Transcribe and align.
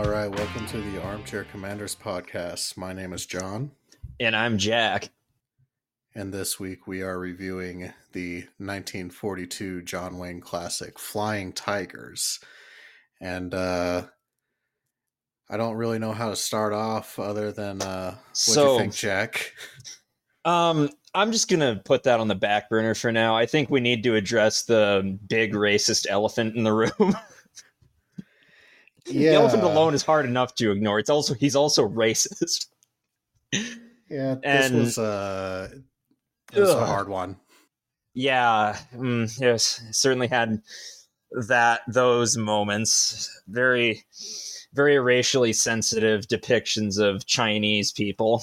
All 0.00 0.08
right, 0.08 0.28
welcome 0.34 0.64
to 0.68 0.80
the 0.80 1.02
Armchair 1.02 1.44
Commanders 1.44 1.94
podcast. 1.94 2.78
My 2.78 2.94
name 2.94 3.12
is 3.12 3.26
John, 3.26 3.70
And 4.18 4.34
I'm 4.34 4.56
Jack. 4.56 5.10
and 6.14 6.32
this 6.32 6.58
week 6.58 6.86
we 6.86 7.02
are 7.02 7.18
reviewing 7.18 7.92
the 8.14 8.44
1942 8.56 9.82
John 9.82 10.16
Wayne 10.16 10.40
classic 10.40 10.98
Flying 10.98 11.52
Tigers. 11.52 12.40
And 13.20 13.52
uh 13.52 14.04
I 15.50 15.58
don't 15.58 15.76
really 15.76 15.98
know 15.98 16.12
how 16.12 16.30
to 16.30 16.36
start 16.36 16.72
off 16.72 17.18
other 17.18 17.52
than 17.52 17.82
uh 17.82 18.12
what 18.12 18.16
do 18.46 18.52
So- 18.52 18.72
you 18.72 18.78
think, 18.78 18.94
Jack? 18.94 19.52
Um, 20.46 20.88
I'm 21.14 21.30
just 21.30 21.50
gonna 21.50 21.78
put 21.84 22.04
that 22.04 22.20
on 22.20 22.28
the 22.28 22.34
back 22.34 22.70
burner 22.70 22.94
for 22.94 23.12
now. 23.12 23.36
I 23.36 23.44
think 23.44 23.68
we 23.68 23.80
need 23.80 24.02
to 24.04 24.14
address 24.14 24.62
the 24.62 25.18
big 25.28 25.52
racist 25.52 26.06
elephant 26.08 26.56
in 26.56 26.64
the 26.64 26.72
room. 26.72 27.14
The 29.10 29.28
elephant 29.28 29.62
alone 29.62 29.94
is 29.94 30.02
hard 30.02 30.26
enough 30.26 30.54
to 30.56 30.70
ignore. 30.70 30.98
It's 30.98 31.10
also 31.10 31.34
he's 31.34 31.56
also 31.56 31.88
racist. 32.02 32.66
Yeah, 33.52 34.36
this 34.42 34.66
and- 34.66 34.74
was 34.76 34.98
uh 34.98 35.68
it 36.52 36.60
was 36.60 36.70
a 36.70 36.86
hard 36.86 37.08
one. 37.08 37.36
Yeah, 38.12 38.76
mm, 38.94 39.30
yes, 39.40 39.82
certainly 39.92 40.26
had 40.26 40.62
that 41.46 41.82
those 41.86 42.36
moments. 42.36 43.30
Very, 43.46 44.04
very 44.72 44.98
racially 44.98 45.52
sensitive 45.52 46.26
depictions 46.26 46.98
of 46.98 47.24
Chinese 47.26 47.92
people. 47.92 48.42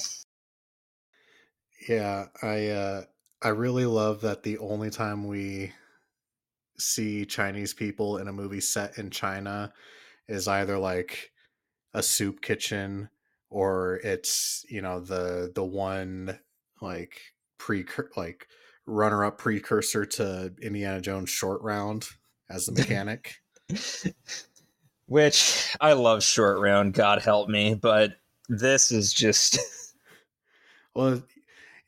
Yeah, 1.88 2.28
I 2.42 2.68
uh 2.68 3.04
I 3.42 3.50
really 3.50 3.86
love 3.86 4.22
that 4.22 4.44
the 4.44 4.58
only 4.60 4.90
time 4.90 5.28
we 5.28 5.74
see 6.80 7.26
Chinese 7.26 7.74
people 7.74 8.18
in 8.20 8.28
a 8.28 8.34
movie 8.34 8.62
set 8.62 8.98
in 8.98 9.10
China 9.10 9.74
is 10.28 10.48
either 10.48 10.78
like 10.78 11.32
a 11.94 12.04
soup 12.04 12.42
kitchen 12.42 13.10
or 13.50 14.00
it's, 14.04 14.66
you 14.70 14.82
know, 14.82 15.00
the 15.00 15.52
the 15.54 15.64
one 15.64 16.40
like 16.82 17.20
pre 17.58 17.86
like 18.16 18.48
runner 18.86 19.24
up 19.26 19.38
precursor 19.38 20.06
to 20.06 20.54
Indiana 20.62 21.02
Jones 21.02 21.30
short 21.30 21.62
round 21.62 22.08
as 22.50 22.66
the 22.66 22.72
mechanic. 22.82 23.36
Which 25.06 25.76
I 25.80 25.94
love 25.94 26.24
short 26.24 26.60
round, 26.60 26.94
God 26.94 27.22
help 27.22 27.50
me, 27.50 27.76
but 27.76 28.18
this 28.50 28.92
is 28.92 29.14
just 29.14 29.60
well, 30.94 31.24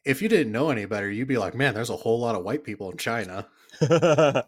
if 0.06 0.22
you 0.22 0.30
didn't 0.30 0.54
know 0.54 0.70
any 0.70 0.86
better, 0.86 1.10
you'd 1.10 1.28
be 1.28 1.38
like, 1.38 1.56
"Man, 1.56 1.73
there's 1.73 1.90
a 1.90 1.98
whole 1.98 2.20
lot 2.20 2.36
of 2.36 2.44
white 2.44 2.64
people 2.64 2.92
in 2.92 2.98
China." 2.98 3.48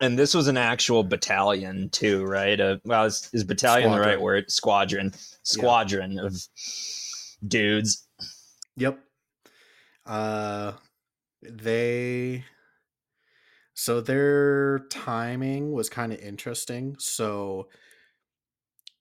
and 0.00 0.18
this 0.18 0.34
was 0.34 0.48
an 0.48 0.56
actual 0.56 1.02
battalion 1.04 1.90
too, 1.90 2.24
right? 2.24 2.60
Uh, 2.60 2.78
well, 2.84 3.04
is, 3.04 3.30
is 3.32 3.44
battalion 3.44 3.90
the 3.90 4.00
right 4.00 4.20
word? 4.20 4.50
Squadron, 4.50 5.12
squadron 5.42 6.18
of 6.18 6.34
dudes. 7.46 8.06
Yep. 8.76 9.00
Uh 10.06 10.72
they 11.42 12.44
so 13.74 14.00
their 14.00 14.80
timing 14.90 15.72
was 15.72 15.88
kind 15.88 16.12
of 16.12 16.18
interesting. 16.18 16.96
So 16.98 17.68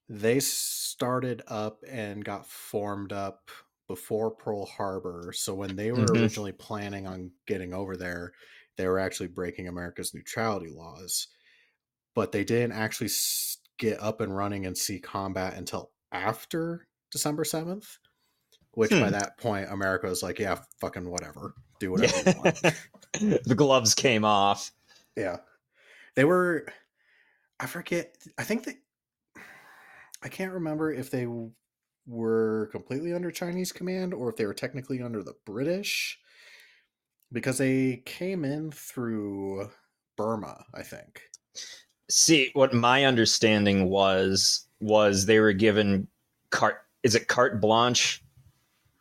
they 0.10 0.40
started 0.40 1.42
up 1.48 1.84
and 1.88 2.24
got 2.24 2.48
formed 2.48 3.12
up 3.12 3.50
before 3.88 4.32
Pearl 4.32 4.66
Harbor. 4.66 5.32
So 5.34 5.54
when 5.56 5.76
they 5.76 5.92
were 5.92 6.06
Mhm. 6.06 6.22
originally 6.22 6.52
planning 6.52 7.08
on 7.08 7.32
getting 7.46 7.74
over 7.74 7.98
there, 7.98 8.34
they 8.78 8.88
were 8.88 9.00
actually 9.00 9.28
breaking 9.28 9.68
America's 9.68 10.14
neutrality 10.14 10.70
laws. 10.70 11.28
But 12.16 12.32
they 12.32 12.44
didn't 12.44 12.72
actually 12.72 13.10
get 13.78 14.02
up 14.02 14.22
and 14.22 14.36
running 14.36 14.66
and 14.66 14.78
see 14.78 15.00
combat 15.00 15.56
until 15.56 15.92
after 16.12 16.88
December 17.12 17.44
7th 17.44 17.98
which 18.72 18.92
by 18.92 19.08
Hmm. 19.08 19.12
that 19.14 19.38
point 19.40 19.72
America 19.72 20.06
was 20.06 20.22
like, 20.22 20.38
yeah, 20.38 20.60
fucking 20.80 21.10
whatever, 21.10 21.56
do 21.80 21.92
whatever 21.94 22.30
you 22.30 22.38
want. 22.38 22.62
the 23.46 23.56
gloves 23.56 23.96
came 23.96 24.24
off. 24.24 24.72
yeah, 25.16 25.38
they 26.16 26.24
were. 26.24 26.68
I 27.60 27.66
forget. 27.66 28.16
I 28.38 28.44
think 28.44 28.66
that 28.66 28.76
I 30.22 30.30
can't 30.30 30.54
remember 30.54 30.92
if 30.94 31.10
they 31.10 31.28
were 32.06 32.70
completely 32.72 33.14
under 33.14 33.32
Chinese 33.32 33.72
command 33.72 34.14
or 34.14 34.30
if 34.30 34.36
they 34.36 34.46
were 34.46 34.54
technically 34.54 35.02
under 35.02 35.24
the 35.24 35.34
British, 35.44 36.20
because 37.32 37.58
they 37.58 38.02
came 38.06 38.46
in 38.46 38.72
through 38.72 39.70
Burma. 40.16 40.64
I 40.74 40.84
think. 40.84 41.22
See, 42.10 42.52
what 42.54 42.74
my 42.74 43.06
understanding 43.06 43.90
was 43.90 44.68
was 44.80 45.26
they 45.26 45.40
were 45.40 45.54
given 45.54 46.08
carte. 46.50 46.78
Is 47.04 47.16
it 47.16 47.28
carte 47.28 47.60
blanche? 47.62 48.24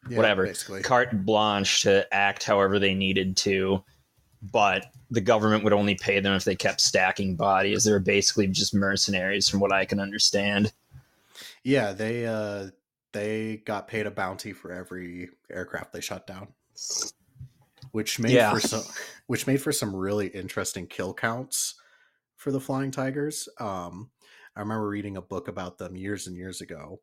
Yeah, 0.08 0.18
Whatever. 0.18 0.46
Basically. 0.46 0.82
carte 0.82 1.24
blanche 1.24 1.82
to 1.82 2.06
act 2.14 2.44
however 2.44 2.78
they 2.78 2.94
needed 2.94 3.36
to, 3.38 3.82
but 4.52 4.86
the 5.10 5.20
government 5.20 5.64
would 5.64 5.72
only 5.72 5.96
pay 5.96 6.20
them 6.20 6.34
if 6.34 6.44
they 6.44 6.54
kept 6.54 6.80
stacking 6.80 7.34
bodies. 7.34 7.84
They 7.84 7.92
were 7.92 7.98
basically 7.98 8.46
just 8.46 8.74
mercenaries, 8.74 9.48
from 9.48 9.60
what 9.60 9.72
I 9.72 9.84
can 9.84 9.98
understand. 9.98 10.72
Yeah, 11.64 11.92
they 11.92 12.26
uh 12.26 12.68
they 13.12 13.62
got 13.64 13.88
paid 13.88 14.06
a 14.06 14.10
bounty 14.10 14.52
for 14.52 14.72
every 14.72 15.30
aircraft 15.50 15.92
they 15.92 16.00
shut 16.00 16.26
down. 16.26 16.48
Which 17.96 18.18
made 18.18 18.32
Yeah. 18.32 18.52
for 18.52 18.60
some 18.60 18.82
which 19.26 19.46
made 19.46 19.62
for 19.62 19.72
some 19.72 19.96
really 19.96 20.26
interesting 20.26 20.86
kill 20.86 21.14
counts 21.14 21.76
for 22.36 22.52
the 22.52 22.60
Flying 22.60 22.90
Tigers. 22.90 23.48
Um 23.58 24.10
I 24.54 24.60
remember 24.60 24.86
reading 24.86 25.16
a 25.16 25.22
book 25.22 25.48
about 25.48 25.78
them 25.78 25.96
years 25.96 26.26
and 26.26 26.36
years 26.36 26.60
ago 26.60 27.00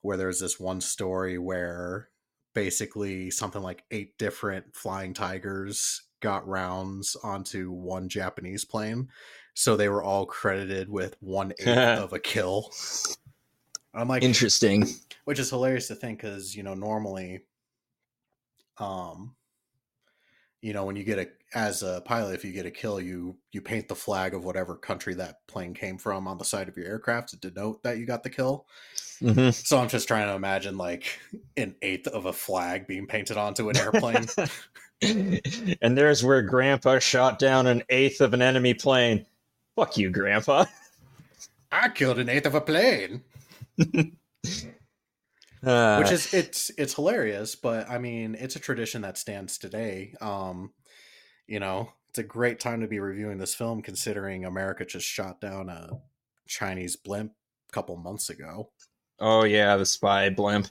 where 0.00 0.16
there 0.16 0.28
was 0.28 0.40
this 0.40 0.58
one 0.58 0.80
story 0.80 1.36
where 1.36 2.08
basically 2.54 3.30
something 3.30 3.60
like 3.60 3.84
eight 3.90 4.16
different 4.16 4.74
flying 4.74 5.12
tigers 5.12 6.02
got 6.20 6.48
rounds 6.48 7.16
onto 7.22 7.70
one 7.70 8.08
Japanese 8.08 8.64
plane. 8.64 9.08
So 9.52 9.76
they 9.76 9.90
were 9.90 10.02
all 10.02 10.24
credited 10.24 10.88
with 10.88 11.16
one 11.20 11.52
eighth 11.58 11.68
of 11.98 12.14
a 12.14 12.18
kill. 12.18 12.72
I'm 13.92 14.08
like, 14.08 14.22
Interesting. 14.22 14.86
which 15.26 15.38
is 15.38 15.50
hilarious 15.50 15.88
to 15.88 15.94
think 15.94 16.18
because 16.22 16.56
you 16.56 16.62
know 16.62 16.72
normally 16.74 17.40
um 18.78 19.34
you 20.64 20.72
know 20.72 20.86
when 20.86 20.96
you 20.96 21.04
get 21.04 21.18
a 21.18 21.28
as 21.56 21.82
a 21.82 22.00
pilot 22.06 22.34
if 22.34 22.44
you 22.44 22.50
get 22.50 22.64
a 22.64 22.70
kill 22.70 22.98
you 22.98 23.36
you 23.52 23.60
paint 23.60 23.86
the 23.86 23.94
flag 23.94 24.32
of 24.32 24.44
whatever 24.44 24.74
country 24.74 25.12
that 25.12 25.46
plane 25.46 25.74
came 25.74 25.98
from 25.98 26.26
on 26.26 26.38
the 26.38 26.44
side 26.44 26.68
of 26.68 26.76
your 26.76 26.86
aircraft 26.86 27.28
to 27.28 27.36
denote 27.36 27.82
that 27.82 27.98
you 27.98 28.06
got 28.06 28.22
the 28.22 28.30
kill 28.30 28.66
hmm 29.20 29.50
so 29.50 29.78
i'm 29.78 29.88
just 29.88 30.08
trying 30.08 30.26
to 30.26 30.34
imagine 30.34 30.78
like 30.78 31.20
an 31.58 31.74
eighth 31.82 32.08
of 32.08 32.24
a 32.24 32.32
flag 32.32 32.86
being 32.86 33.06
painted 33.06 33.36
onto 33.36 33.68
an 33.68 33.76
airplane 33.76 34.26
and 35.82 35.98
there's 35.98 36.24
where 36.24 36.42
Grandpa 36.42 36.98
shot 36.98 37.38
down 37.38 37.66
an 37.66 37.82
eighth 37.88 38.20
of 38.20 38.32
an 38.32 38.40
enemy 38.40 38.74
plane. 38.74 39.26
Fuck 39.76 39.98
you, 39.98 40.10
Grandpa. 40.10 40.64
i 41.72 41.88
killed 41.88 42.18
an 42.18 42.28
eighth 42.28 42.46
of 42.46 42.54
a 42.54 42.60
plane 42.60 43.22
Uh, 45.64 45.96
which 45.98 46.10
is 46.10 46.34
it's 46.34 46.70
it's 46.76 46.94
hilarious 46.94 47.54
but 47.54 47.88
i 47.88 47.98
mean 47.98 48.36
it's 48.38 48.56
a 48.56 48.60
tradition 48.60 49.02
that 49.02 49.18
stands 49.18 49.58
today. 49.58 50.14
Um 50.20 50.72
you 51.46 51.60
know 51.60 51.90
it's 52.08 52.18
a 52.18 52.22
great 52.22 52.60
time 52.60 52.80
to 52.80 52.86
be 52.86 53.00
reviewing 53.00 53.38
this 53.38 53.54
film 53.54 53.82
considering 53.82 54.44
america 54.44 54.84
just 54.84 55.06
shot 55.06 55.40
down 55.40 55.68
a 55.68 55.90
chinese 56.46 56.96
blimp 56.96 57.32
a 57.68 57.72
couple 57.72 57.96
months 57.96 58.30
ago. 58.30 58.70
Oh 59.18 59.44
yeah, 59.44 59.76
the 59.76 59.86
spy 59.86 60.28
blimp. 60.30 60.68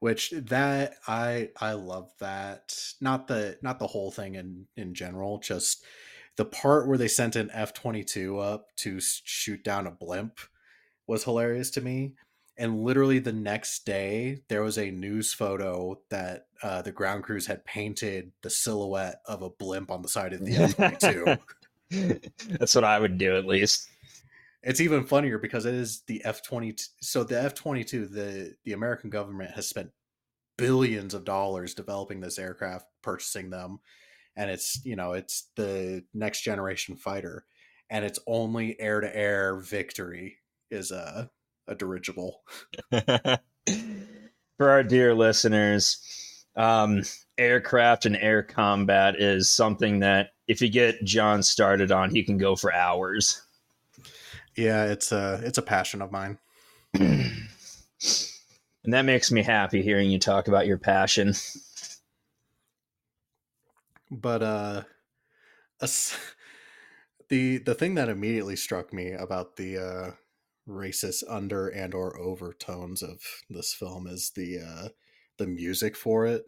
which 0.00 0.30
that 0.30 0.94
i 1.08 1.50
i 1.60 1.72
love 1.72 2.12
that. 2.20 2.76
Not 3.00 3.28
the 3.28 3.58
not 3.62 3.78
the 3.78 3.86
whole 3.86 4.10
thing 4.10 4.34
in 4.34 4.66
in 4.76 4.94
general 4.94 5.38
just 5.38 5.84
the 6.36 6.44
part 6.44 6.86
where 6.86 6.98
they 6.98 7.08
sent 7.08 7.34
an 7.34 7.50
f-22 7.52 8.42
up 8.42 8.74
to 8.76 9.00
shoot 9.00 9.64
down 9.64 9.86
a 9.86 9.90
blimp 9.90 10.38
was 11.06 11.24
hilarious 11.24 11.70
to 11.70 11.80
me 11.80 12.12
and 12.58 12.82
literally 12.82 13.18
the 13.18 13.32
next 13.32 13.84
day 13.84 14.40
there 14.48 14.62
was 14.62 14.78
a 14.78 14.90
news 14.90 15.32
photo 15.32 15.98
that 16.10 16.46
uh, 16.62 16.82
the 16.82 16.92
ground 16.92 17.22
crews 17.22 17.46
had 17.46 17.64
painted 17.64 18.32
the 18.42 18.50
silhouette 18.50 19.20
of 19.26 19.42
a 19.42 19.50
blimp 19.50 19.90
on 19.90 20.02
the 20.02 20.08
side 20.08 20.32
of 20.32 20.44
the 20.44 20.56
f-22 20.56 21.38
That's 22.58 22.74
what 22.74 22.84
I 22.84 22.98
would 22.98 23.16
do 23.18 23.36
at 23.36 23.46
least. 23.46 23.88
it's 24.62 24.80
even 24.80 25.04
funnier 25.04 25.38
because 25.38 25.66
it 25.66 25.74
is 25.74 26.02
the 26.06 26.24
f-22 26.24 26.88
so 27.00 27.22
the 27.24 27.40
f-22 27.42 28.12
the 28.12 28.54
the 28.64 28.72
american 28.72 29.10
government 29.10 29.50
has 29.52 29.68
spent 29.68 29.90
billions 30.58 31.14
of 31.14 31.24
dollars 31.24 31.74
developing 31.74 32.20
this 32.20 32.38
aircraft 32.38 32.86
purchasing 33.02 33.50
them 33.50 33.78
and 34.36 34.50
it's 34.50 34.84
you 34.84 34.96
know 34.96 35.12
it's 35.12 35.50
the 35.56 36.02
next 36.14 36.42
generation 36.42 36.96
fighter 36.96 37.44
and 37.90 38.04
it's 38.04 38.18
only 38.26 38.78
air 38.80 39.00
to 39.00 39.16
air 39.16 39.60
victory 39.60 40.38
is 40.70 40.90
a 40.90 41.30
a 41.68 41.74
dirigible 41.74 42.42
For 44.58 44.70
our 44.70 44.82
dear 44.82 45.14
listeners, 45.14 45.98
um, 46.56 47.02
aircraft 47.36 48.06
and 48.06 48.16
air 48.16 48.42
combat 48.42 49.20
is 49.20 49.50
something 49.50 50.00
that 50.00 50.30
if 50.48 50.62
you 50.62 50.70
get 50.70 51.04
John 51.04 51.42
started 51.42 51.92
on, 51.92 52.10
he 52.10 52.22
can 52.22 52.38
go 52.38 52.56
for 52.56 52.72
hours. 52.72 53.42
Yeah, 54.56 54.84
it's 54.84 55.12
a 55.12 55.40
it's 55.44 55.58
a 55.58 55.62
passion 55.62 56.00
of 56.00 56.10
mine. 56.10 56.38
and 56.94 57.34
that 58.84 59.04
makes 59.04 59.30
me 59.30 59.42
happy 59.42 59.82
hearing 59.82 60.10
you 60.10 60.18
talk 60.18 60.48
about 60.48 60.66
your 60.66 60.78
passion. 60.78 61.34
But 64.10 64.42
uh 64.42 64.82
the 67.28 67.58
the 67.58 67.74
thing 67.74 67.96
that 67.96 68.08
immediately 68.08 68.56
struck 68.56 68.94
me 68.94 69.12
about 69.12 69.56
the 69.56 69.76
uh 69.78 70.10
racist 70.68 71.22
under 71.28 71.68
and 71.68 71.94
or 71.94 72.18
overtones 72.18 73.02
of 73.02 73.20
this 73.48 73.72
film 73.72 74.06
is 74.06 74.30
the 74.34 74.58
uh 74.58 74.88
the 75.38 75.46
music 75.46 75.96
for 75.96 76.26
it. 76.26 76.44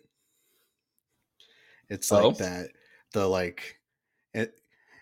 It's 1.88 2.11
like 2.11 2.25
oh. 2.25 2.32
that 2.32 2.70
the 3.12 3.26
like 3.26 3.79
it 4.35 4.55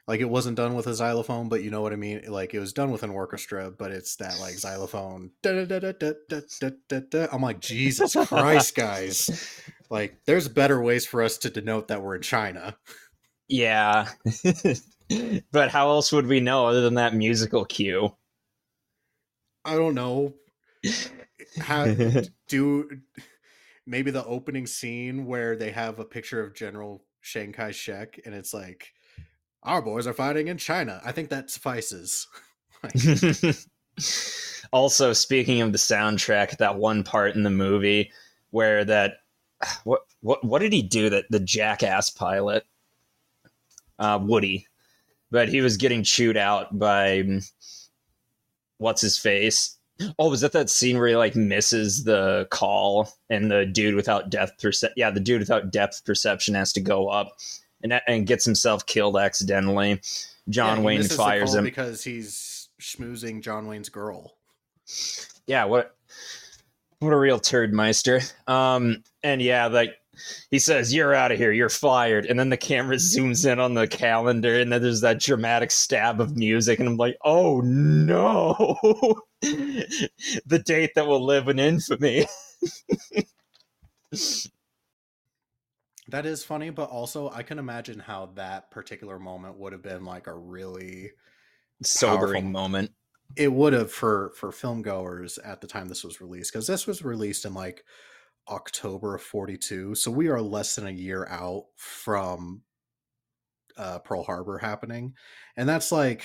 like 0.06 0.20
it 0.20 0.28
wasn't 0.30 0.56
done 0.56 0.74
with 0.74 0.86
a 0.86 0.94
xylophone, 0.94 1.48
but 1.48 1.64
you 1.64 1.70
know 1.70 1.82
what 1.82 1.92
I 1.92 1.96
mean. 1.96 2.22
Like 2.28 2.54
it 2.54 2.60
was 2.60 2.72
done 2.72 2.92
with 2.92 3.02
an 3.02 3.10
orchestra, 3.10 3.70
but 3.70 3.90
it's 3.90 4.16
that 4.16 4.38
like 4.38 4.54
xylophone. 4.54 5.30
I'm 7.32 7.42
like 7.42 7.60
Jesus 7.60 8.14
Christ, 8.26 8.74
guys! 8.76 9.62
Like 9.90 10.18
there's 10.26 10.48
better 10.48 10.80
ways 10.80 11.06
for 11.06 11.22
us 11.22 11.38
to 11.38 11.50
denote 11.50 11.88
that 11.88 12.02
we're 12.02 12.16
in 12.16 12.22
China. 12.22 12.76
Yeah, 13.48 14.08
but 15.52 15.70
how 15.70 15.88
else 15.90 16.12
would 16.12 16.26
we 16.26 16.40
know 16.40 16.66
other 16.66 16.82
than 16.82 16.94
that 16.94 17.14
musical 17.14 17.64
cue? 17.64 18.14
I 19.66 19.74
don't 19.74 19.94
know. 19.94 20.34
How 21.60 21.84
do 22.48 23.00
maybe 23.86 24.10
the 24.10 24.24
opening 24.24 24.66
scene 24.66 25.26
where 25.26 25.56
they 25.56 25.70
have 25.72 25.98
a 25.98 26.04
picture 26.04 26.42
of 26.42 26.54
General 26.54 27.04
Chiang 27.22 27.52
Kai 27.52 27.72
shek 27.72 28.20
and 28.24 28.34
it's 28.34 28.54
like, 28.54 28.92
our 29.62 29.82
boys 29.82 30.06
are 30.06 30.12
fighting 30.12 30.48
in 30.48 30.58
China. 30.58 31.00
I 31.04 31.12
think 31.12 31.28
that 31.30 31.50
suffices. 31.50 32.28
also, 34.72 35.12
speaking 35.12 35.60
of 35.60 35.72
the 35.72 35.78
soundtrack, 35.78 36.58
that 36.58 36.76
one 36.76 37.02
part 37.02 37.34
in 37.34 37.42
the 37.42 37.50
movie 37.50 38.12
where 38.50 38.84
that 38.84 39.14
what 39.84 40.02
what 40.20 40.44
what 40.44 40.60
did 40.60 40.72
he 40.72 40.82
do 40.82 41.10
that 41.10 41.24
the 41.30 41.40
jackass 41.40 42.10
pilot 42.10 42.64
uh, 43.98 44.18
Woody, 44.22 44.66
but 45.30 45.48
he 45.48 45.60
was 45.60 45.76
getting 45.76 46.02
chewed 46.02 46.36
out 46.36 46.78
by 46.78 47.40
what's 48.78 49.00
his 49.00 49.18
face 49.18 49.76
Oh, 50.18 50.30
was 50.30 50.42
that 50.42 50.52
that 50.52 50.68
scene 50.68 50.98
where 50.98 51.08
he 51.08 51.16
like 51.16 51.36
misses 51.36 52.04
the 52.04 52.46
call 52.50 53.08
and 53.30 53.50
the 53.50 53.64
dude 53.64 53.94
without 53.94 54.28
depth 54.28 54.60
perception? 54.60 54.94
Yeah, 54.96 55.10
the 55.10 55.20
dude 55.20 55.40
without 55.40 55.70
depth 55.70 56.04
perception 56.04 56.54
has 56.54 56.72
to 56.74 56.80
go 56.80 57.08
up 57.08 57.32
and 57.82 58.00
and 58.06 58.26
gets 58.26 58.44
himself 58.44 58.84
killed 58.84 59.16
accidentally. 59.16 60.00
John 60.48 60.78
yeah, 60.78 60.84
Wayne 60.84 61.02
fires 61.02 61.54
him 61.54 61.64
because 61.64 62.04
he's 62.04 62.68
schmoozing 62.80 63.42
John 63.42 63.66
Wayne's 63.66 63.88
girl. 63.88 64.36
Yeah, 65.46 65.64
what 65.64 65.96
what 66.98 67.12
a 67.12 67.18
real 67.18 67.38
turd 67.38 67.72
meister. 67.72 68.20
Um, 68.46 69.02
and 69.22 69.40
yeah, 69.40 69.66
like 69.66 69.96
he 70.50 70.58
says, 70.58 70.94
You're 70.94 71.14
out 71.14 71.32
of 71.32 71.38
here, 71.38 71.52
you're 71.52 71.68
fired. 71.68 72.26
And 72.26 72.38
then 72.38 72.50
the 72.50 72.56
camera 72.56 72.96
zooms 72.98 73.50
in 73.50 73.58
on 73.58 73.74
the 73.74 73.86
calendar, 73.86 74.58
and 74.58 74.72
then 74.72 74.82
there's 74.82 75.00
that 75.02 75.20
dramatic 75.20 75.70
stab 75.70 76.20
of 76.20 76.36
music, 76.36 76.78
and 76.78 76.88
I'm 76.88 76.96
like, 76.96 77.16
Oh 77.24 77.60
no, 77.60 79.22
the 79.40 80.62
date 80.64 80.92
that 80.94 81.06
will 81.06 81.24
live 81.24 81.48
in 81.48 81.58
infamy. 81.58 82.26
that 86.08 86.26
is 86.26 86.44
funny, 86.44 86.70
but 86.70 86.88
also 86.90 87.30
I 87.30 87.42
can 87.42 87.58
imagine 87.58 87.98
how 87.98 88.30
that 88.34 88.70
particular 88.70 89.18
moment 89.18 89.58
would 89.58 89.72
have 89.72 89.82
been 89.82 90.04
like 90.04 90.26
a 90.26 90.34
really 90.34 91.12
sobering 91.82 92.44
powerful, 92.44 92.50
moment. 92.50 92.92
It 93.36 93.52
would 93.52 93.72
have 93.72 93.90
for 93.90 94.32
for 94.36 94.52
film 94.52 94.82
goers 94.82 95.38
at 95.38 95.60
the 95.60 95.66
time 95.66 95.88
this 95.88 96.04
was 96.04 96.20
released 96.20 96.52
because 96.52 96.66
this 96.66 96.86
was 96.86 97.02
released 97.04 97.44
in 97.44 97.54
like 97.54 97.84
October 98.48 99.14
of 99.14 99.22
42. 99.22 99.94
So 99.94 100.10
we 100.10 100.28
are 100.28 100.40
less 100.40 100.76
than 100.76 100.86
a 100.86 100.90
year 100.90 101.26
out 101.28 101.66
from 101.76 102.62
uh, 103.76 103.98
Pearl 104.00 104.22
Harbor 104.22 104.58
happening. 104.58 105.14
And 105.56 105.68
that's 105.68 105.92
like, 105.92 106.22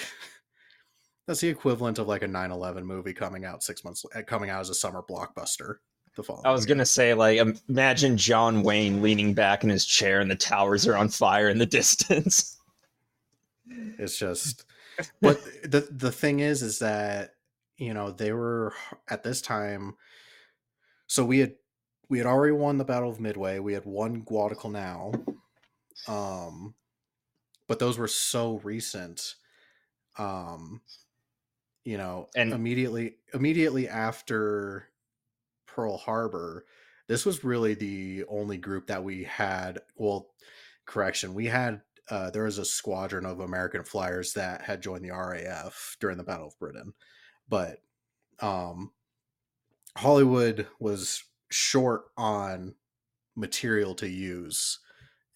that's 1.28 1.42
the 1.42 1.50
equivalent 1.50 2.00
of 2.00 2.08
like 2.08 2.24
a 2.24 2.28
9 2.28 2.52
11 2.52 2.86
movie 2.86 3.14
coming 3.14 3.46
out 3.46 3.64
six 3.64 3.84
months, 3.84 4.06
eh, 4.16 4.22
coming 4.22 4.50
out 4.50 4.62
as 4.62 4.70
a 4.70 4.76
summer 4.76 5.04
blockbuster. 5.08 5.76
The 6.18 6.24
fall. 6.24 6.42
I 6.44 6.52
was 6.52 6.66
going 6.66 6.78
to 6.78 6.86
say, 6.86 7.14
like, 7.14 7.40
imagine 7.70 8.18
John 8.18 8.64
Wayne 8.64 9.02
leaning 9.02 9.34
back 9.34 9.64
in 9.64 9.70
his 9.70 9.86
chair 9.86 10.20
and 10.20 10.30
the 10.30 10.36
towers 10.36 10.86
are 10.86 10.98
on 10.98 11.08
fire 11.08 11.48
in 11.48 11.58
the 11.58 11.66
distance. 11.68 12.58
It's 13.98 14.18
just, 14.20 14.66
but 15.22 15.42
the, 15.64 15.88
the 15.90 16.12
thing 16.12 16.42
is, 16.42 16.64
is 16.64 16.80
that, 16.80 17.36
you 17.78 17.94
know, 17.94 18.12
they 18.12 18.34
were 18.34 18.74
at 19.10 19.24
this 19.24 19.42
time, 19.42 19.96
so 21.08 21.24
we 21.24 21.40
had 21.40 21.54
we 22.12 22.18
had 22.18 22.28
already 22.28 22.52
won 22.52 22.78
the 22.78 22.84
Battle 22.84 23.10
of 23.10 23.22
Midway. 23.22 23.60
We 23.60 23.72
had 23.72 23.86
won 23.86 24.20
Guadalcanal. 24.24 25.16
Um, 26.10 26.76
but 27.70 27.80
those 27.80 27.98
were 27.98 28.10
so 28.10 28.60
recent. 28.66 29.36
Um, 30.18 30.82
you 31.86 31.98
know, 31.98 32.28
and 32.36 32.52
immediately 32.52 33.16
immediately 33.34 33.88
after 33.88 34.90
Pearl 35.66 35.96
Harbor, 35.96 36.66
this 37.08 37.26
was 37.26 37.46
really 37.46 37.76
the 37.76 38.26
only 38.28 38.58
group 38.58 38.88
that 38.88 39.06
we 39.06 39.24
had. 39.24 39.80
Well, 39.96 40.28
correction, 40.86 41.34
we 41.34 41.46
had 41.46 41.80
uh, 42.10 42.30
there 42.32 42.44
was 42.44 42.58
a 42.58 42.66
squadron 42.66 43.26
of 43.26 43.40
American 43.40 43.86
flyers 43.86 44.34
that 44.34 44.64
had 44.64 44.82
joined 44.84 45.06
the 45.06 45.12
RAF 45.12 45.96
during 46.02 46.18
the 46.18 46.24
Battle 46.26 46.48
of 46.48 46.60
Britain, 46.60 46.94
but 47.48 47.78
um, 48.42 48.92
Hollywood 49.96 50.68
was 50.78 51.24
short 51.52 52.06
on 52.18 52.76
material 53.36 53.96
to 53.96 54.08
use 54.08 54.80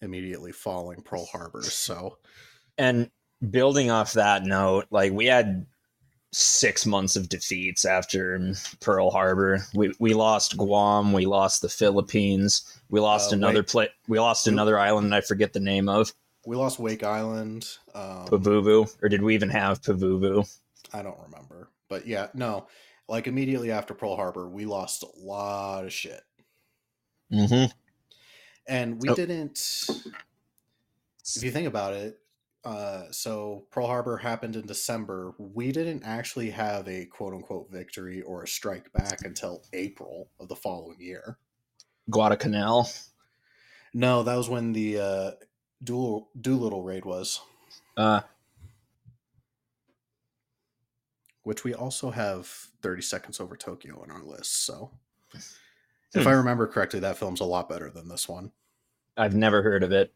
immediately 0.00 0.52
following 0.52 1.02
Pearl 1.02 1.26
Harbor. 1.26 1.62
So, 1.62 2.18
and 2.78 3.10
building 3.50 3.90
off 3.90 4.12
that 4.14 4.44
note, 4.44 4.86
like 4.90 5.12
we 5.12 5.26
had 5.26 5.66
six 6.32 6.84
months 6.84 7.16
of 7.16 7.28
defeats 7.28 7.84
after 7.84 8.52
Pearl 8.80 9.10
Harbor. 9.10 9.60
We 9.74 9.94
we 9.98 10.14
lost 10.14 10.56
Guam, 10.56 11.12
we 11.12 11.26
lost 11.26 11.62
the 11.62 11.68
Philippines, 11.68 12.80
we 12.90 13.00
lost 13.00 13.32
uh, 13.32 13.36
another 13.36 13.62
play, 13.62 13.88
we 14.08 14.18
lost 14.18 14.46
another 14.46 14.78
island 14.78 15.14
I 15.14 15.20
forget 15.20 15.52
the 15.52 15.60
name 15.60 15.88
of. 15.88 16.12
We 16.46 16.54
lost 16.54 16.78
Wake 16.78 17.02
Island, 17.02 17.66
um, 17.94 18.26
Pavuvu, 18.26 18.96
or 19.02 19.08
did 19.08 19.22
we 19.22 19.34
even 19.34 19.48
have 19.48 19.82
Pavuvu? 19.82 20.48
I 20.92 21.02
don't 21.02 21.18
remember, 21.18 21.70
but 21.88 22.06
yeah, 22.06 22.28
no 22.34 22.68
like 23.08 23.26
immediately 23.26 23.70
after 23.70 23.94
Pearl 23.94 24.16
Harbor, 24.16 24.48
we 24.48 24.64
lost 24.64 25.02
a 25.02 25.08
lot 25.18 25.84
of 25.84 25.92
shit. 25.92 26.22
Mm-hmm. 27.32 27.72
And 28.68 29.00
we 29.00 29.08
oh. 29.10 29.14
didn't. 29.14 29.88
If 31.36 31.42
you 31.42 31.50
think 31.50 31.66
about 31.66 31.92
it, 31.92 32.18
uh, 32.64 33.04
so 33.12 33.64
Pearl 33.70 33.86
Harbor 33.86 34.16
happened 34.16 34.56
in 34.56 34.66
December. 34.66 35.34
We 35.38 35.70
didn't 35.70 36.02
actually 36.04 36.50
have 36.50 36.88
a 36.88 37.06
quote 37.06 37.32
unquote 37.32 37.70
victory 37.70 38.22
or 38.22 38.42
a 38.42 38.48
strike 38.48 38.92
back 38.92 39.20
until 39.24 39.62
April 39.72 40.28
of 40.40 40.48
the 40.48 40.56
following 40.56 41.00
year. 41.00 41.38
Guadalcanal. 42.10 42.88
No, 43.94 44.22
that 44.24 44.34
was 44.36 44.48
when 44.48 44.72
the 44.72 44.98
uh, 45.00 45.30
Doolittle 45.82 46.82
raid 46.82 47.04
was. 47.04 47.40
Uh, 47.96 48.20
which 51.46 51.62
we 51.62 51.74
also 51.74 52.10
have 52.10 52.48
30 52.82 53.02
Seconds 53.02 53.38
Over 53.38 53.56
Tokyo 53.56 54.02
on 54.02 54.10
our 54.10 54.24
list. 54.24 54.66
So, 54.66 54.90
hmm. 55.30 55.38
if 56.12 56.26
I 56.26 56.32
remember 56.32 56.66
correctly, 56.66 56.98
that 56.98 57.18
film's 57.18 57.38
a 57.38 57.44
lot 57.44 57.68
better 57.68 57.88
than 57.88 58.08
this 58.08 58.28
one. 58.28 58.50
I've 59.16 59.36
never 59.36 59.62
heard 59.62 59.84
of 59.84 59.92
it. 59.92 60.12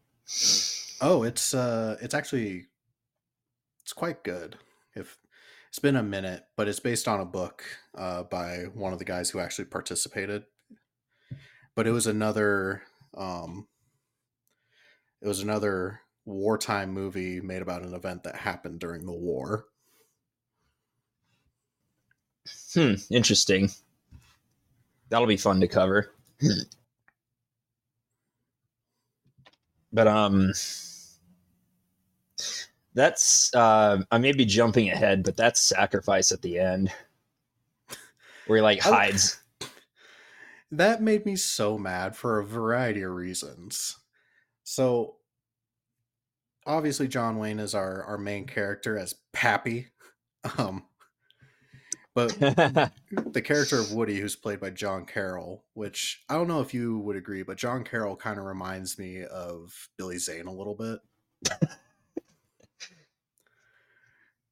Oh, 0.99 1.23
it's 1.23 1.53
uh, 1.53 1.95
it's 2.01 2.13
actually 2.13 2.65
it's 3.81 3.93
quite 3.93 4.25
good. 4.25 4.57
If 4.93 5.17
it's 5.69 5.79
been 5.79 5.95
a 5.95 6.03
minute, 6.03 6.43
but 6.57 6.67
it's 6.67 6.81
based 6.81 7.07
on 7.07 7.21
a 7.21 7.25
book 7.25 7.63
uh, 7.97 8.23
by 8.23 8.65
one 8.73 8.91
of 8.91 8.99
the 8.99 9.05
guys 9.05 9.29
who 9.29 9.39
actually 9.39 9.65
participated. 9.65 10.43
But 11.77 11.87
it 11.87 11.91
was 11.91 12.07
another, 12.07 12.81
um, 13.17 13.69
it 15.21 15.29
was 15.29 15.39
another 15.39 16.01
wartime 16.25 16.91
movie 16.91 17.39
made 17.39 17.61
about 17.61 17.83
an 17.83 17.93
event 17.93 18.23
that 18.23 18.35
happened 18.35 18.81
during 18.81 19.05
the 19.05 19.13
war. 19.13 19.67
Hmm, 22.73 22.93
interesting. 23.09 23.69
That'll 25.09 25.27
be 25.27 25.37
fun 25.37 25.59
to 25.61 25.67
cover. 25.67 26.13
but 29.91 30.07
um 30.07 30.53
that's 32.93 33.53
uh 33.53 34.01
I 34.09 34.17
may 34.17 34.31
be 34.31 34.45
jumping 34.45 34.89
ahead, 34.89 35.23
but 35.23 35.35
that's 35.35 35.61
sacrifice 35.61 36.31
at 36.31 36.41
the 36.41 36.59
end. 36.59 36.91
Where 38.47 38.57
he 38.57 38.61
like 38.61 38.79
hides. 38.79 39.41
that 40.71 41.01
made 41.01 41.25
me 41.25 41.35
so 41.35 41.77
mad 41.77 42.15
for 42.15 42.39
a 42.39 42.45
variety 42.45 43.01
of 43.01 43.11
reasons. 43.11 43.97
So 44.63 45.17
obviously 46.65 47.09
John 47.09 47.37
Wayne 47.37 47.59
is 47.59 47.75
our 47.75 48.03
our 48.03 48.17
main 48.17 48.45
character 48.45 48.97
as 48.97 49.15
Pappy. 49.33 49.87
Um 50.57 50.85
But 52.13 52.29
the 52.39 53.41
character 53.43 53.79
of 53.79 53.93
Woody, 53.93 54.19
who's 54.19 54.35
played 54.35 54.59
by 54.59 54.69
John 54.71 55.05
Carroll, 55.05 55.63
which 55.73 56.23
I 56.29 56.33
don't 56.33 56.47
know 56.49 56.59
if 56.61 56.73
you 56.73 56.99
would 56.99 57.15
agree, 57.15 57.43
but 57.43 57.57
John 57.57 57.83
Carroll 57.85 58.15
kind 58.17 58.37
of 58.37 58.45
reminds 58.45 58.99
me 58.99 59.23
of 59.23 59.73
Billy 59.97 60.17
Zane 60.17 60.47
a 60.47 60.53
little 60.53 60.75
bit. 60.75 60.99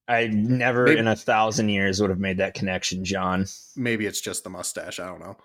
I 0.08 0.28
never 0.28 0.86
Maybe- 0.86 1.00
in 1.00 1.08
a 1.08 1.16
thousand 1.16 1.70
years 1.70 2.02
would 2.02 2.10
have 2.10 2.20
made 2.20 2.38
that 2.38 2.56
connection, 2.56 3.06
John. 3.06 3.46
maybe 3.76 4.06
it's 4.08 4.22
just 4.22 4.44
the 4.44 4.50
mustache 4.50 5.00
i 5.00 5.06
don't 5.06 5.20
know 5.20 5.38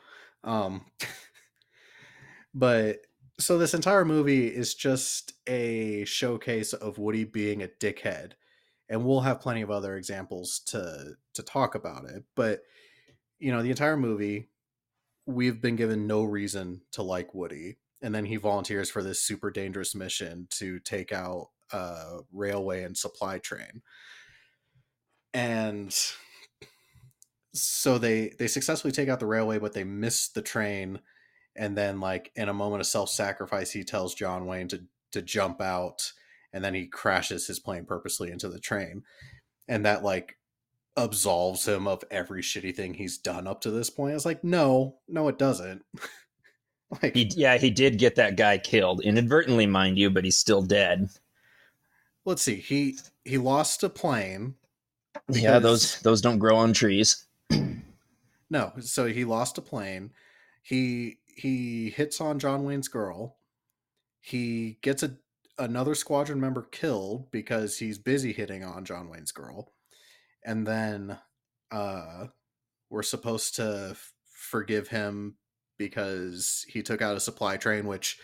um 0.45 0.87
but 2.55 2.99
so 3.39 3.59
this 3.59 3.75
entire 3.75 4.05
movie 4.05 4.47
is 4.47 4.75
just 4.75 5.33
a 5.47 6.05
showcase 6.07 6.73
of 6.73 6.97
woody 6.99 7.25
being 7.25 7.63
a 7.63 7.69
dickhead 7.69 8.33
and 8.89 9.05
we'll 9.05 9.21
have 9.21 9.41
plenty 9.41 9.63
of 9.63 9.71
other 9.71 9.97
examples 9.97 10.61
to 10.67 11.15
to 11.35 11.43
talk 11.43 11.75
about 11.75 12.05
it 12.05 12.25
but 12.35 12.61
you 13.39 13.53
know 13.53 13.63
the 13.63 13.71
entire 13.71 13.97
movie 13.97 14.49
we've 15.27 15.61
been 15.61 15.77
given 15.77 16.07
no 16.07 16.23
reason 16.23 16.83
to 16.93 17.03
like 17.03 17.35
woody 17.35 17.79
and 18.03 18.15
then 18.15 18.27
he 18.27 18.37
volunteers 18.37 18.91
for 18.91 19.03
this 19.03 19.23
super 19.23 19.51
dangerous 19.51 19.95
mission 19.95 20.47
to 20.51 20.79
take 20.81 21.11
out 21.11 21.49
a 21.73 22.19
railway 22.33 22.85
and 22.85 22.97
supply 22.97 23.39
train. 23.39 23.83
And 25.33 25.97
so 27.55 27.97
they 27.99 28.33
they 28.39 28.47
successfully 28.47 28.93
take 28.93 29.09
out 29.09 29.21
the 29.21 29.27
railway 29.27 29.59
but 29.59 29.73
they 29.73 29.85
miss 29.85 30.29
the 30.29 30.43
train 30.43 31.01
and 31.57 31.79
then 31.79 32.01
like 32.01 32.33
in 32.35 32.49
a 32.49 32.55
moment 32.55 32.81
of 32.81 32.87
self-sacrifice 32.87 33.71
he 33.71 33.85
tells 33.85 34.13
john 34.13 34.45
wayne 34.45 34.67
to 34.67 34.83
to 35.13 35.23
jump 35.23 35.61
out 35.61 36.13
and 36.55 36.65
then 36.65 36.75
he 36.75 36.87
crashes 36.87 37.47
his 37.47 37.61
plane 37.61 37.85
purposely 37.85 38.31
into 38.31 38.49
the 38.49 38.61
train 38.61 39.03
and 39.69 39.85
that 39.85 40.03
like 40.05 40.39
absolves 40.97 41.67
him 41.69 41.87
of 41.89 42.05
every 42.11 42.41
shitty 42.43 42.75
thing 42.75 42.95
he's 42.95 43.19
done 43.19 43.47
up 43.47 43.61
to 43.61 43.71
this 43.71 43.91
point 43.91 44.15
it's 44.15 44.25
like 44.25 44.45
no 44.45 44.97
no 45.09 45.29
it 45.29 45.39
doesn't 45.39 45.85
like 47.03 47.15
He, 47.15 47.25
yeah, 47.35 47.59
he 47.59 47.71
did 47.71 47.99
get 47.99 48.17
that 48.17 48.37
guy 48.37 48.59
killed 48.59 49.01
inadvertently, 49.03 49.67
mind 49.67 49.99
you, 49.99 50.11
but 50.11 50.25
he's 50.25 50.37
still 50.37 50.63
dead. 50.63 51.11
let's 52.25 52.43
see 52.43 52.57
he 52.57 52.99
he 53.25 53.39
lost 53.39 53.83
a 53.83 53.89
plane 53.89 54.55
Yeah, 55.29 55.59
those 55.59 56.01
those 56.01 56.21
don't 56.21 56.39
grow 56.39 56.57
on 56.57 56.73
trees. 56.73 57.27
No, 58.51 58.73
so 58.81 59.07
he 59.07 59.25
lost 59.25 59.59
a 59.59 59.63
plane. 59.63 60.13
He 60.63 61.19
he 61.27 61.91
hits 61.91 62.21
on 62.21 62.39
John 62.39 62.65
Wayne's 62.65 62.89
girl. 62.89 63.37
He 64.21 64.79
gets 64.83 65.03
a 65.03 65.17
another 65.59 65.95
squadron 65.95 66.41
member 66.41 66.63
killed 66.63 67.31
because 67.31 67.79
he's 67.79 67.99
busy 67.99 68.33
hitting 68.33 68.65
on 68.65 68.85
John 68.85 69.09
Wayne's 69.09 69.33
girl. 69.33 69.73
And 70.45 70.67
then 70.67 71.19
uh 71.71 72.27
we're 72.91 73.03
supposed 73.03 73.57
to 73.57 73.89
f- 73.93 74.13
forgive 74.33 74.89
him 74.89 75.37
because 75.79 76.65
he 76.69 76.83
took 76.83 77.03
out 77.03 77.17
a 77.17 77.21
supply 77.21 77.57
train 77.57 77.87
which 77.87 78.19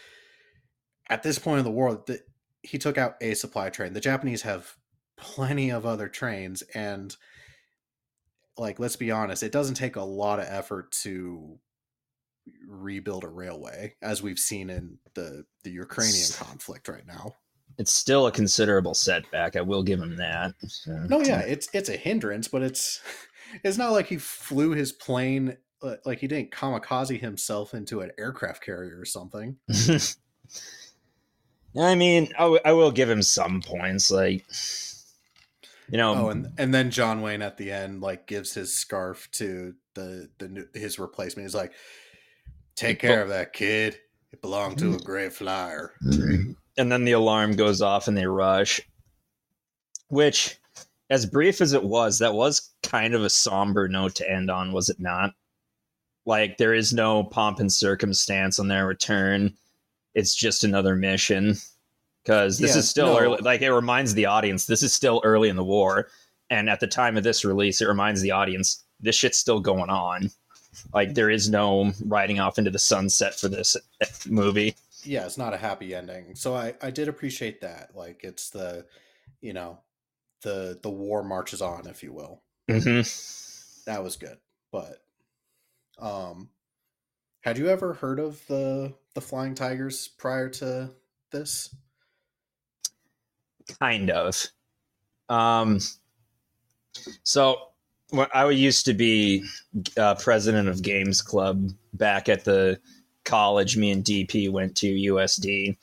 at 1.09 1.23
this 1.23 1.39
point 1.39 1.59
in 1.59 1.65
the 1.65 1.71
world 1.71 2.07
the, 2.07 2.21
he 2.63 2.79
took 2.79 2.99
out 2.99 3.17
a 3.21 3.35
supply 3.35 3.71
train. 3.71 3.93
The 3.93 4.01
Japanese 4.01 4.43
have 4.43 4.77
plenty 5.17 5.71
of 5.71 5.87
other 5.87 6.09
trains 6.09 6.63
and 6.75 7.17
like 8.57 8.79
let's 8.79 8.97
be 8.97 9.11
honest 9.11 9.43
it 9.43 9.53
doesn't 9.53 9.75
take 9.75 9.97
a 9.97 10.03
lot 10.03 10.39
of 10.39 10.47
effort 10.49 10.91
to 10.93 11.59
rebuild 12.67 13.25
a 13.25 13.29
railway 13.29 13.95
as 14.03 14.23
we've 14.23 14.39
seen 14.39 14.71
in 14.71 14.99
the 15.15 15.45
the 15.65 15.71
ukrainian 15.71 16.29
conflict 16.39 16.89
right 16.89 17.07
now 17.07 17.35
It's 17.79 17.93
still 17.93 18.27
a 18.27 18.33
considerable 18.33 18.95
setback. 18.95 19.57
I 19.57 19.61
will 19.61 19.83
give 19.83 20.01
him 20.01 20.17
that. 20.17 20.55
So- 20.69 21.07
no 21.09 21.21
yeah 21.21 21.41
it's 21.41 21.69
it's 21.73 21.89
a 21.89 21.97
hindrance 21.97 22.49
but 22.49 22.63
it's 22.63 23.01
it's 23.65 23.79
not 23.79 23.93
like 23.93 24.07
he 24.07 24.17
flew 24.17 24.73
his 24.73 24.93
plane 24.93 25.57
like 26.05 26.19
he 26.19 26.27
didn't 26.27 26.51
kamikaze 26.51 27.19
himself 27.21 27.73
into 27.75 28.01
an 28.01 28.11
aircraft 28.19 28.63
carrier 28.63 28.99
or 29.01 29.05
something 29.07 29.57
I 31.79 31.95
mean, 31.95 32.33
I, 32.37 32.43
w- 32.43 32.61
I 32.65 32.73
will 32.73 32.91
give 32.91 33.09
him 33.09 33.23
some 33.23 33.63
points. 33.63 34.11
Like, 34.11 34.45
you 35.89 35.99
know, 35.99 36.15
oh 36.15 36.29
and 36.31 36.49
and 36.59 36.75
then 36.75 36.91
john 36.91 37.21
wayne 37.23 37.43
at 37.43 37.57
the 37.59 37.71
end 37.73 38.01
like 38.01 38.27
gives 38.27 38.55
his 38.55 38.73
scarf 38.75 39.29
to 39.33 39.75
the 39.95 40.29
the 40.39 40.69
his 40.75 40.99
replacement 41.01 41.47
he's 41.47 41.55
like 41.55 41.73
take 42.81 42.99
care 42.99 43.23
of 43.23 43.29
that 43.29 43.53
kid 43.53 43.99
it 44.33 44.41
belonged 44.41 44.79
to 44.79 44.95
a 44.95 44.99
great 44.99 45.33
flyer 45.33 45.93
and 46.81 46.91
then 46.91 47.05
the 47.05 47.13
alarm 47.13 47.53
goes 47.53 47.83
off 47.83 48.09
and 48.09 48.17
they 48.17 48.27
rush. 48.27 48.81
Which, 50.09 50.57
as 51.11 51.27
brief 51.27 51.61
as 51.61 51.75
it 51.75 51.85
was, 51.85 52.19
that 52.19 52.33
was 52.33 52.71
kind 52.83 53.15
of 53.15 53.23
a 53.23 53.31
somber 53.31 53.87
note 53.87 54.15
to 54.17 54.31
end 54.31 54.51
on, 54.51 54.73
was 54.73 54.89
it 54.89 54.99
not? 54.99 55.35
Like, 56.25 56.57
there 56.57 56.75
is 56.75 56.93
no 56.95 57.25
pomp 57.25 57.61
and 57.61 57.71
circumstance 57.71 58.59
on 58.59 58.69
their 58.69 58.87
return. 58.87 59.53
It's 60.15 60.35
just 60.35 60.65
another 60.65 60.97
mission. 60.97 61.57
Because 62.25 62.59
this 62.59 62.73
Yeah, 62.73 62.79
is 62.79 62.89
still 62.89 63.15
no. 63.15 63.19
early. 63.19 63.39
Like, 63.43 63.61
it 63.61 63.73
reminds 63.73 64.15
the 64.15 64.27
audience 64.27 64.65
this 64.65 64.83
is 64.83 64.93
still 64.93 65.21
early 65.23 65.51
in 65.51 65.57
the 65.57 65.65
war. 65.65 66.09
And 66.49 66.69
at 66.71 66.81
the 66.81 66.87
time 66.87 67.17
of 67.17 67.25
this 67.25 67.45
release, 67.45 67.81
it 67.81 67.89
reminds 67.89 68.23
the 68.23 68.33
audience 68.33 68.85
this 69.01 69.17
shit's 69.17 69.39
still 69.39 69.61
going 69.61 69.91
on. 69.91 70.31
Like, 70.95 71.15
there 71.15 71.31
is 71.31 71.51
no 71.51 71.93
riding 72.07 72.39
off 72.41 72.59
into 72.59 72.71
the 72.71 72.79
sunset 72.79 73.39
for 73.39 73.49
this 73.49 73.77
movie. 74.27 74.75
yeah 75.05 75.25
it's 75.25 75.39
not 75.39 75.55
a 75.55 75.59
happy 75.59 75.95
ending. 75.95 76.35
So 76.35 76.55
i 76.55 76.75
i 76.83 76.91
did 76.91 77.09
appreciate 77.09 77.61
that. 77.63 77.91
Like 77.95 78.23
it's 78.25 78.51
the 78.51 78.87
you 79.41 79.53
know 79.53 79.79
the 80.43 80.79
the 80.83 80.91
war 80.91 81.23
marches 81.23 81.63
on 81.63 81.87
if 81.87 82.03
you 82.03 82.13
will. 82.13 82.43
Hmm 82.71 83.03
that 83.87 84.03
was 84.03 84.17
good. 84.17 84.39
But 84.73 85.03
um 85.99 86.51
had 87.43 87.59
you 87.59 87.69
ever 87.69 87.95
heard 87.95 88.21
of 88.21 88.47
the 88.47 88.95
the 89.15 89.21
flying 89.21 89.55
tigers 89.55 90.09
prior 90.09 90.49
to 90.49 90.91
this? 91.33 91.75
Kind 93.81 94.11
of. 94.11 94.47
Um 95.29 95.81
so 97.23 97.70
when 98.11 98.27
i 98.35 98.49
used 98.49 98.85
to 98.87 98.95
be 98.95 99.45
uh, 99.97 100.15
president 100.17 100.69
of 100.69 100.83
games 100.83 101.23
club 101.23 101.71
back 101.95 102.29
at 102.29 102.45
the 102.45 102.79
college 103.25 103.77
me 103.77 103.91
and 103.91 104.05
dp 104.05 104.51
went 104.51 104.77
to 104.77 104.87
usd 104.87 105.77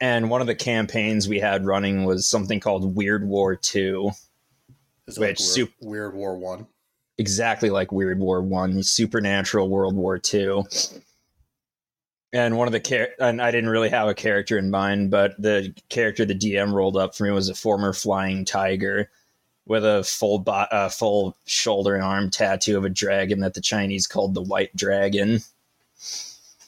and 0.00 0.30
one 0.30 0.40
of 0.40 0.46
the 0.46 0.54
campaigns 0.54 1.28
we 1.28 1.40
had 1.40 1.66
running 1.66 2.04
was 2.04 2.26
something 2.26 2.60
called 2.60 2.94
weird 2.96 3.26
war 3.26 3.56
2 3.56 4.10
Which 5.06 5.18
like 5.18 5.38
sup- 5.38 5.68
weird, 5.80 6.14
war 6.14 6.36
one. 6.36 6.66
Exactly 7.18 7.70
like 7.70 7.90
weird 7.90 8.18
war 8.20 8.40
1 8.42 8.82
supernatural 8.82 9.68
world 9.68 9.96
war 9.96 10.18
2 10.18 10.64
and 12.32 12.56
one 12.56 12.68
of 12.68 12.72
the 12.72 12.80
char- 12.80 13.08
and 13.18 13.40
I 13.40 13.50
didn't 13.50 13.70
really 13.70 13.88
have 13.88 14.08
a 14.08 14.14
character 14.14 14.58
in 14.58 14.70
mind, 14.70 15.10
but 15.10 15.40
the 15.40 15.74
character 15.88 16.26
the 16.26 16.34
DM 16.34 16.72
rolled 16.74 16.96
up 16.96 17.14
for 17.14 17.24
me 17.24 17.30
was 17.30 17.48
a 17.48 17.54
former 17.54 17.94
flying 17.94 18.44
tiger 18.44 19.10
with 19.68 19.84
a 19.84 20.02
full 20.02 20.40
bo- 20.40 20.52
uh, 20.52 20.88
full 20.88 21.36
shoulder 21.46 21.94
and 21.94 22.02
arm 22.02 22.30
tattoo 22.30 22.76
of 22.76 22.84
a 22.84 22.88
dragon 22.88 23.40
that 23.40 23.54
the 23.54 23.60
Chinese 23.60 24.06
called 24.06 24.34
the 24.34 24.42
White 24.42 24.74
Dragon. 24.74 25.40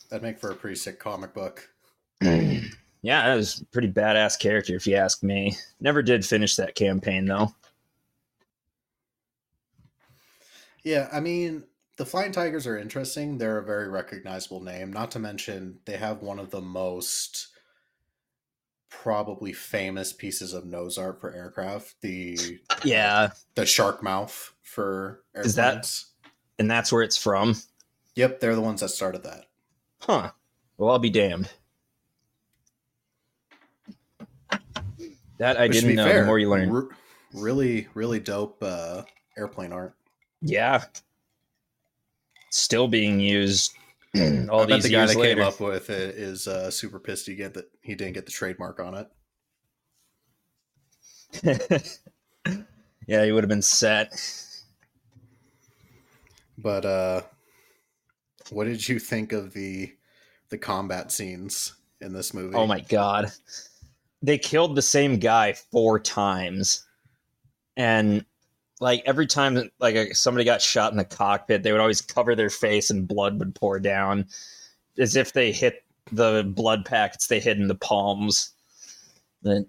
that'd 0.09 0.23
make 0.23 0.39
for 0.39 0.51
a 0.51 0.55
pretty 0.55 0.77
sick 0.77 1.01
comic 1.01 1.35
book 1.35 1.69
yeah, 2.21 2.69
that 3.03 3.35
was 3.35 3.61
a 3.61 3.65
pretty 3.67 3.91
badass 3.91 4.39
character 4.39 4.75
if 4.75 4.87
you 4.87 4.95
ask 4.95 5.23
me. 5.23 5.57
Never 5.81 6.03
did 6.03 6.25
finish 6.25 6.57
that 6.57 6.75
campaign 6.75 7.25
though. 7.25 7.55
Yeah, 10.83 11.09
I 11.13 11.21
mean, 11.21 11.65
the 11.97 12.07
Flying 12.07 12.33
Tigers 12.33 12.67
are 12.67 12.79
interesting. 12.79 13.37
They're 13.39 13.59
a 13.59 13.65
very 13.65 13.89
recognizable 13.89 14.63
name. 14.63 14.93
Not 14.93 15.11
to 15.13 15.19
mention, 15.19 15.79
they 15.85 15.97
have 15.97 16.23
one 16.23 16.39
of 16.39 16.51
the 16.51 16.61
most 16.61 17.49
probably 18.91 19.53
famous 19.53 20.13
pieces 20.13 20.53
of 20.53 20.67
nose 20.67 20.99
art 20.99 21.21
for 21.21 21.33
aircraft. 21.33 21.95
The 22.03 22.61
Yeah, 22.85 23.31
the 23.55 23.65
shark 23.65 24.03
mouth 24.03 24.53
for 24.63 25.23
airplanes. 25.35 25.47
Is 25.47 25.55
that- 25.55 26.05
and 26.59 26.71
that's 26.71 26.93
where 26.93 27.03
it's 27.03 27.17
from. 27.17 27.57
Yep, 28.17 28.41
they're 28.41 28.55
the 28.57 28.61
ones 28.61 28.81
that 28.83 28.89
started 28.91 29.23
that. 29.23 29.47
Huh. 30.01 30.33
Well, 30.77 30.91
I'll 30.91 30.99
be 30.99 31.09
damned. 31.11 31.51
That 35.39 35.57
I 35.57 35.69
Which, 35.69 35.73
didn't 35.81 35.95
know. 35.95 36.05
fair, 36.05 36.21
the 36.21 36.27
more 36.27 36.39
you 36.39 36.51
learn. 36.51 36.71
re- 36.71 36.89
really, 37.33 37.89
really 37.95 38.21
dope 38.21 38.63
uh, 38.63 39.03
airplane 39.39 39.73
art. 39.73 39.95
Yeah. 40.43 40.85
Still 42.51 42.89
being 42.89 43.21
used 43.21 43.73
all 44.51 44.63
I 44.63 44.67
bet 44.67 44.77
these 44.77 44.85
the 44.85 44.91
guy 44.91 45.07
that 45.07 45.17
later. 45.17 45.41
came 45.41 45.45
up 45.45 45.61
with 45.61 45.91
it 45.91 46.17
is 46.17 46.49
uh, 46.49 46.71
super 46.71 46.99
pissed 46.99 47.27
he 47.27 47.35
get 47.37 47.55
that 47.55 47.71
he 47.83 47.95
didn't 47.95 48.15
get 48.15 48.27
the 48.27 48.33
trademark 48.33 48.81
on 48.81 48.95
it. 48.95 49.09
yeah, 53.07 53.25
he 53.25 53.33
would 53.33 53.45
have 53.45 53.49
been 53.49 53.63
set. 53.63 54.13
But 56.59 56.85
uh, 56.85 57.23
what 58.51 58.65
did 58.65 58.89
you 58.89 58.99
think 58.99 59.33
of 59.33 59.53
the 59.53 59.93
the 60.51 60.59
combat 60.59 61.13
scenes 61.13 61.75
in 62.01 62.13
this 62.13 62.35
movie? 62.35 62.57
Oh 62.57 62.67
my 62.67 62.81
god. 62.81 63.33
They 64.23 64.39
killed 64.39 64.75
the 64.75 64.83
same 64.83 65.19
guy 65.19 65.55
four 65.55 65.99
times. 65.99 66.85
And 67.77 68.27
like 68.81 69.03
every 69.07 69.27
time 69.27 69.71
like 69.79 69.95
a, 69.95 70.15
somebody 70.15 70.45
got 70.45 70.63
shot 70.63 70.91
in 70.91 70.99
the 70.99 71.05
cockpit, 71.05 71.63
they 71.63 71.71
would 71.73 71.81
always 71.81 72.01
cover 72.01 72.35
their 72.35 72.51
face 72.51 72.91
and 72.91 73.07
blood 73.07 73.39
would 73.39 73.55
pour 73.55 73.79
down, 73.79 74.27
as 74.99 75.17
if 75.17 75.33
they 75.33 75.53
hit 75.53 75.85
the 76.13 76.51
blood 76.57 76.85
packets 76.85 77.29
they 77.29 77.39
hid 77.41 77.59
in 77.59 77.69
the 77.69 77.75
palms. 77.75 78.51
But 79.43 79.63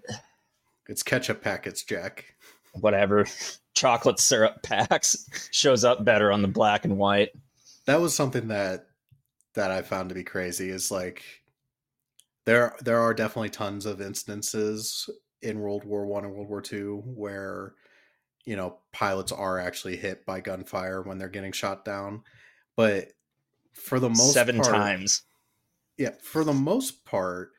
It's 0.88 1.03
ketchup 1.03 1.41
packets, 1.41 1.84
Jack. 1.84 2.36
whatever, 2.74 3.27
chocolate 3.74 4.20
syrup 4.20 4.63
packs 4.63 5.50
shows 5.51 5.84
up 5.84 6.03
better 6.03 6.32
on 6.32 6.41
the 6.41 6.48
black 6.48 6.86
and 6.86 6.98
white. 6.98 7.30
That 7.86 8.01
was 8.01 8.15
something 8.15 8.48
that 8.48 8.88
that 9.53 9.72
I 9.72 9.82
found 9.82 10.10
to 10.10 10.15
be 10.15 10.24
crazy. 10.24 10.70
Is 10.70 10.89
like 10.91 11.24
there 12.46 12.75
there 12.82 13.00
are 13.00 13.13
definitely 13.13 13.50
tons 13.50 13.86
of 13.86 14.01
instances 14.01 15.10
in 15.41 15.60
World 15.60 15.84
War 15.84 16.06
One 16.06 16.24
and 16.24 16.34
World 16.34 16.50
War 16.50 16.62
Two 16.62 17.01
where 17.06 17.75
you 18.45 18.55
know 18.55 18.77
pilots 18.91 19.31
are 19.31 19.60
actually 19.60 19.98
hit 19.98 20.25
by 20.25 20.41
gunfire 20.41 21.01
when 21.01 21.17
they're 21.17 21.29
getting 21.29 21.51
shot 21.51 21.86
down, 21.86 22.24
but 22.75 23.10
for 23.74 24.00
the 24.00 24.10
most 24.10 24.33
Seven 24.33 24.57
part, 24.57 24.67
times. 24.67 25.24
yeah, 25.98 26.12
for 26.21 26.43
the 26.43 26.53
most 26.53 27.05
part, 27.05 27.51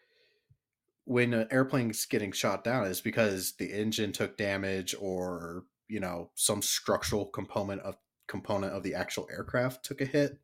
when 1.04 1.34
an 1.34 1.48
airplane's 1.50 2.04
getting 2.06 2.32
shot 2.32 2.64
down, 2.64 2.86
is 2.86 3.00
because 3.00 3.52
the 3.52 3.72
engine 3.72 4.12
took 4.12 4.36
damage 4.36 4.94
or 5.00 5.64
you 5.88 6.00
know 6.00 6.30
some 6.34 6.62
structural 6.62 7.26
component 7.26 7.80
of 7.82 7.96
component 8.26 8.72
of 8.72 8.82
the 8.82 8.94
actual 8.94 9.28
aircraft 9.30 9.84
took 9.84 10.00
a 10.00 10.06
hit. 10.06 10.38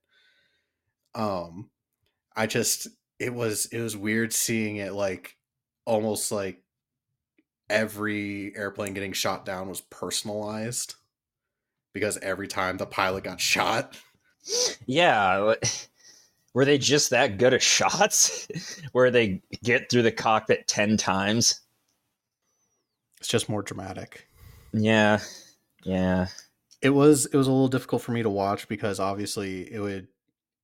Um, 1.14 1.70
I 2.36 2.46
just 2.46 2.88
it 3.18 3.34
was 3.34 3.66
it 3.66 3.80
was 3.80 3.96
weird 3.96 4.32
seeing 4.32 4.76
it 4.76 4.92
like 4.92 5.36
almost 5.84 6.30
like 6.30 6.62
every 7.70 8.52
airplane 8.56 8.94
getting 8.94 9.12
shot 9.12 9.44
down 9.44 9.68
was 9.68 9.80
personalized 9.80 10.94
because 11.92 12.16
every 12.18 12.48
time 12.48 12.76
the 12.76 12.86
pilot 12.86 13.24
got 13.24 13.40
shot 13.40 13.96
Yeah. 14.86 15.54
Were 16.54 16.64
they 16.64 16.78
just 16.78 17.10
that 17.10 17.38
good 17.38 17.54
at 17.54 17.62
shots? 17.62 18.48
Where 18.92 19.10
they 19.10 19.42
get 19.62 19.90
through 19.90 20.02
the 20.02 20.12
cockpit 20.12 20.66
10 20.66 20.96
times? 20.96 21.60
it's 23.18 23.28
just 23.28 23.48
more 23.48 23.62
dramatic 23.62 24.26
Yeah. 24.72 25.20
Yeah. 25.84 26.28
it 26.80 26.90
was 26.90 27.26
it 27.26 27.36
was 27.36 27.46
a 27.48 27.50
little 27.50 27.68
difficult 27.68 28.02
for 28.02 28.12
me 28.12 28.22
to 28.22 28.30
watch 28.30 28.68
because 28.68 29.00
obviously 29.00 29.72
it 29.72 29.80
would 29.80 30.08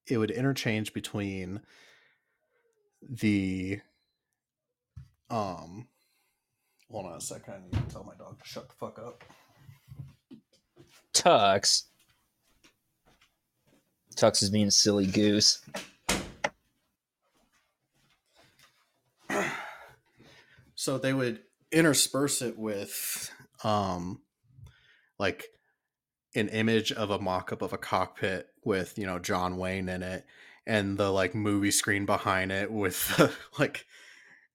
it 0.07 0.19
would 0.19 0.31
interchange 0.31 0.93
between 0.93 1.61
the 3.03 3.81
um 5.31 5.89
hold 6.95 7.07
on 7.07 7.17
a 7.17 7.21
second 7.21 7.55
i 7.55 7.59
need 7.59 7.73
to 7.73 7.93
tell 7.93 8.05
my 8.05 8.15
dog 8.15 8.41
to 8.41 8.49
shut 8.49 8.69
the 8.69 8.75
fuck 8.75 8.99
up 8.99 9.25
Tux. 11.15 11.85
Tux 14.17 14.43
is 14.43 14.51
being 14.51 14.67
a 14.67 14.71
silly 14.71 15.07
goose. 15.07 15.63
so 20.75 20.99
they 20.99 21.13
would 21.13 21.41
intersperse 21.73 22.43
it 22.43 22.59
with 22.59 23.31
um 23.65 24.21
like 25.19 25.47
an 26.37 26.49
image 26.49 26.93
of 26.93 27.11
a 27.11 27.19
mock-up 27.19 27.63
of 27.63 27.73
a 27.73 27.79
cockpit 27.79 28.47
with 28.65 28.97
you 28.97 29.07
know 29.07 29.19
john 29.19 29.57
wayne 29.57 29.89
in 29.89 30.05
it 30.05 30.25
and 30.67 30.97
the 30.99 31.11
like 31.11 31.35
movie 31.35 31.73
screen 31.73 32.07
behind 32.07 32.53
it 32.53 32.71
with 32.71 33.09
the, 33.17 33.33
like 33.59 33.87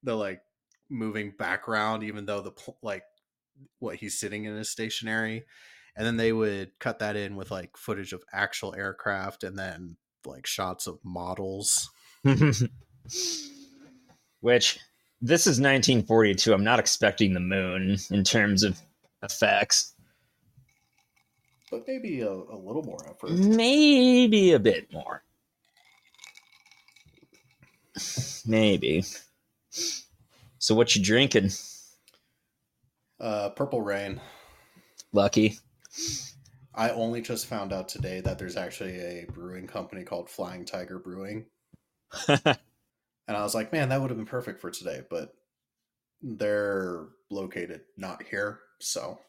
the 0.03 0.15
like 0.15 0.41
moving 0.89 1.33
background 1.37 2.03
even 2.03 2.25
though 2.25 2.41
the 2.41 2.51
like 2.81 3.03
what 3.79 3.97
he's 3.97 4.19
sitting 4.19 4.45
in 4.45 4.55
is 4.55 4.69
stationary 4.69 5.43
and 5.95 6.05
then 6.05 6.17
they 6.17 6.31
would 6.31 6.71
cut 6.79 6.99
that 6.99 7.15
in 7.15 7.35
with 7.35 7.51
like 7.51 7.77
footage 7.77 8.13
of 8.13 8.23
actual 8.33 8.73
aircraft 8.75 9.43
and 9.43 9.57
then 9.57 9.97
like 10.25 10.45
shots 10.47 10.87
of 10.87 10.99
models 11.03 11.89
Which, 14.41 14.79
this 15.21 15.41
is 15.41 15.59
1942. 15.59 16.53
I'm 16.53 16.63
not 16.63 16.79
expecting 16.79 17.33
the 17.33 17.39
moon 17.39 17.97
in 18.09 18.23
terms 18.23 18.63
of 18.63 18.79
effects. 19.21 19.93
but 21.69 21.83
maybe 21.87 22.21
a, 22.21 22.31
a 22.31 22.57
little 22.57 22.83
more 22.83 22.99
effort 23.09 23.31
Maybe 23.31 24.53
a 24.53 24.59
bit 24.59 24.91
more. 24.93 25.23
Maybe. 28.45 29.03
So 30.59 30.75
what 30.75 30.95
you 30.95 31.03
drinking? 31.03 31.51
uh 33.19 33.49
purple 33.49 33.81
rain 33.81 34.21
Lucky. 35.11 35.57
I 36.75 36.91
only 36.91 37.21
just 37.21 37.47
found 37.47 37.73
out 37.73 37.89
today 37.89 38.21
that 38.21 38.37
there's 38.37 38.55
actually 38.55 38.95
a 38.95 39.25
brewing 39.33 39.65
company 39.67 40.03
called 40.03 40.29
Flying 40.29 40.65
Tiger 40.65 40.99
Brewing. 40.99 41.47
And 43.29 43.37
I 43.37 43.43
was 43.43 43.53
like, 43.53 43.71
man, 43.71 43.89
that 43.89 44.01
would 44.01 44.09
have 44.09 44.17
been 44.17 44.25
perfect 44.25 44.59
for 44.59 44.71
today, 44.71 45.03
but 45.07 45.35
they're 46.23 47.05
located 47.29 47.81
not 47.95 48.23
here. 48.23 48.59
So, 48.79 49.19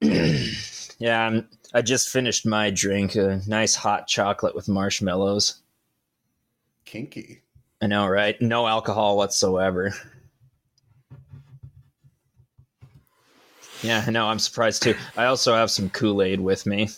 yeah, 0.00 1.24
I'm, 1.24 1.48
I 1.72 1.82
just 1.82 2.08
finished 2.08 2.46
my 2.46 2.70
drink. 2.70 3.14
A 3.14 3.40
nice 3.46 3.76
hot 3.76 4.08
chocolate 4.08 4.56
with 4.56 4.68
marshmallows. 4.68 5.62
kinky. 6.84 7.43
I 7.82 7.86
know, 7.86 8.06
right? 8.06 8.40
No 8.40 8.66
alcohol 8.66 9.16
whatsoever. 9.16 9.92
Yeah, 13.82 14.02
I 14.06 14.10
know. 14.10 14.26
I'm 14.26 14.38
surprised 14.38 14.82
too. 14.82 14.94
I 15.16 15.26
also 15.26 15.54
have 15.54 15.70
some 15.70 15.90
Kool 15.90 16.22
Aid 16.22 16.40
with 16.40 16.64
me. 16.64 16.88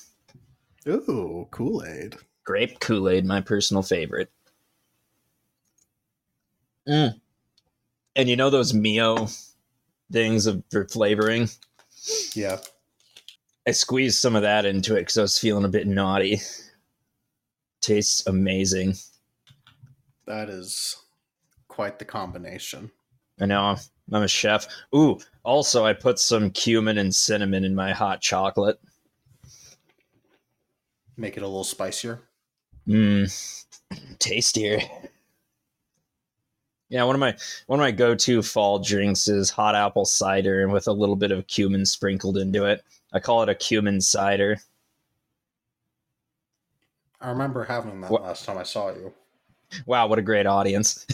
Ooh, 0.86 1.48
Kool 1.50 1.84
Aid. 1.84 2.14
Grape 2.44 2.78
Kool 2.78 3.08
Aid, 3.08 3.24
my 3.24 3.40
personal 3.40 3.82
favorite. 3.82 4.30
Mm. 6.88 7.20
And 8.14 8.28
you 8.28 8.36
know 8.36 8.50
those 8.50 8.72
Mio 8.72 9.26
things 10.12 10.46
of, 10.46 10.62
for 10.70 10.86
flavoring? 10.86 11.48
Yeah. 12.34 12.58
I 13.66 13.72
squeezed 13.72 14.18
some 14.18 14.36
of 14.36 14.42
that 14.42 14.64
into 14.64 14.94
it 14.94 15.00
because 15.00 15.18
I 15.18 15.22
was 15.22 15.38
feeling 15.38 15.64
a 15.64 15.68
bit 15.68 15.88
naughty. 15.88 16.40
Tastes 17.80 18.24
amazing. 18.28 18.94
That 20.26 20.48
is 20.48 20.96
quite 21.68 21.98
the 21.98 22.04
combination. 22.04 22.90
I 23.40 23.46
know. 23.46 23.76
I'm 24.12 24.22
a 24.22 24.28
chef. 24.28 24.66
Ooh, 24.94 25.18
also 25.44 25.84
I 25.84 25.92
put 25.92 26.18
some 26.18 26.50
cumin 26.50 26.98
and 26.98 27.14
cinnamon 27.14 27.64
in 27.64 27.74
my 27.74 27.92
hot 27.92 28.20
chocolate. 28.20 28.80
Make 31.16 31.36
it 31.36 31.42
a 31.42 31.46
little 31.46 31.64
spicier. 31.64 32.20
Mmm, 32.86 33.66
tastier. 34.18 34.80
Yeah, 36.88 37.02
one 37.02 37.16
of 37.16 37.20
my 37.20 37.36
one 37.66 37.80
of 37.80 37.82
my 37.84 37.90
go-to 37.90 38.42
fall 38.42 38.78
drinks 38.78 39.26
is 39.26 39.50
hot 39.50 39.74
apple 39.74 40.04
cider 40.04 40.62
and 40.62 40.72
with 40.72 40.86
a 40.86 40.92
little 40.92 41.16
bit 41.16 41.32
of 41.32 41.46
cumin 41.48 41.84
sprinkled 41.84 42.36
into 42.38 42.64
it. 42.64 42.84
I 43.12 43.18
call 43.18 43.42
it 43.42 43.48
a 43.48 43.54
cumin 43.56 44.00
cider. 44.00 44.58
I 47.20 47.30
remember 47.30 47.64
having 47.64 48.00
that 48.02 48.10
What- 48.10 48.22
last 48.22 48.44
time 48.44 48.58
I 48.58 48.62
saw 48.62 48.90
you. 48.90 49.12
Wow, 49.86 50.06
what 50.06 50.18
a 50.18 50.22
great 50.22 50.46
audience. 50.46 51.04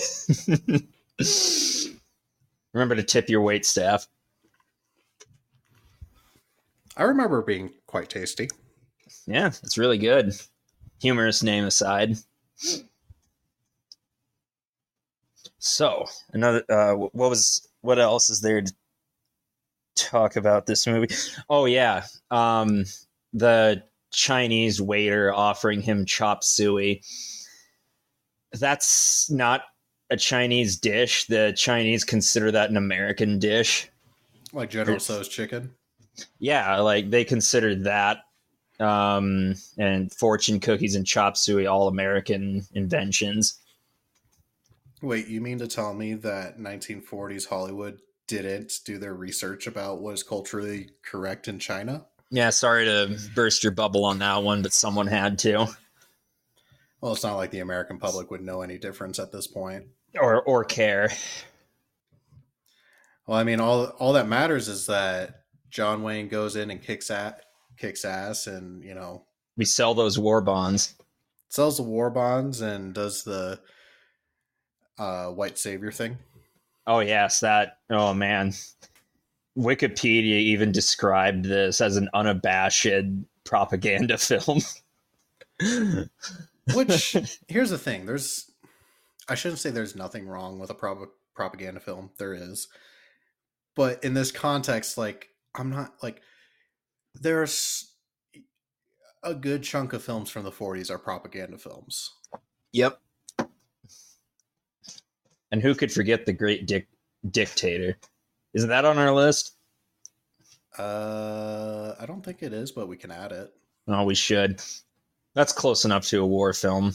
Remember 2.72 2.94
to 2.94 3.02
tip 3.02 3.28
your 3.28 3.42
wait 3.42 3.66
staff. 3.66 4.06
I 6.96 7.04
remember 7.04 7.42
being 7.42 7.70
quite 7.86 8.08
tasty. 8.10 8.48
Yeah, 9.26 9.48
it's 9.48 9.78
really 9.78 9.98
good. 9.98 10.34
Humorous 11.00 11.42
name 11.42 11.64
aside. 11.64 12.16
So, 15.58 16.06
another 16.32 16.64
uh 16.68 16.94
what 16.94 17.30
was 17.30 17.68
what 17.80 17.98
else 17.98 18.30
is 18.30 18.40
there 18.40 18.62
to 18.62 18.74
talk 19.94 20.36
about 20.36 20.66
this 20.66 20.86
movie? 20.86 21.14
Oh 21.48 21.64
yeah, 21.66 22.04
um 22.30 22.84
the 23.32 23.82
Chinese 24.12 24.80
waiter 24.80 25.32
offering 25.32 25.80
him 25.80 26.04
chop 26.04 26.44
suey. 26.44 27.02
That's 28.58 29.30
not 29.30 29.62
a 30.10 30.16
Chinese 30.16 30.76
dish. 30.76 31.26
The 31.26 31.52
Chinese 31.56 32.04
consider 32.04 32.50
that 32.50 32.70
an 32.70 32.76
American 32.76 33.38
dish. 33.38 33.88
Like 34.52 34.70
General 34.70 34.96
It's- 34.96 35.04
Tso's 35.04 35.28
chicken. 35.28 35.74
Yeah, 36.38 36.78
like 36.80 37.10
they 37.10 37.24
consider 37.24 37.74
that 37.76 38.18
um 38.80 39.54
and 39.78 40.12
fortune 40.12 40.60
cookies 40.60 40.94
and 40.94 41.06
chop 41.06 41.36
suey 41.36 41.66
all 41.66 41.88
American 41.88 42.66
inventions. 42.74 43.58
Wait, 45.00 45.26
you 45.28 45.40
mean 45.40 45.58
to 45.58 45.66
tell 45.66 45.94
me 45.94 46.14
that 46.14 46.58
1940s 46.58 47.48
Hollywood 47.48 47.98
didn't 48.26 48.72
do 48.84 48.98
their 48.98 49.14
research 49.14 49.66
about 49.66 50.00
what 50.00 50.14
is 50.14 50.22
culturally 50.22 50.90
correct 51.02 51.48
in 51.48 51.58
China? 51.58 52.06
Yeah, 52.30 52.50
sorry 52.50 52.84
to 52.84 53.18
burst 53.34 53.64
your 53.64 53.72
bubble 53.72 54.04
on 54.04 54.18
that 54.20 54.42
one, 54.42 54.62
but 54.62 54.72
someone 54.72 55.06
had 55.06 55.38
to. 55.40 55.66
Well, 57.02 57.12
it's 57.12 57.24
not 57.24 57.36
like 57.36 57.50
the 57.50 57.58
American 57.60 57.98
public 57.98 58.30
would 58.30 58.40
know 58.42 58.62
any 58.62 58.78
difference 58.78 59.18
at 59.18 59.32
this 59.32 59.46
point. 59.46 59.86
Or 60.18 60.42
or 60.42 60.64
care. 60.64 61.10
Well, 63.26 63.38
I 63.38 63.44
mean, 63.44 63.60
all 63.60 63.86
all 63.98 64.12
that 64.14 64.28
matters 64.28 64.68
is 64.68 64.86
that 64.86 65.42
John 65.70 66.02
Wayne 66.02 66.28
goes 66.28 66.56
in 66.56 66.70
and 66.70 66.82
kicks 66.82 67.10
at 67.10 67.44
kicks 67.76 68.04
ass, 68.04 68.46
and 68.46 68.82
you 68.84 68.94
know 68.94 69.24
We 69.56 69.64
sell 69.64 69.94
those 69.94 70.18
war 70.18 70.40
bonds. 70.40 70.94
sells 71.48 71.76
the 71.76 71.82
war 71.82 72.08
bonds 72.10 72.60
and 72.60 72.94
does 72.94 73.24
the 73.24 73.58
uh, 74.98 75.26
white 75.28 75.58
savior 75.58 75.90
thing. 75.90 76.18
Oh 76.86 77.00
yes, 77.00 77.40
that. 77.40 77.78
Oh 77.90 78.12
man, 78.14 78.52
Wikipedia 79.58 80.38
even 80.40 80.70
described 80.72 81.44
this 81.46 81.80
as 81.80 81.96
an 81.96 82.08
unabashed 82.14 82.86
propaganda 83.44 84.18
film. 84.18 84.60
Which 86.74 87.16
here's 87.48 87.70
the 87.70 87.78
thing: 87.78 88.06
there's, 88.06 88.50
I 89.28 89.34
shouldn't 89.34 89.60
say 89.60 89.70
there's 89.70 89.96
nothing 89.96 90.26
wrong 90.26 90.58
with 90.58 90.70
a 90.70 90.74
prop- 90.74 91.14
propaganda 91.34 91.80
film. 91.80 92.10
There 92.18 92.34
is, 92.34 92.68
but 93.74 94.02
in 94.04 94.14
this 94.14 94.30
context, 94.32 94.96
like 94.96 95.28
I'm 95.54 95.70
not 95.70 95.94
like 96.02 96.22
there's 97.14 97.92
a 99.22 99.34
good 99.34 99.62
chunk 99.62 99.92
of 99.92 100.02
films 100.02 100.30
from 100.30 100.44
the 100.44 100.50
40s 100.50 100.90
are 100.90 100.98
propaganda 100.98 101.58
films. 101.58 102.10
Yep. 102.72 102.98
And 105.50 105.62
who 105.62 105.74
could 105.74 105.92
forget 105.92 106.26
the 106.26 106.32
Great 106.32 106.66
Dic- 106.66 106.88
Dictator? 107.30 107.98
Isn't 108.54 108.70
that 108.70 108.84
on 108.84 108.98
our 108.98 109.12
list? 109.12 109.56
Uh, 110.78 111.94
I 112.00 112.06
don't 112.06 112.24
think 112.24 112.42
it 112.42 112.52
is, 112.52 112.72
but 112.72 112.88
we 112.88 112.96
can 112.96 113.10
add 113.10 113.32
it. 113.32 113.52
Oh, 113.86 114.04
we 114.04 114.14
should. 114.14 114.62
That's 115.34 115.52
close 115.52 115.84
enough 115.84 116.06
to 116.08 116.20
a 116.22 116.26
war 116.26 116.52
film. 116.52 116.92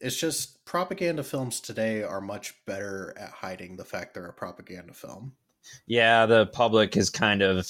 It's 0.00 0.16
just 0.18 0.64
propaganda 0.64 1.22
films 1.22 1.60
today 1.60 2.02
are 2.02 2.20
much 2.20 2.54
better 2.66 3.14
at 3.18 3.30
hiding 3.30 3.76
the 3.76 3.84
fact 3.84 4.14
they're 4.14 4.26
a 4.26 4.32
propaganda 4.32 4.94
film. 4.94 5.32
Yeah, 5.86 6.26
the 6.26 6.46
public 6.46 6.96
is 6.96 7.10
kind 7.10 7.42
of. 7.42 7.68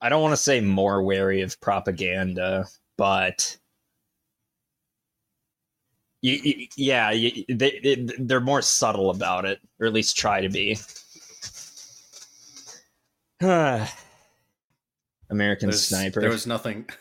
I 0.00 0.08
don't 0.08 0.22
want 0.22 0.32
to 0.32 0.36
say 0.36 0.60
more 0.60 1.02
wary 1.02 1.42
of 1.42 1.60
propaganda, 1.60 2.66
but. 2.96 3.56
You, 6.24 6.34
you- 6.34 6.68
yeah, 6.76 7.10
you, 7.10 7.44
they, 7.48 7.80
they, 7.82 8.06
they're 8.18 8.40
more 8.40 8.62
subtle 8.62 9.10
about 9.10 9.44
it, 9.44 9.60
or 9.80 9.86
at 9.86 9.92
least 9.92 10.16
try 10.16 10.40
to 10.40 10.48
be. 10.48 10.78
American 15.32 15.68
There's- 15.70 15.82
Sniper. 15.88 16.20
There 16.20 16.30
was 16.30 16.46
nothing. 16.46 16.88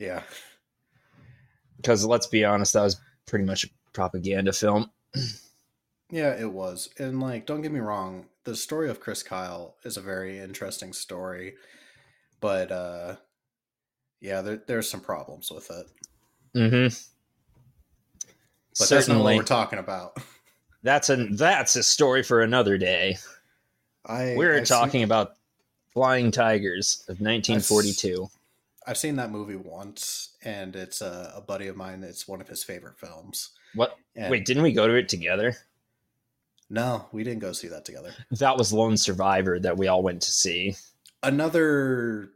Yeah. 0.00 0.22
because 1.76 2.04
let's 2.04 2.26
be 2.26 2.44
honest, 2.44 2.72
that 2.72 2.82
was 2.82 3.00
pretty 3.26 3.44
much 3.44 3.64
a 3.64 3.68
propaganda 3.92 4.52
film. 4.52 4.90
Yeah, 6.10 6.38
it 6.38 6.52
was. 6.52 6.90
And 6.98 7.18
like, 7.20 7.46
don't 7.46 7.62
get 7.62 7.72
me 7.72 7.80
wrong, 7.80 8.26
the 8.44 8.54
story 8.54 8.88
of 8.90 9.00
Chris 9.00 9.22
Kyle 9.24 9.76
is 9.84 9.96
a 9.96 10.00
very 10.02 10.38
interesting 10.38 10.92
story, 10.92 11.54
but 12.40 12.70
uh 12.70 13.16
yeah, 14.20 14.42
there, 14.42 14.62
there's 14.68 14.88
some 14.88 15.00
problems 15.00 15.50
with 15.50 15.70
it. 15.70 15.86
Mm-hmm. 16.56 16.94
But 18.78 18.88
that's 18.88 18.90
not 18.90 18.96
what 18.96 19.04
Certainly, 19.06 19.36
we're 19.38 19.42
talking 19.44 19.78
about. 19.78 20.18
that's 20.82 21.08
a 21.10 21.16
that's 21.32 21.74
a 21.76 21.82
story 21.82 22.22
for 22.22 22.42
another 22.42 22.78
day. 22.78 23.16
I 24.06 24.34
We're 24.36 24.58
I've 24.58 24.68
seen- 24.68 24.76
talking 24.78 25.02
about 25.04 25.32
Flying 25.94 26.30
Tigers 26.30 27.04
of 27.08 27.20
1942. 27.20 28.28
I've 28.86 28.98
seen 28.98 29.16
that 29.16 29.30
movie 29.30 29.56
once, 29.56 30.36
and 30.42 30.76
it's 30.76 31.00
a, 31.00 31.32
a 31.36 31.40
buddy 31.40 31.68
of 31.68 31.76
mine. 31.76 32.02
It's 32.02 32.28
one 32.28 32.40
of 32.40 32.48
his 32.48 32.62
favorite 32.62 32.98
films. 32.98 33.50
What? 33.74 33.96
And 34.14 34.30
Wait, 34.30 34.44
didn't 34.44 34.62
we 34.64 34.72
go 34.72 34.86
to 34.86 34.94
it 34.94 35.08
together? 35.08 35.56
no, 36.68 37.06
we 37.12 37.22
didn't 37.24 37.40
go 37.40 37.52
see 37.52 37.68
that 37.68 37.84
together. 37.84 38.12
That 38.32 38.56
was 38.58 38.72
Lone 38.72 38.96
Survivor 38.96 39.58
that 39.60 39.76
we 39.76 39.86
all 39.88 40.02
went 40.02 40.22
to 40.22 40.32
see. 40.32 40.76
Another 41.22 42.30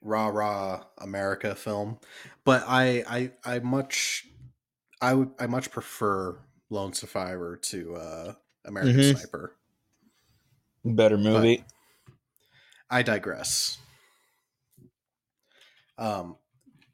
rah 0.00 0.28
rah 0.28 0.84
America 0.98 1.54
film, 1.54 1.98
but 2.44 2.64
I 2.66 3.04
I 3.44 3.54
I 3.56 3.58
much 3.60 4.26
I 5.00 5.14
would 5.14 5.30
I 5.38 5.46
much 5.46 5.70
prefer 5.70 6.38
Lone 6.70 6.92
Survivor 6.94 7.56
to 7.56 7.94
uh, 7.96 8.32
American 8.64 8.96
Mhm. 9.00 9.16
Sniper. 9.18 9.56
Better 10.84 11.18
movie. 11.18 11.64
I 12.92 13.02
digress. 13.02 13.78
Um, 15.98 16.36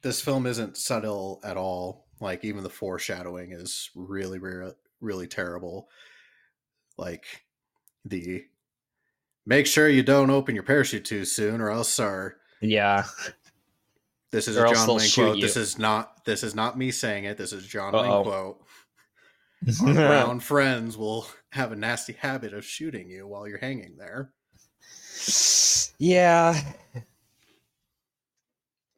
this 0.02 0.20
film 0.20 0.46
isn't 0.46 0.76
subtle 0.76 1.40
at 1.44 1.56
all. 1.56 2.06
Like 2.20 2.44
even 2.44 2.62
the 2.62 2.70
foreshadowing 2.70 3.52
is 3.52 3.90
really, 3.94 4.38
really, 4.38 4.72
really 5.00 5.26
terrible. 5.26 5.88
Like 6.96 7.24
the 8.04 8.44
make 9.44 9.66
sure 9.66 9.88
you 9.88 10.02
don't 10.02 10.30
open 10.30 10.54
your 10.54 10.64
parachute 10.64 11.04
too 11.04 11.24
soon, 11.24 11.60
or 11.60 11.70
else 11.70 11.98
our 11.98 12.36
yeah. 12.60 13.04
this 14.30 14.46
is 14.48 14.56
Or 14.56 14.66
a 14.66 14.74
John 14.74 14.88
Wayne 14.88 15.10
quote. 15.10 15.36
you. 15.36 15.42
This 15.42 15.56
is 15.56 15.78
not 15.78 16.24
this 16.24 16.42
is 16.42 16.54
not 16.54 16.78
me 16.78 16.90
saying 16.90 17.24
it. 17.24 17.36
This 17.36 17.52
is 17.52 17.66
John 17.66 17.94
Uh-oh. 17.94 18.02
Wayne 18.02 18.22
quote. 18.24 18.64
Our 19.86 19.94
brown 19.94 20.38
friends 20.40 20.96
will 20.96 21.26
have 21.50 21.72
a 21.72 21.76
nasty 21.76 22.12
habit 22.12 22.52
of 22.54 22.64
shooting 22.64 23.10
you 23.10 23.26
while 23.26 23.48
you're 23.48 23.58
hanging 23.58 23.96
there. 23.96 24.32
Yeah. 25.98 26.60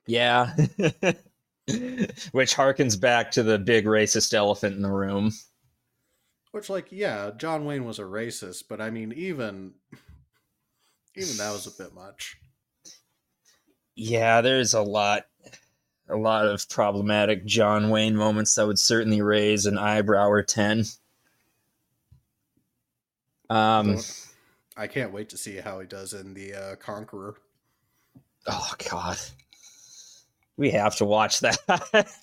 Yeah. 0.07 0.55
Which 2.33 2.55
harkens 2.55 3.01
back 3.01 3.31
to 3.33 3.43
the 3.43 3.59
big 3.59 3.85
racist 3.85 4.35
elephant 4.35 4.77
in 4.77 4.83
the 4.83 4.91
room. 4.91 5.33
Which, 6.53 6.69
like, 6.69 6.89
yeah, 6.91 7.31
John 7.37 7.65
Wayne 7.65 7.85
was 7.85 8.01
a 8.01 8.05
racist, 8.05 8.65
but 8.69 8.81
I 8.81 8.91
mean, 8.91 9.13
even 9.13 9.75
even 11.17 11.37
that 11.37 11.53
was 11.53 11.67
a 11.67 11.83
bit 11.83 11.95
much. 11.95 12.37
Yeah, 13.95 14.41
there's 14.41 14.75
a 14.75 14.83
lot 14.83 15.27
a 16.09 16.17
lot 16.17 16.47
of 16.47 16.69
problematic 16.69 17.45
John 17.45 17.91
Wayne 17.91 18.17
moments 18.17 18.55
that 18.57 18.67
would 18.67 18.79
certainly 18.79 19.23
raise 19.23 19.67
an 19.67 19.79
eyebrow 19.79 20.29
or 20.29 20.43
10. 20.43 20.85
Um 23.49 23.99
I 24.81 24.87
can't 24.87 25.13
wait 25.13 25.29
to 25.29 25.37
see 25.37 25.57
how 25.59 25.79
he 25.81 25.87
does 25.87 26.15
in 26.15 26.33
the 26.33 26.55
uh, 26.55 26.77
Conqueror. 26.77 27.37
oh 28.47 28.73
god. 28.91 29.19
We 30.57 30.71
have 30.71 30.97
to 30.97 31.05
watch 31.05 31.41
that. 31.41 31.59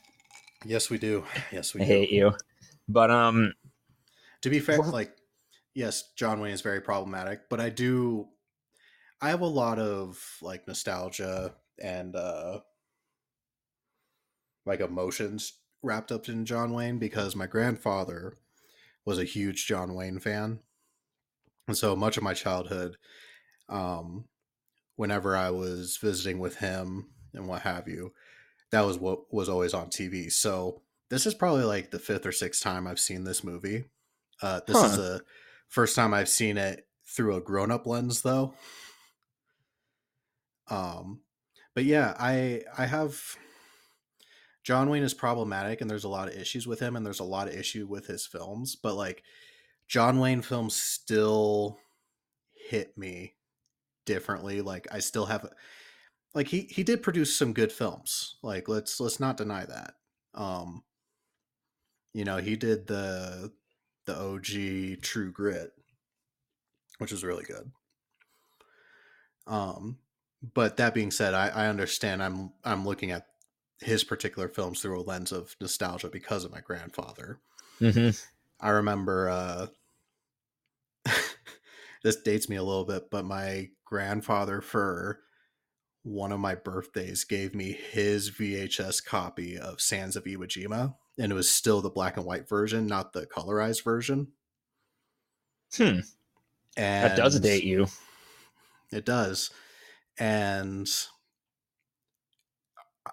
Yes, 0.65 0.89
we 0.89 0.98
do. 0.98 1.24
Yes, 1.52 1.76
we 1.76 1.82
I 1.82 1.86
do. 1.86 1.89
hate 1.91 2.10
you. 2.12 2.34
But 2.89 3.12
um 3.12 3.54
To 4.41 4.50
be 4.50 4.60
fair, 4.60 4.80
What? 4.80 4.88
like, 4.91 5.15
yes, 5.76 6.12
John 6.15 6.39
Wayne 6.39 6.52
is 6.54 6.62
very 6.62 6.82
problematic, 6.82 7.41
but 7.48 7.60
I 7.62 7.70
do. 7.70 8.28
I 9.22 9.30
have 9.30 9.41
a 9.41 9.46
lot 9.46 9.78
of 9.78 10.20
like 10.41 10.67
nostalgia 10.67 11.54
and 11.82 12.15
uh 12.15 12.62
like 14.65 14.80
emotions 14.80 15.54
wrapped 15.84 16.12
up 16.12 16.28
in 16.28 16.43
John 16.46 16.74
Wayne 16.74 16.98
because 16.98 17.36
my 17.36 17.46
grandfather 17.46 18.38
was 19.06 19.20
a 19.20 19.24
huge 19.26 19.67
John 19.67 19.93
Wayne 19.93 20.20
fan. 20.20 20.60
And 21.68 21.78
so 21.78 21.96
much 21.96 22.18
of 22.18 22.24
my 22.24 22.34
childhood, 22.34 22.96
um, 23.70 24.26
whenever 24.96 25.36
I 25.36 25.50
was 25.50 25.98
visiting 26.02 26.40
with 26.40 26.58
him 26.58 27.10
and 27.34 27.48
what 27.48 27.64
have 27.64 27.88
you, 27.88 28.14
that 28.72 28.86
was 28.86 28.98
what 28.98 29.32
was 29.34 29.50
always 29.50 29.74
on 29.74 29.90
TV. 29.90 30.32
So 30.32 30.82
this 31.10 31.26
is 31.26 31.34
probably 31.34 31.64
like 31.64 31.92
the 31.92 32.00
fifth 32.00 32.26
or 32.26 32.32
sixth 32.32 32.62
time 32.64 32.88
I've 32.88 33.00
seen 33.00 33.24
this 33.24 33.44
movie. 33.44 33.86
Uh, 34.42 34.62
this 34.68 34.78
is 34.78 34.98
the 34.98 35.22
first 35.68 35.96
time 35.96 36.14
I've 36.14 36.30
seen 36.30 36.58
it 36.58 36.88
through 37.06 37.36
a 37.36 37.42
grown 37.42 37.72
up 37.72 37.88
lens, 37.88 38.22
though. 38.22 38.54
Um, 40.70 41.22
but 41.74 41.86
yeah, 41.86 42.14
I 42.20 42.64
I 42.78 42.86
have 42.86 43.38
John 44.64 44.90
Wayne 44.90 45.04
is 45.04 45.14
problematic, 45.14 45.80
and 45.80 45.90
there's 45.90 46.04
a 46.04 46.10
lot 46.10 46.28
of 46.28 46.36
issues 46.36 46.68
with 46.68 46.80
him, 46.80 46.96
and 46.96 47.06
there's 47.06 47.22
a 47.22 47.26
lot 47.26 47.48
of 47.48 47.56
issue 47.56 47.88
with 47.88 48.08
his 48.08 48.26
films. 48.26 48.76
But 48.76 48.96
like, 48.96 49.24
John 49.88 50.19
Wayne 50.19 50.41
films 50.41 50.76
still 50.76 51.80
hit 52.69 52.97
me 52.97 53.36
differently. 54.06 54.62
Like, 54.62 54.88
I 54.91 55.00
still 55.00 55.26
have 55.26 55.47
like 56.34 56.47
he 56.47 56.62
he 56.62 56.84
did 56.84 57.04
produce 57.04 57.36
some 57.36 57.54
good 57.54 57.71
films. 57.71 58.38
Like, 58.43 58.67
let's 58.67 59.00
let's 59.00 59.19
not 59.19 59.38
deny 59.38 59.65
that. 59.65 59.95
Um, 60.34 60.84
you 62.13 62.26
know, 62.26 62.38
he 62.38 62.56
did 62.56 62.88
the 62.88 63.52
the 64.06 64.17
OG 64.17 65.02
True 65.02 65.32
Grit, 65.32 65.71
which 67.00 67.12
was 67.12 67.23
really 67.23 67.43
good. 67.43 67.71
Um, 69.45 70.00
but 70.54 70.78
that 70.78 70.93
being 70.93 71.12
said, 71.12 71.34
I, 71.34 71.47
I 71.50 71.67
understand. 71.67 72.21
I'm 72.21 72.54
I'm 72.63 72.86
looking 72.86 73.12
at 73.12 73.28
his 73.80 74.04
particular 74.04 74.47
films 74.47 74.82
through 74.82 75.00
a 75.00 75.04
lens 75.04 75.32
of 75.32 75.56
nostalgia 75.62 76.10
because 76.10 76.43
of 76.43 76.52
my 76.52 76.62
grandfather. 76.62 77.39
mhm. 77.80 78.17
I 78.60 78.70
remember 78.70 79.30
uh, 79.30 79.67
this 82.04 82.15
dates 82.17 82.50
me 82.50 82.56
a 82.56 82.63
little 82.63 82.86
bit, 82.86 83.10
but 83.12 83.26
my 83.26 83.70
grandfather 83.86 84.62
for 84.62 85.20
one 86.04 86.32
of 86.32 86.39
my 86.39 86.56
birthdays 86.56 87.24
gave 87.24 87.54
me 87.54 87.72
his 87.72 88.32
VHS 88.32 89.04
copy 89.06 89.58
of 89.58 89.82
Sands 89.82 90.15
of 90.15 90.24
Iwo 90.24 90.48
Jima, 90.48 90.96
and 91.20 91.32
it 91.32 91.36
was 91.36 91.50
still 91.50 91.82
the 91.82 91.89
black 91.89 92.17
and 92.17 92.26
white 92.26 92.48
version, 92.48 92.88
not 92.88 93.13
the 93.13 93.26
colorized 93.28 93.84
version. 93.84 94.30
Hmm. 95.76 96.00
And 96.78 97.12
That 97.12 97.17
does 97.17 97.39
date 97.39 97.63
you. 97.63 97.88
It 98.91 99.06
does. 99.06 99.52
And 100.17 100.89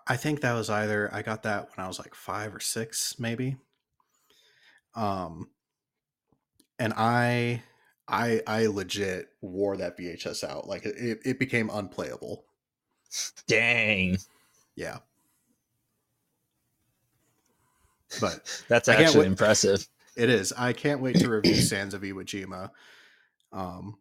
I 0.06 0.16
think 0.16 0.40
that 0.40 0.52
was 0.52 0.70
either 0.70 1.12
I 1.12 1.22
got 1.22 1.42
that 1.42 1.68
when 1.74 1.84
I 1.84 1.88
was 1.88 1.98
like 1.98 2.14
5 2.14 2.54
or 2.54 2.60
6 2.60 3.18
maybe. 3.18 3.56
Um 4.94 5.48
and 6.78 6.92
I 6.96 7.62
I 8.08 8.40
I 8.46 8.66
legit 8.66 9.28
wore 9.40 9.76
that 9.78 9.96
VHS 9.98 10.44
out. 10.44 10.66
Like 10.66 10.84
it, 10.84 11.20
it 11.24 11.38
became 11.38 11.70
unplayable. 11.70 12.44
Dang. 13.46 14.18
Yeah. 14.76 14.98
But 18.20 18.62
That's 18.68 18.88
actually 18.88 19.20
wait- 19.20 19.26
impressive. 19.28 19.86
it 20.16 20.28
is. 20.28 20.52
I 20.56 20.72
can't 20.72 21.00
wait 21.00 21.16
to 21.20 21.28
review 21.30 21.54
Sands 21.56 21.94
of 21.94 22.02
Iwo 22.02 22.24
Jima 22.24 22.70
um, 23.52 23.96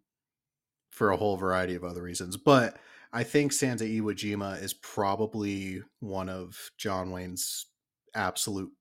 for 0.89 1.11
a 1.11 1.17
whole 1.17 1.37
variety 1.37 1.75
of 1.75 1.83
other 1.83 2.01
reasons. 2.03 2.37
But 2.37 2.77
I 3.11 3.23
think 3.23 3.53
Sands 3.53 3.81
of 3.81 3.87
Iwo 3.87 4.13
Jima 4.13 4.61
is 4.61 4.73
probably 4.73 5.81
one 5.99 6.29
of 6.29 6.71
John 6.77 7.11
Wayne's 7.11 7.67
absolute, 8.15 8.71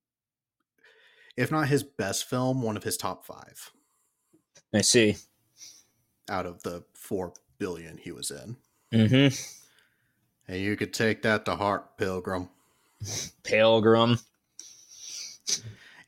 if 1.36 1.50
not 1.50 1.68
his 1.68 1.82
best 1.82 2.28
film, 2.28 2.62
one 2.62 2.76
of 2.76 2.84
his 2.84 2.96
top 2.96 3.24
five 3.24 3.70
I 4.74 4.80
see. 4.80 5.16
out 6.28 6.46
of 6.46 6.62
the 6.62 6.84
four 6.94 7.32
billion 7.58 7.98
he 7.98 8.12
was 8.12 8.30
in. 8.30 8.56
Mm-hmm. 8.92 9.34
And 10.52 10.60
you 10.60 10.76
could 10.76 10.92
take 10.92 11.22
that 11.22 11.44
to 11.44 11.56
heart, 11.56 11.96
Pilgrim. 11.96 12.48
Pilgrim. 13.44 14.18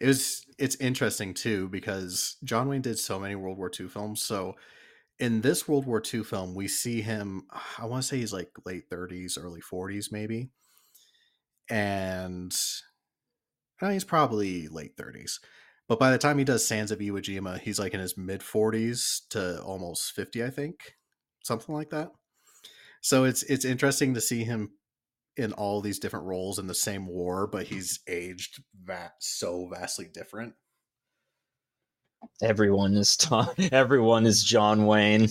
It 0.00 0.06
was 0.06 0.44
it's 0.58 0.76
interesting 0.76 1.34
too 1.34 1.68
because 1.68 2.37
John 2.44 2.68
Wayne 2.68 2.82
did 2.82 2.98
so 2.98 3.18
many 3.18 3.34
World 3.34 3.58
War 3.58 3.70
II 3.78 3.88
films. 3.88 4.22
So 4.22 4.54
in 5.18 5.40
this 5.40 5.68
World 5.68 5.87
War 5.87 6.02
II 6.12 6.24
film, 6.24 6.54
we 6.54 6.68
see 6.68 7.00
him. 7.00 7.46
I 7.78 7.87
want 7.87 8.02
to 8.02 8.08
say 8.08 8.18
he's 8.18 8.32
like 8.32 8.50
late 8.64 8.88
thirties, 8.90 9.38
early 9.40 9.60
forties, 9.60 10.10
maybe, 10.12 10.50
and 11.70 12.54
uh, 13.80 13.90
he's 13.90 14.04
probably 14.04 14.68
late 14.68 14.96
thirties. 14.96 15.40
But 15.87 15.98
by 15.98 16.10
the 16.10 16.18
time 16.18 16.38
he 16.38 16.44
does 16.44 16.66
Sands 16.66 16.90
of 16.90 16.98
Iwo 16.98 17.20
Jima, 17.20 17.60
he's 17.60 17.78
like 17.78 17.92
in 17.94 18.00
his 18.00 18.16
mid 18.16 18.42
forties 18.42 19.22
to 19.30 19.60
almost 19.62 20.12
fifty, 20.12 20.42
I 20.42 20.50
think, 20.50 20.94
something 21.42 21.74
like 21.74 21.90
that. 21.90 22.10
So 23.00 23.24
it's 23.24 23.42
it's 23.44 23.64
interesting 23.64 24.14
to 24.14 24.20
see 24.20 24.44
him 24.44 24.70
in 25.37 25.52
all 25.52 25.80
these 25.80 25.98
different 25.98 26.26
roles 26.26 26.58
in 26.58 26.66
the 26.66 26.74
same 26.74 27.06
war, 27.06 27.46
but 27.46 27.66
he's 27.66 28.00
aged 28.08 28.62
va- 28.84 29.12
so 29.18 29.66
vastly 29.66 30.08
different. 30.12 30.54
Everyone 32.42 32.94
is 32.94 33.16
Tom. 33.16 33.48
Everyone 33.72 34.26
is 34.26 34.42
John 34.42 34.87
Wayne. 34.87 35.28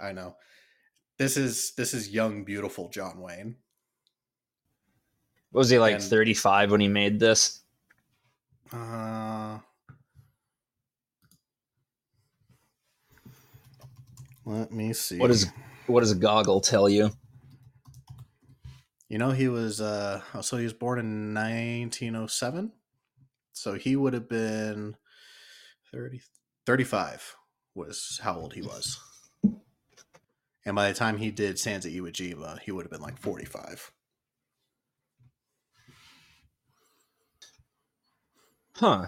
I 0.00 0.12
know. 0.12 0.36
This 1.18 1.36
is 1.36 1.72
this 1.76 1.94
is 1.94 2.10
young, 2.10 2.44
beautiful 2.44 2.88
John 2.88 3.20
Wayne. 3.20 3.56
What 5.56 5.60
was 5.60 5.70
he 5.70 5.78
like? 5.78 5.94
And- 5.94 6.02
Thirty-five 6.04 6.70
when 6.70 6.82
he 6.82 6.88
made 6.88 7.18
this. 7.18 7.62
Uh, 8.70 9.58
let 14.44 14.70
me 14.70 14.92
see. 14.92 15.16
What 15.18 15.28
does 15.28 15.46
what 15.86 16.00
does 16.00 16.12
a 16.12 16.14
Goggle 16.14 16.60
tell 16.60 16.90
you? 16.90 17.10
You 19.08 19.16
know, 19.16 19.30
he 19.30 19.48
was 19.48 19.80
uh 19.80 20.20
oh, 20.34 20.42
so 20.42 20.58
he 20.58 20.64
was 20.64 20.74
born 20.74 20.98
in 20.98 21.32
1907. 21.32 22.72
So 23.54 23.72
he 23.76 23.96
would 23.96 24.12
have 24.12 24.28
been 24.28 24.96
30 25.90 26.20
35 26.66 27.34
was 27.74 28.20
how 28.22 28.36
old 28.36 28.52
he 28.52 28.60
was. 28.60 29.00
And 30.66 30.76
by 30.76 30.88
the 30.88 30.94
time 30.94 31.16
he 31.16 31.30
did 31.30 31.58
Sands 31.58 31.86
of 31.86 31.92
Iwo 31.92 32.12
Jima, 32.12 32.58
he 32.60 32.72
would 32.72 32.84
have 32.84 32.92
been 32.92 33.00
like 33.00 33.18
45. 33.18 33.90
Huh. 38.76 39.06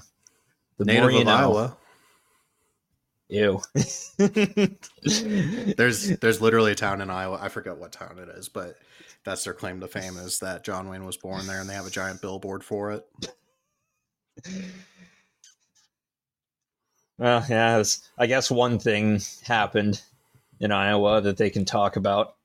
The 0.78 0.84
Native 0.84 1.14
of 1.14 1.24
know. 1.26 1.30
Iowa. 1.30 1.76
Ew. 3.28 3.60
There's 5.76 6.08
there's 6.18 6.40
literally 6.40 6.72
a 6.72 6.76
town 6.76 7.02
in 7.02 7.10
Iowa. 7.10 7.38
I 7.40 7.48
forget 7.48 7.76
what 7.76 7.92
town 7.92 8.18
it 8.18 8.28
is, 8.30 8.48
but 8.48 8.76
that's 9.24 9.44
their 9.44 9.52
claim 9.52 9.80
to 9.80 9.88
fame 9.88 10.16
is 10.16 10.38
that 10.38 10.64
John 10.64 10.88
Wayne 10.88 11.04
was 11.04 11.18
born 11.18 11.46
there 11.46 11.60
and 11.60 11.68
they 11.68 11.74
have 11.74 11.86
a 11.86 11.90
giant 11.90 12.22
billboard 12.22 12.64
for 12.64 12.92
it. 12.92 13.06
well, 17.18 17.44
yeah. 17.50 17.72
it's- 17.74 18.08
I 18.16 18.26
guess 18.26 18.50
one 18.50 18.78
thing 18.78 19.20
happened 19.42 20.00
in 20.60 20.72
Iowa 20.72 21.20
that 21.20 21.36
they 21.36 21.50
can 21.50 21.66
talk 21.66 21.96
about. 21.96 22.36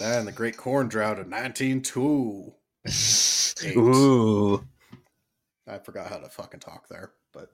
And 0.00 0.26
the 0.26 0.32
Great 0.32 0.56
Corn 0.56 0.88
Drought 0.88 1.20
of 1.20 1.28
1902. 1.28 2.52
Eight. 2.86 3.76
Ooh. 3.76 4.64
I 5.68 5.78
forgot 5.78 6.08
how 6.08 6.18
to 6.18 6.28
fucking 6.28 6.60
talk 6.60 6.88
there, 6.88 7.12
but 7.32 7.50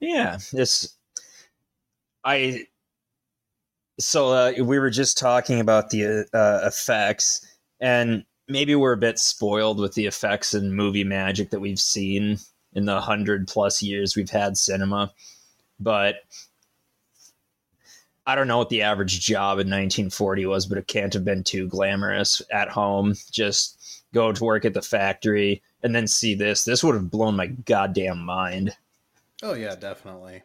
Yeah, 0.00 0.38
this 0.52 0.96
I 2.24 2.66
so 4.00 4.28
uh, 4.28 4.52
we 4.58 4.78
were 4.78 4.90
just 4.90 5.18
talking 5.18 5.60
about 5.60 5.90
the 5.90 6.26
uh, 6.34 6.66
effects, 6.66 7.46
and 7.80 8.24
maybe 8.48 8.74
we're 8.74 8.92
a 8.92 8.98
bit 8.98 9.18
spoiled 9.18 9.78
with 9.78 9.94
the 9.94 10.06
effects 10.06 10.52
and 10.52 10.74
movie 10.74 11.04
magic 11.04 11.50
that 11.50 11.60
we've 11.60 11.80
seen 11.80 12.38
in 12.72 12.86
the 12.86 13.00
hundred 13.00 13.46
plus 13.46 13.82
years 13.82 14.16
we've 14.16 14.30
had 14.30 14.56
cinema. 14.56 15.12
But 15.78 16.16
I 18.26 18.34
don't 18.34 18.48
know 18.48 18.58
what 18.58 18.70
the 18.70 18.82
average 18.82 19.20
job 19.20 19.58
in 19.58 19.68
1940 19.68 20.46
was, 20.46 20.66
but 20.66 20.78
it 20.78 20.86
can't 20.86 21.12
have 21.12 21.24
been 21.24 21.44
too 21.44 21.68
glamorous 21.68 22.40
at 22.50 22.70
home. 22.70 23.14
Just 23.30 24.04
go 24.14 24.32
to 24.32 24.44
work 24.44 24.64
at 24.64 24.72
the 24.72 24.82
factory 24.82 25.62
and 25.82 25.94
then 25.94 26.06
see 26.06 26.34
this. 26.34 26.64
This 26.64 26.82
would 26.82 26.94
have 26.94 27.10
blown 27.10 27.36
my 27.36 27.48
goddamn 27.48 28.18
mind. 28.18 28.74
oh 29.42 29.54
yeah, 29.54 29.74
definitely. 29.74 30.42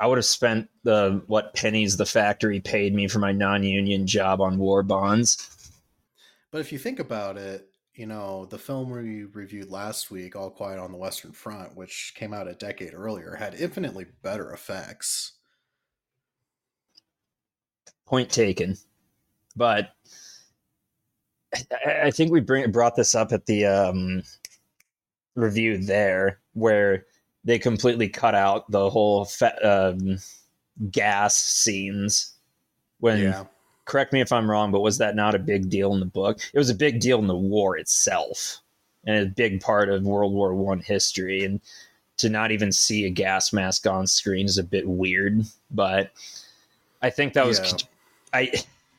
I 0.00 0.06
would 0.06 0.18
have 0.18 0.24
spent 0.24 0.70
the 0.84 1.22
what 1.26 1.54
pennies 1.54 1.96
the 1.96 2.06
factory 2.06 2.60
paid 2.60 2.94
me 2.94 3.08
for 3.08 3.18
my 3.18 3.32
non-union 3.32 4.06
job 4.06 4.40
on 4.40 4.58
war 4.58 4.82
bonds. 4.82 5.70
But 6.50 6.60
if 6.60 6.72
you 6.72 6.78
think 6.78 7.00
about 7.00 7.36
it, 7.36 7.68
you 7.94 8.06
know, 8.06 8.46
the 8.46 8.58
film 8.58 8.90
we 8.90 9.24
reviewed 9.24 9.70
last 9.70 10.10
week, 10.10 10.36
All 10.36 10.50
Quiet 10.50 10.78
on 10.78 10.92
the 10.92 10.98
Western 10.98 11.32
Front, 11.32 11.76
which 11.76 12.12
came 12.14 12.32
out 12.32 12.46
a 12.46 12.54
decade 12.54 12.94
earlier, 12.94 13.34
had 13.34 13.54
infinitely 13.54 14.06
better 14.22 14.52
effects. 14.52 15.32
Point 18.08 18.30
taken. 18.30 18.78
But 19.54 19.90
I, 21.54 22.00
I 22.04 22.10
think 22.10 22.32
we 22.32 22.40
bring 22.40 22.70
brought 22.70 22.96
this 22.96 23.14
up 23.14 23.32
at 23.32 23.44
the 23.44 23.66
um, 23.66 24.22
review 25.34 25.76
there, 25.76 26.40
where 26.54 27.04
they 27.44 27.58
completely 27.58 28.08
cut 28.08 28.34
out 28.34 28.70
the 28.70 28.88
whole 28.88 29.26
fe- 29.26 29.58
um, 29.62 30.18
gas 30.90 31.36
scenes. 31.36 32.32
When 33.00 33.18
yeah. 33.18 33.44
correct 33.84 34.14
me 34.14 34.22
if 34.22 34.32
I'm 34.32 34.50
wrong, 34.50 34.72
but 34.72 34.80
was 34.80 34.96
that 34.98 35.14
not 35.14 35.34
a 35.34 35.38
big 35.38 35.68
deal 35.68 35.92
in 35.92 36.00
the 36.00 36.06
book? 36.06 36.40
It 36.54 36.58
was 36.58 36.70
a 36.70 36.74
big 36.74 37.00
deal 37.00 37.18
in 37.18 37.26
the 37.26 37.36
war 37.36 37.76
itself, 37.76 38.58
and 39.06 39.18
a 39.18 39.26
big 39.26 39.60
part 39.60 39.90
of 39.90 40.02
World 40.04 40.32
War 40.32 40.54
One 40.54 40.80
history. 40.80 41.44
And 41.44 41.60
to 42.16 42.30
not 42.30 42.52
even 42.52 42.72
see 42.72 43.04
a 43.04 43.10
gas 43.10 43.52
mask 43.52 43.86
on 43.86 44.06
screen 44.06 44.46
is 44.46 44.56
a 44.56 44.64
bit 44.64 44.88
weird. 44.88 45.42
But 45.70 46.10
I 47.02 47.10
think 47.10 47.34
that 47.34 47.46
was 47.46 47.60
Yeah. 47.60 47.88
I. 48.32 48.52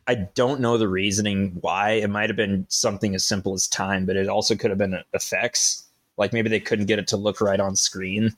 I 0.07 0.15
don't 0.15 0.59
know 0.59 0.79
the 0.79 0.87
reasoning 0.87 1.55
why. 1.61 1.91
It 1.91 2.09
might 2.09 2.31
have 2.31 2.35
been 2.35 2.65
something 2.67 3.13
as 3.13 3.23
simple 3.23 3.53
as 3.53 3.67
time, 3.67 4.07
but 4.07 4.15
it 4.15 4.27
also 4.27 4.55
could 4.55 4.71
have 4.71 4.79
been 4.79 4.97
effects. 5.13 5.83
Like 6.17 6.33
maybe 6.33 6.49
they 6.49 6.59
couldn't 6.59 6.87
get 6.87 6.97
it 6.97 7.07
to 7.09 7.17
look 7.17 7.41
right 7.41 7.59
on 7.59 7.75
screen. 7.75 8.33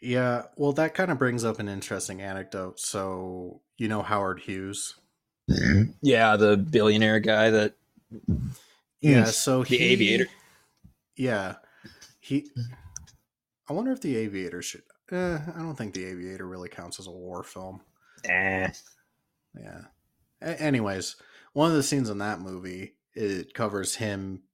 Yeah, 0.00 0.44
well, 0.56 0.72
that 0.74 0.94
kind 0.94 1.10
of 1.10 1.18
brings 1.18 1.44
up 1.44 1.58
an 1.58 1.68
interesting 1.68 2.22
anecdote. 2.22 2.80
So, 2.80 3.60
you 3.76 3.88
know 3.88 4.02
Howard 4.02 4.40
Hughes? 4.40 4.94
Yeah, 6.00 6.36
the 6.36 6.56
billionaire 6.56 7.20
guy 7.20 7.50
that 7.50 7.74
Yeah, 9.00 9.24
Mm. 9.24 9.32
so 9.32 9.62
The 9.62 9.76
he, 9.76 9.84
Aviator. 9.84 10.26
Yeah, 11.16 11.56
he. 12.20 12.50
I 13.68 13.72
wonder 13.72 13.92
if 13.92 14.00
the 14.00 14.16
Aviator 14.16 14.62
should. 14.62 14.82
Eh, 15.10 15.38
I 15.54 15.58
don't 15.58 15.76
think 15.76 15.94
the 15.94 16.04
Aviator 16.04 16.46
really 16.46 16.68
counts 16.68 17.00
as 17.00 17.06
a 17.06 17.10
war 17.10 17.42
film. 17.42 17.80
eh, 18.24 18.70
Yeah. 19.58 19.82
A- 20.42 20.60
anyways, 20.60 21.16
one 21.52 21.70
of 21.70 21.76
the 21.76 21.82
scenes 21.82 22.10
in 22.10 22.18
that 22.18 22.40
movie 22.40 22.96
it 23.14 23.54
covers 23.54 23.96
him 23.96 24.44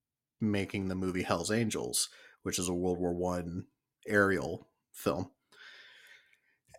making 0.40 0.88
the 0.88 0.94
movie 0.94 1.22
Hell's 1.22 1.50
Angels, 1.52 2.08
which 2.42 2.58
is 2.58 2.68
a 2.68 2.74
World 2.74 2.98
War 2.98 3.14
One 3.14 3.66
aerial 4.06 4.68
film, 4.92 5.30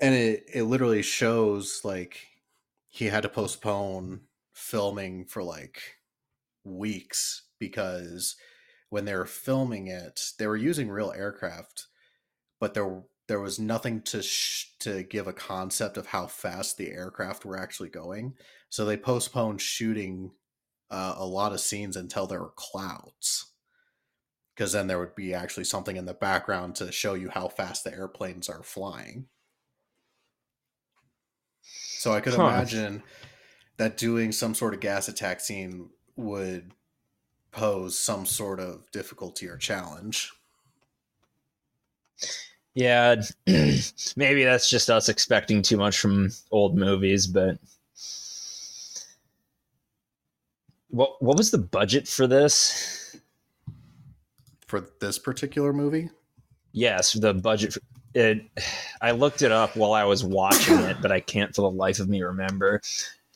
and 0.01 0.13
it 0.13 0.43
it 0.53 0.63
literally 0.63 1.01
shows 1.01 1.81
like 1.83 2.27
he 2.87 3.05
had 3.05 3.23
to 3.23 3.29
postpone 3.29 4.21
filming 4.53 5.25
for 5.25 5.43
like 5.43 5.81
weeks 6.63 7.43
because 7.59 8.35
when 8.89 9.05
they 9.05 9.15
were 9.15 9.25
filming 9.25 9.87
it, 9.87 10.21
they 10.39 10.47
were 10.47 10.57
using 10.57 10.89
real 10.89 11.13
aircraft, 11.15 11.87
but 12.59 12.73
there 12.73 13.03
there 13.27 13.39
was 13.39 13.59
nothing 13.59 14.01
to 14.03 14.21
sh- 14.23 14.77
to 14.79 15.03
give 15.03 15.27
a 15.27 15.33
concept 15.33 15.97
of 15.97 16.07
how 16.07 16.27
fast 16.27 16.77
the 16.77 16.91
aircraft 16.91 17.45
were 17.45 17.57
actually 17.57 17.89
going. 17.89 18.37
So 18.69 18.85
they 18.85 18.97
postponed 18.97 19.61
shooting 19.61 20.33
uh, 20.89 21.15
a 21.17 21.25
lot 21.25 21.53
of 21.53 21.61
scenes 21.61 21.97
until 21.97 22.27
there 22.27 22.41
were 22.41 22.53
clouds, 22.55 23.53
because 24.55 24.73
then 24.73 24.87
there 24.87 24.99
would 24.99 25.15
be 25.15 25.33
actually 25.33 25.63
something 25.63 25.95
in 25.95 26.03
the 26.05 26.13
background 26.13 26.75
to 26.75 26.91
show 26.91 27.13
you 27.13 27.29
how 27.29 27.47
fast 27.47 27.83
the 27.85 27.93
airplanes 27.93 28.49
are 28.49 28.63
flying. 28.63 29.29
So 31.95 32.11
I 32.13 32.21
could 32.21 32.33
Huh. 32.33 32.33
imagine 32.33 33.03
that 33.77 33.97
doing 33.97 34.31
some 34.31 34.55
sort 34.55 34.73
of 34.73 34.79
gas 34.81 35.07
attack 35.09 35.41
scene 35.41 35.91
would 36.15 36.73
pose 37.51 37.99
some 37.99 38.25
sort 38.25 38.59
of 38.59 38.91
difficulty 38.91 39.47
or 39.47 39.57
challenge. 39.57 40.33
Yeah, 42.77 43.23
maybe 44.15 44.43
that's 44.43 44.69
just 44.69 44.91
us 44.91 45.09
expecting 45.09 45.63
too 45.63 45.77
much 45.77 45.97
from 45.97 46.29
old 46.51 46.77
movies, 46.77 47.25
but 47.25 47.57
what 50.89 51.19
what 51.19 51.37
was 51.37 51.49
the 51.49 51.57
budget 51.57 52.07
for 52.07 52.27
this? 52.27 53.15
For 54.67 54.87
this 54.99 55.17
particular 55.17 55.73
movie, 55.73 56.11
Yes, 56.71 57.13
the 57.13 57.33
budget. 57.33 57.73
For, 57.73 57.79
it. 58.13 58.43
I 59.01 59.09
looked 59.09 59.41
it 59.41 59.51
up 59.51 59.75
while 59.75 59.93
I 59.93 60.03
was 60.03 60.23
watching 60.23 60.77
it, 60.77 60.97
but 61.01 61.11
I 61.11 61.19
can't 61.19 61.55
for 61.55 61.63
the 61.63 61.71
life 61.71 61.99
of 61.99 62.07
me 62.07 62.21
remember. 62.21 62.83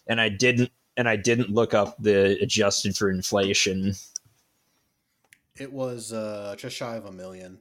And 0.06 0.22
I 0.22 0.30
didn't. 0.30 0.70
And 0.98 1.10
I 1.10 1.16
didn't 1.16 1.50
look 1.50 1.74
up 1.74 1.96
the 1.98 2.40
adjusted 2.44 2.96
for 2.96 3.10
inflation. 3.10 3.96
it 5.58 5.74
was 5.74 6.14
uh, 6.14 6.54
just 6.60 6.76
shy 6.76 6.96
of 6.96 7.06
a 7.06 7.12
million, 7.12 7.58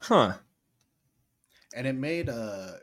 Huh. 0.00 0.34
and 1.74 1.86
it 1.86 1.94
made 1.94 2.28
a 2.28 2.80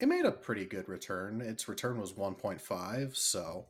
it 0.00 0.08
made 0.08 0.24
a 0.24 0.32
pretty 0.32 0.64
good 0.66 0.88
return. 0.88 1.40
Its 1.40 1.68
return 1.68 1.98
was 2.00 2.16
one 2.16 2.34
point 2.34 2.60
five, 2.60 3.16
so 3.16 3.66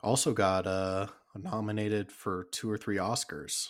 also 0.00 0.32
got 0.32 0.66
uh, 0.66 1.06
nominated 1.36 2.12
for 2.12 2.44
two 2.50 2.70
or 2.70 2.76
three 2.78 2.96
Oscars. 2.96 3.68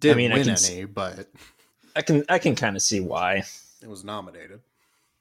Didn't 0.00 0.16
mean, 0.18 0.32
I 0.32 0.34
win 0.34 0.44
can 0.44 0.52
s- 0.52 0.70
any, 0.70 0.84
but 0.84 1.28
I 1.96 2.02
can 2.02 2.24
I 2.28 2.38
can 2.38 2.54
kind 2.56 2.76
of 2.76 2.82
see 2.82 3.00
why. 3.00 3.44
it 3.82 3.88
was 3.88 4.04
nominated. 4.04 4.60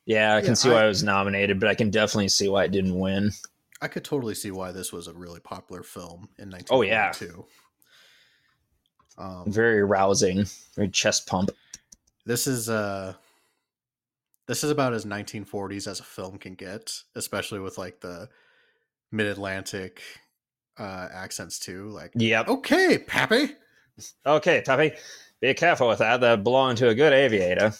Yeah, 0.05 0.35
I 0.35 0.41
can 0.41 0.49
Yeah, 0.49 0.53
see 0.55 0.69
I- 0.69 0.73
why 0.73 0.85
it 0.85 0.87
was 0.89 1.03
nominated, 1.03 1.59
but 1.59 1.69
I 1.69 1.75
can 1.75 1.89
definitely 1.89 2.29
see 2.29 2.49
why 2.49 2.65
it 2.65 2.71
didn't 2.71 2.97
win. 2.97 3.31
I 3.81 3.87
could 3.87 4.03
totally 4.03 4.35
see 4.35 4.51
why 4.51 4.71
this 4.71 4.93
was 4.93 5.07
a 5.07 5.13
really 5.13 5.39
popular 5.39 5.83
film 5.83 6.29
in 6.37 6.53
Oh, 6.69 6.81
yeah. 6.81 7.11
Um, 9.17 9.43
Very 9.47 9.83
rousing, 9.83 10.45
very 10.75 10.89
chest 10.89 11.27
pump. 11.27 11.51
this 12.25 12.47
is 12.47 12.69
uh 12.69 13.13
this 14.47 14.63
is 14.63 14.71
about 14.71 14.93
as 14.93 15.05
1940s 15.05 15.87
as 15.87 15.99
a 15.99 16.03
film 16.03 16.37
can 16.37 16.55
get, 16.55 16.93
especially 17.15 17.59
with 17.59 17.77
like 17.77 17.99
the 18.01 18.27
mid-Atlantic 19.11 20.01
uh 20.79 21.07
accents 21.13 21.59
too. 21.59 21.89
Like, 21.89 22.11
Yep. 22.15 22.47
okay, 22.47 22.97
Pappy. 22.97 23.55
Okay, 24.25 24.63
Tuffy, 24.65 24.97
be 25.39 25.53
careful 25.53 25.87
with 25.87 25.99
that. 25.99 26.19
That 26.21 26.43
belong 26.43 26.75
to 26.77 26.89
a 26.89 26.95
good 26.95 27.13
aviator. 27.13 27.73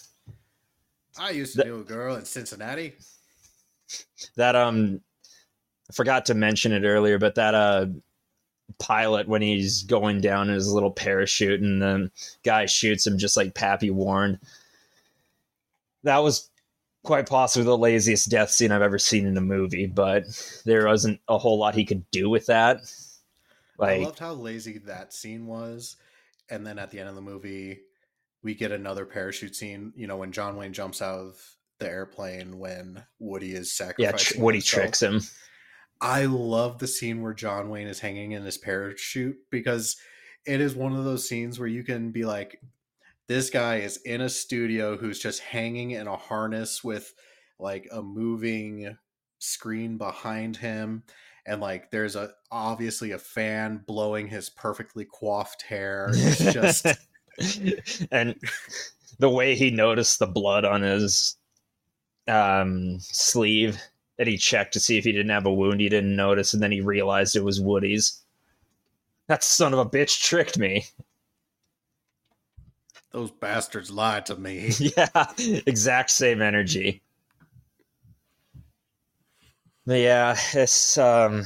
I 1.18 1.32
used 1.32 1.56
to 1.56 1.66
know 1.66 1.80
a 1.80 1.84
girl 1.84 2.16
in 2.16 2.26
Cincinnati. 2.26 2.94
That 4.36 4.56
um, 4.56 5.02
forgot 5.94 6.26
to 6.28 6.34
mention 6.34 6.72
it 6.72 6.84
earlier, 6.84 7.20
but 7.20 7.36
that 7.36 7.54
uh, 7.54 7.88
pilot 8.80 9.28
when 9.28 9.42
he's 9.42 9.84
going 9.84 10.22
down 10.22 10.50
in 10.50 10.56
his 10.56 10.72
little 10.72 10.92
parachute 10.92 11.62
and 11.62 11.82
the 11.82 12.12
guy 12.44 12.66
shoots 12.66 13.06
him 13.06 13.18
just 13.18 13.38
like 13.38 13.54
Pappy 13.54 13.90
warned. 13.90 14.40
That 16.04 16.20
was 16.20 16.50
quite 17.04 17.28
possibly 17.28 17.66
the 17.66 17.78
laziest 17.78 18.30
death 18.30 18.50
scene 18.50 18.72
I've 18.72 18.82
ever 18.82 19.00
seen 19.00 19.26
in 19.26 19.38
a 19.38 19.42
movie, 19.42 19.86
but 19.86 20.24
there 20.66 20.88
wasn't 20.88 21.20
a 21.28 21.38
whole 21.38 21.58
lot 21.58 21.76
he 21.76 21.86
could 21.86 22.10
do 22.12 22.30
with 22.30 22.48
that. 22.48 22.82
I 23.80 23.98
loved 23.98 24.20
how 24.20 24.34
lazy 24.34 24.78
that 24.80 25.14
scene 25.14 25.46
was. 25.46 25.98
And 26.50 26.66
then 26.66 26.80
at 26.80 26.92
the 26.92 27.00
end 27.00 27.10
of 27.10 27.16
the 27.16 27.22
movie, 27.22 27.82
we 28.42 28.54
get 28.54 28.72
another 28.72 29.06
parachute 29.06 29.56
scene. 29.56 29.94
You 29.96 30.08
know, 30.08 30.18
when 30.18 30.32
John 30.32 30.56
Wayne 30.56 30.74
jumps 30.74 31.02
out 31.02 31.20
of 31.20 31.56
the 31.80 31.90
airplane 31.90 32.60
when 32.60 33.04
Woody 33.20 33.54
is 33.54 33.74
sacrificed. 33.74 34.32
yeah, 34.32 34.38
tr- 34.38 34.42
Woody 34.42 34.58
himself. 34.60 34.82
tricks 34.82 35.02
him. 35.02 35.22
I 36.02 36.26
love 36.26 36.80
the 36.80 36.88
scene 36.88 37.22
where 37.22 37.34
John 37.34 37.70
Wayne 37.70 37.88
is 37.88 38.00
hanging 38.00 38.34
in 38.34 38.44
his 38.44 38.58
parachute 38.58 39.38
because 39.50 39.96
it 40.46 40.60
is 40.60 40.76
one 40.76 40.94
of 40.96 41.06
those 41.06 41.28
scenes 41.28 41.60
where 41.60 41.68
you 41.68 41.84
can 41.84 42.12
be 42.12 42.26
like, 42.26 42.60
this 43.28 43.50
guy 43.50 43.78
is 43.78 43.98
in 43.98 44.22
a 44.22 44.30
studio 44.30 44.98
who's 44.98 45.20
just 45.20 45.40
hanging 45.40 45.92
in 45.92 46.08
a 46.08 46.18
harness 46.18 46.84
with 46.84 47.14
like 47.60 47.88
a 47.92 48.02
moving 48.02 48.98
screen 49.40 49.98
behind 49.98 50.58
him 50.58 51.04
and 51.46 51.62
like 51.62 51.92
there's 51.92 52.16
a 52.16 52.32
obviously 52.52 53.12
a 53.12 53.18
fan 53.18 53.84
blowing 53.86 54.28
his 54.28 54.50
perfectly 54.50 55.06
coiffed 55.06 55.64
hair. 55.64 56.10
It's 56.12 56.54
just 56.54 56.86
and 58.12 58.36
the 59.20 59.30
way 59.30 59.56
he 59.56 59.72
noticed 59.72 60.20
the 60.20 60.28
blood 60.28 60.66
on 60.66 60.82
his 60.82 61.38
um, 62.28 63.00
sleeve 63.00 63.78
that 64.18 64.28
he 64.28 64.38
checked 64.38 64.74
to 64.74 64.80
see 64.80 64.98
if 64.98 65.04
he 65.04 65.12
didn't 65.12 65.32
have 65.32 65.46
a 65.46 65.54
wound 65.54 65.82
he 65.82 65.90
didn't 65.90 66.16
notice 66.16 66.54
and 66.54 66.62
then 66.62 66.72
he 66.72 66.82
realized 66.82 67.36
it 67.36 67.44
was 67.44 67.60
woody's. 67.60 68.22
That 69.28 69.44
son 69.44 69.74
of 69.74 69.80
a 69.80 69.86
bitch 69.86 70.22
tricked 70.22 70.58
me. 70.58 70.86
Those 73.12 73.32
bastards 73.32 73.92
lied 73.92 74.26
to 74.28 74.36
me. 74.36 74.72
Yeah 74.80 75.26
exact 75.38 76.12
same 76.12 76.42
energy. 76.42 77.02
But 79.86 80.00
yeah 80.00 80.36
it's 80.54 80.98
um 80.98 81.44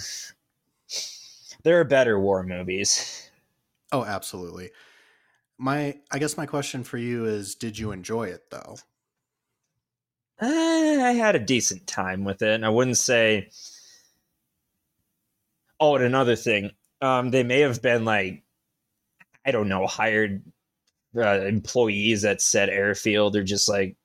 there 1.64 1.80
are 1.80 1.86
better 1.86 2.20
war 2.20 2.44
movies. 2.44 3.30
Oh 3.92 4.04
absolutely. 4.04 4.72
My 5.58 6.00
i 6.12 6.20
guess 6.20 6.38
my 6.38 6.46
question 6.46 6.84
for 6.84 6.98
you 6.98 7.26
is 7.26 7.56
did 7.56 7.80
you 7.80 7.92
enjoy 7.92 8.26
it 8.26 8.50
though 8.52 8.78
Eh, 10.40 11.02
I 11.04 11.14
had 11.14 11.36
a 11.36 11.40
decent 11.40 11.88
time 11.88 12.24
with 12.24 12.42
it. 12.42 12.54
And 12.54 12.66
I 12.66 12.70
wouldn't 12.70 12.98
say. 12.98 13.50
Oh, 15.80 15.96
and 15.96 16.04
another 16.04 16.36
thing, 16.36 16.72
um, 17.02 17.30
they 17.32 17.44
may 17.44 17.60
have 17.60 17.82
been 17.82 18.04
like, 18.06 18.44
I 19.46 19.52
don't 19.52 19.70
know, 19.70 19.86
hired 19.88 20.42
uh, 21.16 21.42
employees 21.42 22.26
at 22.26 22.42
said 22.42 22.70
airfield 22.70 23.36
or 23.36 23.44
just 23.44 23.70
like 23.70 23.96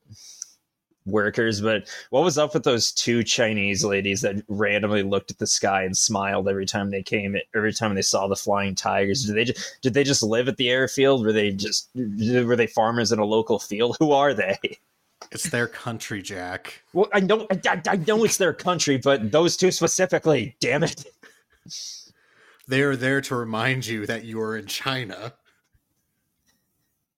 workers. 1.06 1.60
But 1.60 1.88
what 2.10 2.24
was 2.24 2.38
up 2.38 2.54
with 2.54 2.64
those 2.64 2.92
two 2.92 3.22
Chinese 3.24 3.84
ladies 3.84 4.20
that 4.22 4.42
randomly 4.48 5.02
looked 5.02 5.30
at 5.30 5.38
the 5.38 5.46
sky 5.46 5.82
and 5.84 5.96
smiled 5.96 6.48
every 6.48 6.66
time 6.66 6.90
they 6.90 7.02
came? 7.02 7.36
Every 7.54 7.72
time 7.72 7.94
they 7.94 8.02
saw 8.02 8.26
the 8.28 8.36
flying 8.36 8.74
tigers, 8.74 9.24
did 9.24 9.34
they 9.36 9.44
just 9.44 9.78
did 9.82 9.94
they 9.94 10.04
just 10.04 10.22
live 10.22 10.48
at 10.48 10.56
the 10.56 10.70
airfield? 10.70 11.24
Were 11.24 11.32
they 11.32 11.52
just 11.52 11.90
were 11.94 12.56
they 12.56 12.66
farmers 12.66 13.12
in 13.12 13.18
a 13.18 13.24
local 13.24 13.58
field? 13.58 13.96
Who 14.00 14.12
are 14.12 14.34
they? 14.34 14.58
It's 15.30 15.48
their 15.50 15.66
country 15.68 16.20
jack 16.22 16.82
Well, 16.92 17.08
I 17.12 17.20
know, 17.20 17.46
I, 17.50 17.80
I- 17.88 17.96
know 17.96 18.24
it's 18.24 18.36
their 18.38 18.52
country, 18.52 18.96
but 18.98 19.30
those 19.32 19.56
two 19.56 19.70
specifically, 19.70 20.56
damn 20.60 20.82
it. 20.84 21.04
they 22.68 22.82
are 22.82 22.96
there 22.96 23.20
to 23.22 23.36
remind 23.36 23.86
you 23.86 24.06
that 24.06 24.24
you 24.24 24.40
are 24.40 24.56
in 24.56 24.66
china 24.66 25.32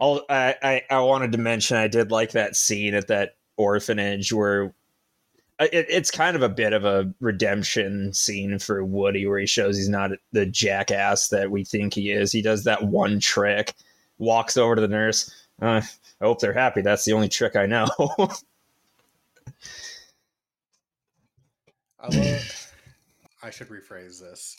I'll, 0.00 0.22
I, 0.28 0.54
I, 0.62 0.82
I 0.90 1.00
wanted 1.00 1.32
to 1.32 1.38
mention 1.38 1.76
I 1.76 1.86
did 1.88 2.10
like 2.10 2.32
that 2.32 2.56
scene 2.56 2.94
at 2.94 3.06
that 3.08 3.36
orphanage 3.56 4.32
where 4.32 4.74
uh, 5.60 5.68
it, 5.72 5.86
it's 5.88 6.10
kind 6.10 6.34
of 6.34 6.42
a 6.42 6.48
bit 6.48 6.72
of 6.72 6.84
a 6.84 7.14
redemption 7.20 8.12
scene 8.12 8.58
for 8.58 8.84
Woody, 8.84 9.24
where 9.26 9.38
he 9.38 9.46
shows 9.46 9.76
he's 9.76 9.88
not 9.88 10.10
the 10.32 10.46
jackass 10.46 11.28
that 11.28 11.48
we 11.50 11.62
think 11.64 11.94
he 11.94 12.10
is. 12.10 12.32
He 12.32 12.42
does 12.42 12.64
that 12.64 12.82
one 12.82 13.20
trick, 13.20 13.72
walks 14.18 14.56
over 14.56 14.74
to 14.74 14.80
the 14.80 14.88
nurse. 14.88 15.32
Uh, 15.62 15.80
I 16.20 16.26
hope 16.26 16.40
they're 16.40 16.52
happy. 16.52 16.80
That's 16.80 17.04
the 17.04 17.12
only 17.12 17.28
trick 17.28 17.56
I 17.56 17.66
know. 17.66 17.88
I 21.98 22.08
love. 22.08 22.72
I 23.42 23.50
should 23.50 23.68
rephrase 23.68 24.20
this. 24.20 24.56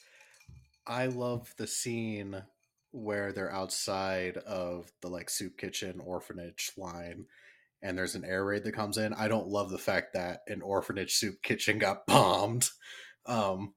I 0.85 1.07
love 1.07 1.53
the 1.57 1.67
scene 1.67 2.43
where 2.91 3.31
they're 3.33 3.51
outside 3.51 4.37
of 4.37 4.91
the 5.01 5.09
like 5.09 5.29
soup 5.29 5.57
kitchen 5.57 5.99
orphanage 5.99 6.71
line, 6.77 7.25
and 7.81 7.97
there's 7.97 8.15
an 8.15 8.25
air 8.25 8.45
raid 8.45 8.63
that 8.63 8.73
comes 8.73 8.97
in. 8.97 9.13
I 9.13 9.27
don't 9.27 9.47
love 9.47 9.69
the 9.69 9.77
fact 9.77 10.13
that 10.13 10.41
an 10.47 10.61
orphanage 10.61 11.15
soup 11.15 11.41
kitchen 11.41 11.79
got 11.79 12.05
bombed. 12.07 12.69
Um, 13.25 13.73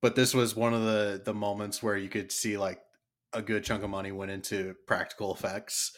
but 0.00 0.16
this 0.16 0.34
was 0.34 0.54
one 0.54 0.74
of 0.74 0.82
the 0.82 1.20
the 1.24 1.34
moments 1.34 1.82
where 1.82 1.96
you 1.96 2.08
could 2.08 2.30
see 2.30 2.56
like 2.56 2.80
a 3.32 3.42
good 3.42 3.64
chunk 3.64 3.82
of 3.82 3.90
money 3.90 4.12
went 4.12 4.30
into 4.30 4.74
practical 4.86 5.34
effects. 5.34 5.96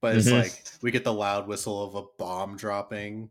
But 0.00 0.16
it's 0.16 0.28
Mhm. 0.28 0.42
like 0.42 0.62
we 0.82 0.90
get 0.90 1.04
the 1.04 1.12
loud 1.12 1.48
whistle 1.48 1.82
of 1.82 1.94
a 1.94 2.06
bomb 2.18 2.56
dropping 2.56 3.30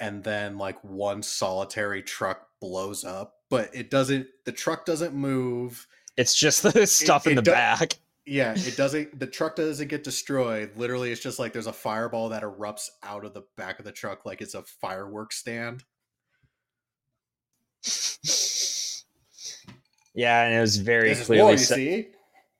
and 0.00 0.22
then 0.22 0.58
like 0.58 0.82
one 0.84 1.22
solitary 1.22 2.02
truck 2.02 2.48
blows 2.60 3.04
up, 3.04 3.40
but 3.48 3.74
it 3.74 3.90
doesn't. 3.90 4.26
The 4.44 4.52
truck 4.52 4.84
doesn't 4.84 5.14
move. 5.14 5.86
It's 6.16 6.34
just 6.34 6.62
the 6.62 6.70
stuff 6.86 7.26
it 7.26 7.30
in 7.30 7.36
the 7.36 7.42
do- 7.42 7.50
back. 7.52 7.94
Yeah, 8.26 8.52
it 8.54 8.76
doesn't. 8.76 9.18
The 9.18 9.26
truck 9.26 9.56
doesn't 9.56 9.88
get 9.88 10.04
destroyed. 10.04 10.72
Literally, 10.76 11.10
it's 11.10 11.22
just 11.22 11.38
like 11.38 11.54
there's 11.54 11.66
a 11.66 11.72
fireball 11.72 12.28
that 12.28 12.42
erupts 12.42 12.88
out 13.02 13.24
of 13.24 13.32
the 13.32 13.44
back 13.56 13.78
of 13.78 13.86
the 13.86 13.92
truck, 13.92 14.26
like 14.26 14.42
it's 14.42 14.54
a 14.54 14.62
fireworks 14.64 15.36
stand. 15.38 15.82
yeah, 20.14 20.42
and 20.44 20.54
it 20.54 20.60
was 20.60 20.76
very 20.76 21.08
This 21.08 21.20
is 21.20 21.26
clearly 21.26 21.42
war, 21.52 21.56
se- 21.56 21.74
see. 21.74 22.08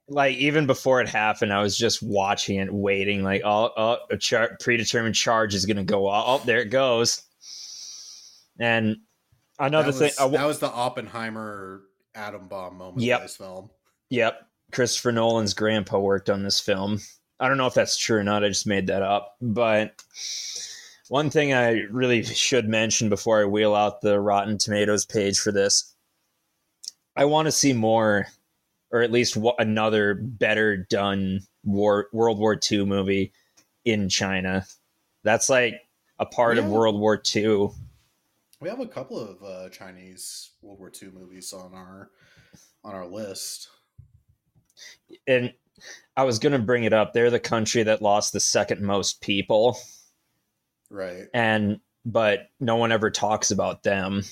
Like 0.09 0.37
even 0.37 0.67
before 0.67 1.01
it 1.01 1.09
happened, 1.09 1.53
I 1.53 1.63
was 1.63 1.77
just 1.77 2.03
watching 2.03 2.59
it, 2.59 2.73
waiting. 2.73 3.23
Like, 3.23 3.43
oh, 3.45 3.71
oh 3.77 3.99
a 4.11 4.17
char- 4.17 4.57
predetermined 4.61 5.15
charge 5.15 5.55
is 5.55 5.67
gonna 5.67 5.85
go. 5.85 6.07
off. 6.07 6.43
Oh, 6.43 6.47
there 6.47 6.61
it 6.61 6.71
goes. 6.71 7.23
And 8.59 8.97
another 9.59 9.93
that 9.93 9.99
thing, 9.99 10.07
was, 10.09 10.19
I 10.19 10.25
wa- 10.25 10.39
that 10.39 10.47
was 10.47 10.59
the 10.59 10.71
Oppenheimer 10.71 11.83
atom 12.15 12.49
bomb 12.49 12.79
moment 12.79 13.03
Yep. 13.03 13.19
of 13.19 13.23
this 13.23 13.37
film. 13.37 13.71
Yep. 14.11 14.47
Christopher 14.73 15.13
Nolan's 15.13 15.55
grandpa 15.55 15.99
worked 15.99 16.29
on 16.29 16.43
this 16.43 16.61
film. 16.61 17.01
I 17.41 17.49
don't 17.49 17.57
know 17.57 17.67
if 17.67 17.75
that's 17.75 17.97
true 17.97 18.19
or 18.19 18.25
not. 18.25 18.45
I 18.45 18.49
just 18.49 18.67
made 18.67 18.89
that 18.89 19.03
up. 19.03 19.37
But 19.41 20.03
one 21.09 21.31
thing 21.31 21.55
I 21.55 21.83
really 21.91 22.23
should 22.25 22.69
mention 22.69 23.09
before 23.09 23.41
I 23.41 23.45
wheel 23.45 23.75
out 23.75 24.01
the 24.01 24.19
Rotten 24.21 24.59
Tomatoes 24.59 25.07
page 25.07 25.39
for 25.39 25.53
this 25.53 25.95
I 27.17 27.25
want 27.25 27.47
to 27.47 27.53
see 27.53 27.73
more, 27.73 28.29
or 28.91 29.03
at 29.03 29.13
least 29.13 29.37
another 29.59 30.15
better 30.15 30.77
done 30.77 31.41
war, 31.65 32.09
World 32.13 32.39
War 32.39 32.59
II 32.71 32.87
movie 32.87 33.33
in 33.85 34.09
China. 34.09 34.67
That's 35.25 35.49
like 35.49 35.75
a 36.19 36.27
part 36.27 36.59
of 36.59 36.67
World 36.67 36.99
War 36.99 37.21
II. 37.35 37.69
We 38.61 38.69
have 38.69 38.81
a 38.81 38.87
couple 38.87 39.21
of 39.21 39.43
uh, 39.43 39.69
Chinese 39.69 40.51
World 40.63 40.79
War 40.79 40.91
II 41.01 41.11
movies 41.11 41.53
on 41.53 41.75
our 41.75 42.11
on 42.85 42.95
our 42.95 43.07
list. 43.07 43.69
And 45.27 45.53
I 46.17 46.25
was 46.25 46.39
going 46.39 46.53
to 46.53 46.59
bring 46.59 46.85
it 46.85 46.93
up. 46.93 47.13
They're 47.13 47.31
the 47.31 47.39
country 47.39 47.83
that 47.85 48.03
lost 48.03 48.33
the 48.33 48.41
second 48.41 48.81
most 48.81 49.21
people. 49.21 49.79
Right. 50.91 51.27
and 51.35 51.81
but 52.05 52.49
no 52.59 52.77
one 52.77 52.93
ever 52.93 53.11
talks 53.11 53.51
about 53.51 53.83
them. 53.83 54.23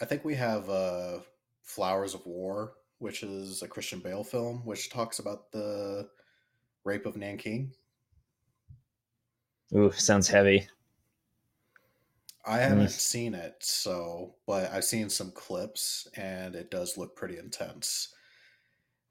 I 0.00 0.04
think 0.04 0.24
we 0.24 0.36
have 0.36 0.70
uh, 0.70 1.18
Flowers 1.62 2.14
of 2.14 2.24
War, 2.26 2.74
which 2.98 3.22
is 3.22 3.62
a 3.62 3.68
Christian 3.68 4.00
Bale 4.00 4.24
film, 4.24 4.64
which 4.64 4.90
talks 4.90 5.18
about 5.18 5.52
the 5.52 6.08
rape 6.84 7.06
of 7.06 7.16
Nanking. 7.16 7.72
Ooh, 9.74 9.90
sounds 9.92 10.28
heavy. 10.28 10.68
I 12.46 12.58
haven't 12.58 12.86
mm. 12.86 12.90
seen 12.90 13.34
it, 13.34 13.56
so 13.60 14.36
but 14.46 14.72
I've 14.72 14.84
seen 14.84 15.10
some 15.10 15.32
clips 15.32 16.06
and 16.16 16.54
it 16.54 16.70
does 16.70 16.96
look 16.96 17.16
pretty 17.16 17.38
intense. 17.38 18.14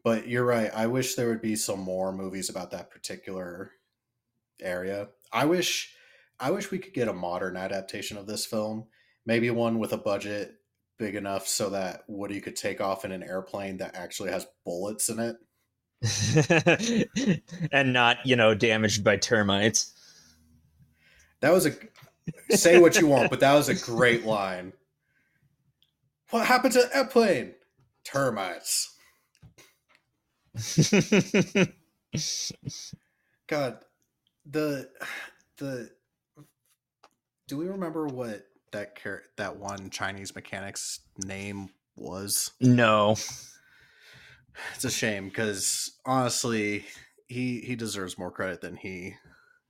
But 0.04 0.28
you're 0.28 0.46
right. 0.46 0.72
I 0.74 0.88
wish 0.88 1.16
there 1.16 1.28
would 1.28 1.42
be 1.42 1.56
some 1.56 1.80
more 1.80 2.14
movies 2.14 2.50
about 2.50 2.72
that 2.72 2.92
particular 2.92 3.72
area. 4.62 5.10
I 5.34 5.46
wish 5.46 5.94
I 6.40 6.52
wish 6.52 6.72
we 6.72 6.80
could 6.80 6.94
get 6.94 7.10
a 7.10 7.14
modern 7.14 7.58
adaptation 7.58 8.18
of 8.18 8.28
this 8.28 8.46
film. 8.46 8.86
Maybe 9.26 9.50
one 9.50 9.80
with 9.80 9.92
a 9.92 9.98
budget 9.98 10.56
big 10.98 11.16
enough 11.16 11.48
so 11.48 11.70
that 11.72 12.04
Woody 12.08 12.42
could 12.42 12.56
take 12.56 12.82
off 12.82 13.06
in 13.06 13.12
an 13.12 13.24
airplane 13.24 13.78
that 13.78 13.96
actually 13.96 14.32
has 14.32 14.48
bullets 14.66 15.10
in 15.10 15.20
it. 15.20 15.38
and 17.72 17.94
not, 17.94 18.18
you 18.26 18.36
know, 18.36 18.54
damaged 18.54 19.04
by 19.04 19.18
termites. 19.18 19.94
That 21.42 21.52
was 21.52 21.66
a 21.66 21.72
say 22.52 22.80
what 22.80 23.00
you 23.00 23.08
want, 23.08 23.30
but 23.30 23.40
that 23.40 23.54
was 23.54 23.70
a 23.70 23.76
great 23.76 24.26
line. 24.26 24.74
What 26.32 26.46
happened 26.46 26.74
to 26.74 26.82
the 26.82 26.96
airplane? 26.96 27.54
Termites. 28.04 28.92
God, 33.48 33.78
the 34.46 34.90
the 35.58 35.90
do 37.48 37.58
we 37.58 37.68
remember 37.68 38.08
what 38.08 38.46
that 38.72 38.96
char- 38.96 39.24
that 39.38 39.58
one 39.58 39.90
Chinese 39.90 40.36
mechanic's 40.36 41.00
name 41.18 41.70
was? 41.96 42.52
no. 42.60 43.16
It's 44.74 44.86
a 44.86 44.92
shame 44.92 45.28
because 45.28 45.92
honestly, 46.06 46.86
he 47.28 47.60
he 47.60 47.76
deserves 47.76 48.18
more 48.18 48.32
credit 48.32 48.62
than 48.62 48.78
he 48.78 49.16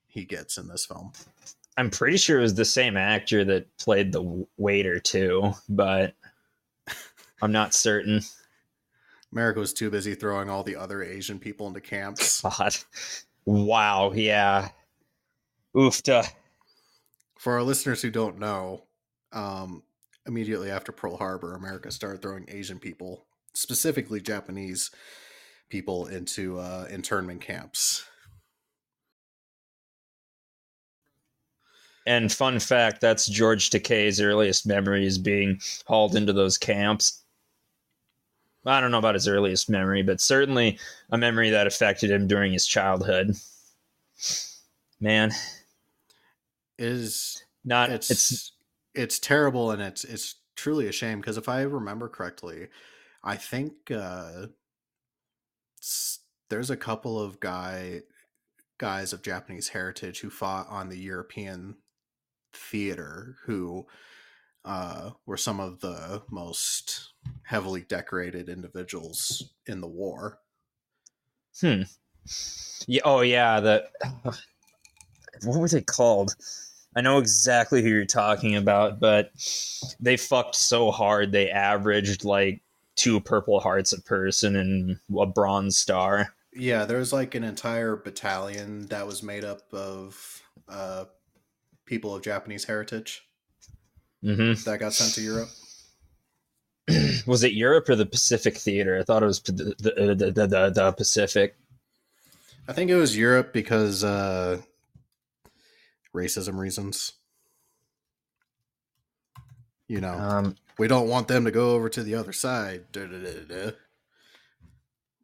he 0.07 0.25
gets 0.25 0.57
in 0.57 0.67
this 0.67 0.85
film. 0.85 1.11
I'm 1.77 1.89
pretty 1.89 2.17
sure 2.17 2.39
it 2.39 2.43
was 2.43 2.53
the 2.53 2.65
same 2.65 2.95
actor 2.95 3.43
that 3.45 3.77
played 3.77 4.11
the 4.11 4.45
waiter 4.57 4.99
too, 4.99 5.53
but 5.67 6.13
I'm 7.41 7.51
not 7.51 7.73
certain. 7.73 8.21
America 9.31 9.59
was 9.59 9.73
too 9.73 9.89
busy 9.89 10.15
throwing 10.15 10.49
all 10.49 10.63
the 10.63 10.77
other 10.77 11.03
Asian 11.03 11.39
people 11.39 11.67
into 11.67 11.81
camps. 11.81 12.41
God. 12.57 12.75
Wow, 13.45 14.13
yeah. 14.13 14.69
Oofta. 15.75 16.27
For 17.45 17.53
our 17.53 17.61
listeners 17.61 18.01
who 18.01 18.09
don't 18.09 18.39
know, 18.39 18.85
um, 19.31 19.83
immediately 20.25 20.71
after 20.71 20.91
Pearl 20.91 21.15
Harbor, 21.15 21.53
America 21.53 21.91
started 21.91 22.23
throwing 22.23 22.47
Asian 22.47 22.79
people, 22.79 23.27
specifically 23.53 24.19
Japanese 24.19 24.89
people, 25.69 26.07
into 26.07 26.57
uh, 26.57 26.87
internment 26.89 27.41
camps. 27.41 28.03
And 32.07 32.31
fun 32.31 32.57
fact, 32.59 32.99
that's 32.99 33.27
George 33.27 33.69
Takei's 33.69 34.19
earliest 34.19 34.65
memories 34.65 35.19
being 35.19 35.59
hauled 35.85 36.15
into 36.15 36.33
those 36.33 36.57
camps. 36.57 37.21
I 38.65 38.81
don't 38.81 38.89
know 38.89 38.97
about 38.97 39.13
his 39.13 39.27
earliest 39.27 39.69
memory, 39.69 40.01
but 40.01 40.19
certainly 40.19 40.79
a 41.11 41.17
memory 41.19 41.51
that 41.51 41.67
affected 41.67 42.09
him 42.09 42.25
during 42.25 42.53
his 42.53 42.65
childhood. 42.65 43.35
Man, 44.99 45.31
is 46.77 47.43
not 47.63 47.89
it's 47.89 48.11
it's, 48.11 48.51
it's 48.93 49.19
terrible 49.19 49.71
and 49.71 49.81
it's 49.81 50.03
it's 50.03 50.35
truly 50.55 50.87
a 50.87 50.91
shame 50.91 51.19
because 51.19 51.37
if 51.37 51.49
I 51.49 51.61
remember 51.61 52.07
correctly, 52.07 52.67
I 53.23 53.35
think 53.35 53.91
uh, 53.91 54.47
there's 56.49 56.69
a 56.69 56.77
couple 56.77 57.19
of 57.19 57.39
guy 57.39 58.01
guys 58.77 59.13
of 59.13 59.21
Japanese 59.21 59.69
heritage 59.69 60.19
who 60.19 60.29
fought 60.29 60.67
on 60.69 60.89
the 60.89 60.97
European 60.97 61.75
theater 62.53 63.37
who 63.45 63.85
uh, 64.65 65.11
were 65.25 65.37
some 65.37 65.59
of 65.59 65.79
the 65.79 66.23
most 66.31 67.13
heavily 67.43 67.81
decorated 67.81 68.49
individuals 68.49 69.53
in 69.67 69.81
the 69.81 69.87
war. 69.87 70.39
hmm. 71.61 71.83
Yeah, 72.87 73.01
oh 73.05 73.21
yeah, 73.21 73.59
the 73.59 73.87
what 75.43 75.59
were 75.59 75.67
they 75.67 75.81
called? 75.81 76.35
I 76.95 77.01
know 77.01 77.17
exactly 77.17 77.81
who 77.81 77.89
you're 77.89 78.05
talking 78.05 78.55
about, 78.55 78.99
but 78.99 79.31
they 79.99 80.15
fucked 80.15 80.55
so 80.55 80.91
hard 80.91 81.31
they 81.31 81.49
averaged 81.49 82.23
like 82.23 82.61
two 82.95 83.19
purple 83.19 83.59
hearts 83.59 83.91
a 83.91 84.01
person 84.01 84.55
and 84.55 84.99
a 85.17 85.25
bronze 85.25 85.77
star. 85.77 86.33
Yeah, 86.53 86.85
there 86.85 86.99
was 86.99 87.11
like 87.11 87.35
an 87.35 87.43
entire 87.43 87.97
battalion 87.97 88.87
that 88.87 89.05
was 89.05 89.21
made 89.21 89.43
up 89.43 89.61
of 89.73 90.41
uh, 90.69 91.05
people 91.85 92.15
of 92.15 92.21
Japanese 92.21 92.63
heritage 92.63 93.27
hmm 94.21 94.53
that 94.65 94.79
got 94.79 94.93
sent 94.93 95.13
to 95.15 95.21
Europe. 95.21 95.49
Was 97.27 97.43
it 97.43 97.53
Europe 97.53 97.89
or 97.89 97.95
the 97.95 98.05
Pacific 98.05 98.57
Theater? 98.57 98.99
I 98.99 99.03
thought 99.03 99.23
it 99.23 99.25
was 99.25 99.39
the, 99.41 99.73
the, 99.79 100.31
the, 100.31 100.71
the 100.73 100.91
Pacific. 100.91 101.55
I 102.67 102.73
think 102.73 102.91
it 102.91 102.95
was 102.95 103.17
Europe 103.17 103.53
because 103.53 104.03
uh, 104.03 104.61
racism 106.15 106.57
reasons. 106.57 107.13
You 109.87 110.01
know, 110.01 110.13
Um, 110.13 110.55
we 110.79 110.87
don't 110.87 111.07
want 111.09 111.27
them 111.27 111.45
to 111.45 111.51
go 111.51 111.71
over 111.71 111.89
to 111.89 112.01
the 112.03 112.15
other 112.15 112.33
side. 112.33 112.91
Da, 112.91 113.01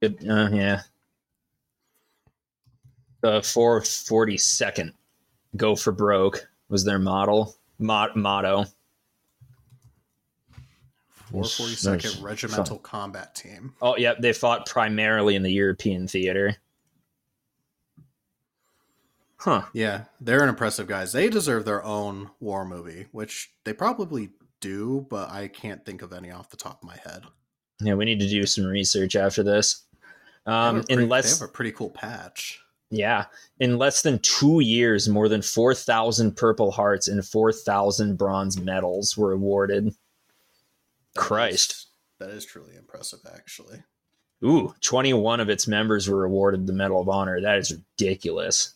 it- 0.02 0.28
uh, 0.30 0.50
yeah. 0.52 0.82
The 3.22 3.42
442nd 3.42 4.94
Go 5.58 5.76
for 5.76 5.92
Broke 5.92 6.48
was 6.70 6.84
their 6.86 7.00
model 7.00 7.56
mot- 7.78 8.16
motto. 8.16 8.66
442nd 11.32 12.02
That's 12.02 12.16
Regimental 12.18 12.78
Combat 12.80 13.34
Team. 13.36 13.74
Oh, 13.82 13.96
yeah, 13.98 14.14
they 14.20 14.34
fought 14.34 14.66
primarily 14.66 15.36
in 15.36 15.44
the 15.44 15.52
European 15.52 16.08
theater. 16.08 16.56
Huh. 19.42 19.64
Yeah, 19.74 20.04
they're 20.20 20.44
an 20.44 20.50
impressive 20.50 20.86
guys. 20.88 21.12
They 21.14 21.28
deserve 21.28 21.66
their 21.66 21.84
own 21.84 22.30
war 22.39 22.64
movie, 22.64 23.08
which 23.12 23.52
they 23.64 23.74
probably 23.74 24.30
do, 24.60 25.08
but 25.10 25.32
I 25.32 25.48
can't 25.48 25.84
think 25.84 26.04
of 26.04 26.14
any 26.14 26.30
off 26.30 26.52
the 26.52 26.58
top 26.58 26.84
of 26.84 26.88
my 26.88 26.98
head. 26.98 27.24
Yeah, 27.80 27.96
we 27.96 28.06
need 28.06 28.20
to 28.20 28.30
do 28.30 28.46
some 28.46 28.66
research 28.66 29.16
after 29.16 29.42
this. 29.42 29.84
They 30.46 30.52
have 30.52 30.76
Um, 30.76 30.84
pretty, 30.84 31.06
they 31.06 31.16
have 31.39 31.42
a 31.42 31.48
pretty 31.48 31.72
cool 31.72 31.89
patch. 31.89 32.60
Yeah. 32.92 33.26
In 33.60 33.80
less 33.80 34.04
than 34.04 34.20
two 34.20 34.60
years, 34.60 35.10
more 35.10 35.28
than 35.28 35.42
4,000 35.42 36.36
Purple 36.38 36.70
Hearts 36.72 37.08
and 37.08 37.26
4,000 37.26 38.18
bronze 38.18 38.60
medals 38.60 39.18
were 39.18 39.32
awarded. 39.32 39.88
That 39.88 39.96
Christ. 41.22 41.72
is- 41.72 41.86
that 42.20 42.30
is 42.30 42.46
truly 42.46 42.76
impressive, 42.76 43.22
actually. 43.34 43.82
Ooh, 44.44 44.76
21 44.82 45.39
of 45.39 45.50
its 45.50 45.68
members 45.68 46.08
were 46.08 46.26
awarded 46.26 46.68
the 46.68 46.74
Medal 46.74 47.02
of 47.02 47.10
Honor. 47.10 47.42
That 47.42 47.58
is 47.58 47.72
ridiculous. 47.72 48.76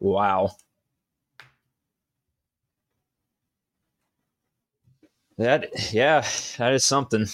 Wow. 0.00 0.50
That, 5.38 5.92
yeah, 5.92 6.26
that 6.58 6.72
is 6.72 6.84
something. 6.84 7.26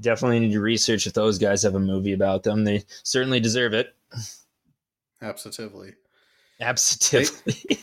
Definitely 0.00 0.40
need 0.40 0.52
to 0.52 0.60
research 0.60 1.06
if 1.06 1.12
those 1.12 1.38
guys 1.38 1.62
have 1.62 1.74
a 1.74 1.80
movie 1.80 2.12
about 2.12 2.42
them. 2.42 2.64
They 2.64 2.84
certainly 3.02 3.40
deserve 3.40 3.72
it. 3.74 3.94
Absolutely. 5.20 5.94
Absolutely. 6.60 7.78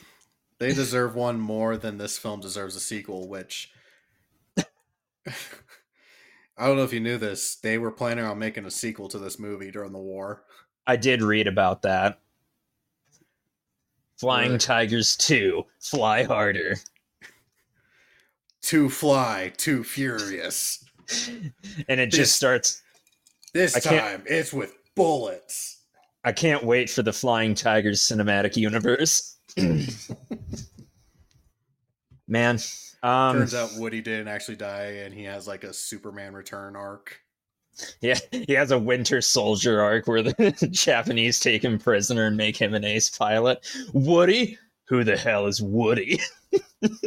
They 0.57 0.73
deserve 0.73 1.15
one 1.15 1.39
more 1.39 1.75
than 1.77 1.97
this 1.97 2.17
film 2.17 2.39
deserves 2.39 2.75
a 2.75 2.79
sequel, 2.79 3.27
which 3.27 3.71
I 6.57 6.67
don't 6.67 6.77
know 6.77 6.83
if 6.83 6.93
you 6.93 7.01
knew 7.01 7.17
this. 7.17 7.55
They 7.55 7.77
were 7.77 7.91
planning 7.91 8.23
on 8.23 8.39
making 8.39 8.65
a 8.65 8.71
sequel 8.71 9.09
to 9.09 9.19
this 9.19 9.37
movie 9.37 9.71
during 9.71 9.91
the 9.91 9.99
war. 9.99 10.43
I 10.87 10.95
did 10.95 11.21
read 11.21 11.47
about 11.47 11.81
that. 11.81 12.21
Flying. 14.25 14.57
Tigers 14.57 15.15
2, 15.17 15.63
Fly 15.79 16.23
Harder. 16.23 16.75
Too 18.61 18.89
fly, 18.89 19.53
too 19.57 19.83
furious. 19.83 20.83
And 21.87 21.99
it 21.99 22.09
This- 22.09 22.17
just 22.17 22.35
starts 22.35 22.81
This 23.53 23.75
I 23.75 23.79
time 23.79 24.23
it's 24.25 24.51
with 24.51 24.73
bullets. 24.95 25.83
I 26.23 26.31
can't 26.31 26.63
wait 26.63 26.89
for 26.89 27.03
the 27.03 27.13
Flying 27.13 27.53
Tigers 27.53 28.01
cinematic 28.01 28.55
universe. 28.57 29.37
Man, 32.27 32.57
um, 33.03 33.37
Turns 33.37 33.53
out 33.53 33.69
Woody 33.77 34.01
didn't 34.01 34.27
actually 34.29 34.55
die 34.55 35.01
and 35.03 35.13
he 35.13 35.23
has 35.25 35.47
like 35.47 35.63
a 35.63 35.71
Superman 35.71 36.33
return 36.33 36.75
arc. 36.75 37.21
Yeah, 38.01 38.19
he 38.31 38.53
has 38.53 38.71
a 38.71 38.79
Winter 38.79 39.21
Soldier 39.21 39.81
arc 39.81 40.07
where 40.07 40.23
the 40.23 40.69
Japanese 40.71 41.39
take 41.39 41.63
him 41.63 41.77
prisoner 41.79 42.27
and 42.27 42.37
make 42.37 42.57
him 42.57 42.73
an 42.73 42.83
ace 42.83 43.09
pilot. 43.09 43.65
Woody, 43.93 44.57
who 44.87 45.03
the 45.03 45.17
hell 45.17 45.47
is 45.47 45.61
Woody? 45.61 46.19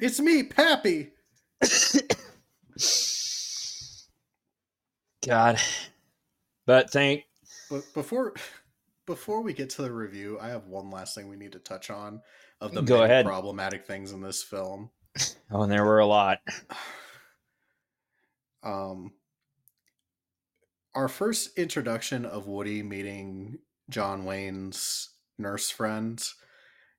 It's 0.00 0.20
me, 0.20 0.44
Pappy. 0.44 1.10
God, 5.26 5.58
but 6.66 6.90
thank 6.90 7.24
But 7.68 7.82
before 7.92 8.34
before 9.06 9.42
we 9.42 9.52
get 9.52 9.70
to 9.70 9.82
the 9.82 9.92
review, 9.92 10.38
I 10.40 10.48
have 10.48 10.68
one 10.68 10.90
last 10.90 11.14
thing 11.14 11.28
we 11.28 11.36
need 11.36 11.52
to 11.52 11.58
touch 11.58 11.90
on 11.90 12.22
of 12.60 12.72
the 12.72 12.82
Go 12.82 13.02
ahead. 13.02 13.26
problematic 13.26 13.84
things 13.84 14.12
in 14.12 14.20
this 14.20 14.42
film. 14.42 14.90
oh, 15.50 15.62
and 15.62 15.72
there 15.72 15.84
were 15.84 15.98
a 15.98 16.06
lot. 16.06 16.38
Um 18.62 19.12
our 20.94 21.08
first 21.08 21.56
introduction 21.58 22.24
of 22.24 22.46
Woody 22.46 22.82
meeting 22.82 23.58
John 23.88 24.24
Wayne's 24.24 25.10
nurse 25.38 25.70
friend 25.70 26.22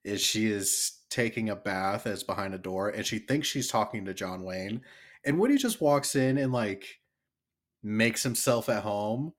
is 0.04 0.22
she 0.22 0.48
is 0.48 1.00
taking 1.10 1.50
a 1.50 1.56
bath 1.56 2.08
as 2.08 2.24
behind 2.24 2.54
a 2.54 2.58
door 2.58 2.90
and 2.90 3.06
she 3.06 3.20
thinks 3.20 3.48
she's 3.48 3.68
talking 3.68 4.06
to 4.06 4.14
John 4.14 4.44
Wayne 4.44 4.82
and 5.26 5.38
Woody 5.38 5.58
just 5.58 5.82
walks 5.82 6.16
in 6.16 6.38
and 6.38 6.54
like 6.54 6.86
makes 7.84 8.24
himself 8.24 8.70
at 8.70 8.84
home 8.84 9.34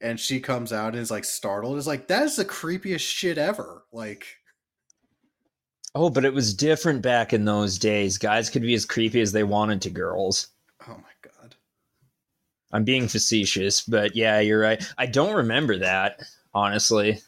and 0.00 0.18
she 0.18 0.40
comes 0.40 0.72
out 0.72 0.94
and 0.94 1.02
is 1.02 1.10
like 1.10 1.24
startled 1.24 1.78
is 1.78 1.86
like 1.86 2.08
that 2.08 2.24
is 2.24 2.36
the 2.36 2.44
creepiest 2.44 3.00
shit 3.00 3.38
ever 3.38 3.84
like 3.92 4.26
Oh, 5.94 6.08
but 6.08 6.24
it 6.24 6.32
was 6.32 6.54
different 6.54 7.02
back 7.02 7.32
in 7.32 7.44
those 7.44 7.76
days. 7.76 8.16
Guys 8.16 8.48
could 8.48 8.62
be 8.62 8.74
as 8.74 8.86
creepy 8.86 9.20
as 9.20 9.32
they 9.32 9.42
wanted 9.42 9.82
to 9.82 9.90
girls. 9.90 10.48
I'm 12.72 12.84
being 12.84 13.08
facetious, 13.08 13.82
but 13.82 14.14
yeah, 14.16 14.40
you're 14.40 14.60
right. 14.60 14.82
I 14.98 15.06
don't 15.06 15.34
remember 15.36 15.78
that, 15.78 16.20
honestly. 16.54 17.20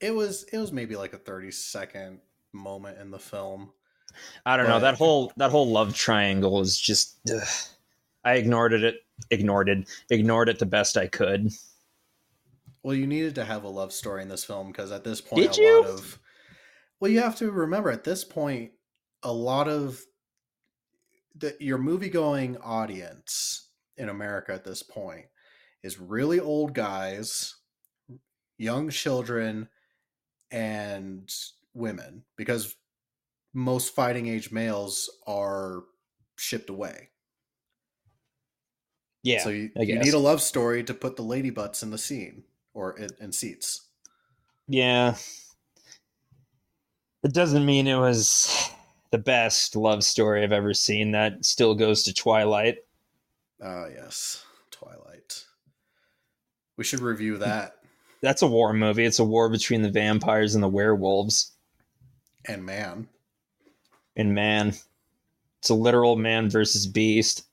it 0.00 0.14
was 0.14 0.44
it 0.52 0.58
was 0.58 0.72
maybe 0.72 0.96
like 0.96 1.12
a 1.12 1.18
30 1.18 1.50
second 1.50 2.20
moment 2.52 2.98
in 2.98 3.10
the 3.10 3.18
film 3.18 3.72
I 4.46 4.56
don't 4.56 4.68
know. 4.68 4.80
That 4.80 4.94
whole 4.96 5.32
that 5.36 5.50
whole 5.50 5.68
love 5.68 5.94
triangle 5.94 6.60
is 6.60 6.78
just 6.78 7.18
ugh. 7.32 7.46
I 8.24 8.34
ignored 8.34 8.72
it 8.72 8.96
ignored 9.30 9.68
it 9.68 9.88
ignored 10.10 10.48
it 10.48 10.58
the 10.58 10.66
best 10.66 10.96
I 10.96 11.06
could. 11.08 11.50
Well, 12.82 12.94
you 12.94 13.06
needed 13.06 13.34
to 13.36 13.44
have 13.44 13.64
a 13.64 13.68
love 13.68 13.92
story 13.92 14.22
in 14.22 14.28
this 14.28 14.44
film 14.44 14.68
because 14.68 14.92
at 14.92 15.04
this 15.04 15.20
point, 15.20 15.52
Did 15.52 15.58
a 15.58 15.62
you? 15.62 15.80
lot 15.82 15.86
of 15.90 16.18
well, 17.00 17.10
you 17.10 17.20
have 17.20 17.36
to 17.36 17.50
remember 17.50 17.90
at 17.90 18.04
this 18.04 18.24
point, 18.24 18.72
a 19.22 19.32
lot 19.32 19.68
of 19.68 20.00
the 21.36 21.56
your 21.60 21.78
movie 21.78 22.08
going 22.08 22.56
audience 22.58 23.63
in 23.96 24.08
America 24.08 24.52
at 24.52 24.64
this 24.64 24.82
point 24.82 25.26
is 25.82 26.00
really 26.00 26.40
old 26.40 26.74
guys, 26.74 27.56
young 28.58 28.90
children, 28.90 29.68
and 30.50 31.30
women 31.74 32.22
because 32.36 32.76
most 33.52 33.94
fighting 33.94 34.26
age 34.26 34.50
males 34.50 35.10
are 35.26 35.82
shipped 36.36 36.70
away. 36.70 37.10
Yeah. 39.22 39.42
so 39.42 39.48
you, 39.48 39.70
you 39.76 39.98
need 39.98 40.12
a 40.12 40.18
love 40.18 40.42
story 40.42 40.84
to 40.84 40.92
put 40.92 41.16
the 41.16 41.22
lady 41.22 41.48
butts 41.48 41.82
in 41.82 41.90
the 41.90 41.96
scene 41.98 42.44
or 42.74 42.98
in, 42.98 43.08
in 43.20 43.32
seats. 43.32 43.88
yeah. 44.68 45.14
It 47.22 47.32
doesn't 47.32 47.64
mean 47.64 47.86
it 47.86 47.96
was 47.96 48.68
the 49.10 49.16
best 49.16 49.76
love 49.76 50.04
story 50.04 50.42
I've 50.42 50.52
ever 50.52 50.74
seen. 50.74 51.12
That 51.12 51.42
still 51.42 51.74
goes 51.74 52.02
to 52.02 52.12
Twilight. 52.12 52.83
Ah, 53.64 53.86
yes, 53.86 54.44
Twilight. 54.70 55.44
We 56.76 56.84
should 56.84 57.00
review 57.00 57.38
that. 57.38 57.76
That's 58.20 58.42
a 58.42 58.46
war 58.46 58.72
movie. 58.72 59.04
It's 59.04 59.18
a 59.20 59.24
war 59.24 59.48
between 59.48 59.82
the 59.82 59.90
vampires 59.90 60.54
and 60.54 60.62
the 60.62 60.68
werewolves. 60.68 61.52
And 62.46 62.64
man, 62.64 63.08
And 64.16 64.34
man, 64.34 64.74
it's 65.60 65.70
a 65.70 65.74
literal 65.74 66.16
man 66.16 66.50
versus 66.50 66.86
beast. 66.86 67.44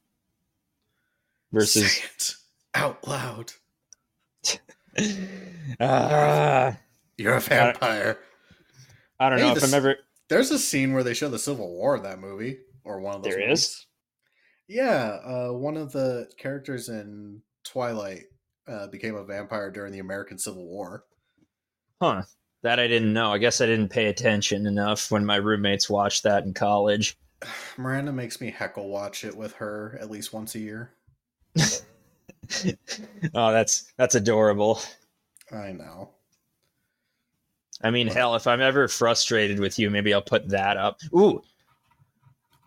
Versus 1.53 1.91
say 1.97 2.03
it 2.16 2.36
out 2.76 3.07
loud. 3.07 3.53
Ah, 5.80 6.78
You're 7.18 7.36
a 7.36 7.39
vampire. 7.39 8.18
I 9.20 9.30
don't 9.30 9.39
Hey, 9.39 9.45
know 9.45 9.51
if 9.53 9.62
this- 9.62 9.72
I'm 9.72 9.78
ever. 9.78 9.97
There's 10.28 10.51
a 10.51 10.59
scene 10.59 10.93
where 10.93 11.03
they 11.03 11.14
show 11.14 11.30
the 11.30 11.39
Civil 11.39 11.70
War 11.70 11.95
in 11.97 12.03
that 12.03 12.20
movie, 12.20 12.59
or 12.84 12.99
one 12.99 13.16
of 13.16 13.24
those. 13.24 13.34
There 13.34 13.41
movies. 13.43 13.59
is? 13.59 13.86
Yeah, 14.72 15.17
uh, 15.26 15.49
one 15.51 15.76
of 15.76 15.91
the 15.91 16.30
characters 16.38 16.88
in 16.88 17.41
Twilight 17.65 18.24
uh, 18.69 18.88
became 18.88 19.15
a 19.15 19.24
vampire 19.26 19.69
during 19.69 19.91
the 19.91 19.99
American 19.99 20.38
Civil 20.38 20.65
War. 20.65 21.03
Huh. 22.01 22.22
That 22.63 22.80
I 22.80 22.88
didn't 22.88 23.11
know. 23.11 23.34
I 23.34 23.38
guess 23.38 23.59
I 23.59 23.65
didn't 23.65 23.89
pay 23.89 24.05
attention 24.05 24.65
enough 24.65 25.11
when 25.11 25.26
my 25.26 25.36
roommates 25.36 25.89
watched 25.89 26.24
that 26.24 26.45
in 26.45 26.53
college. 26.53 27.17
Miranda 27.78 28.13
makes 28.13 28.39
me 28.39 28.49
heckle 28.49 28.88
watch 28.88 29.26
it 29.26 29.36
with 29.36 29.51
her 29.55 29.97
at 29.99 30.09
least 30.09 30.32
once 30.32 30.55
a 30.55 30.59
year. 30.59 30.93
oh, 31.59 33.51
that's 33.51 33.91
that's 33.97 34.15
adorable. 34.15 34.80
I 35.51 35.74
know. 35.74 36.11
I 37.84 37.91
mean, 37.91 38.07
What? 38.07 38.15
hell, 38.15 38.36
if 38.36 38.47
I'm 38.47 38.61
ever 38.61 38.88
frustrated 38.88 39.59
with 39.59 39.78
you, 39.78 39.89
maybe 39.89 40.13
I'll 40.13 40.22
put 40.22 40.47
that 40.47 40.78
up. 40.78 41.01
Ooh. 41.13 41.41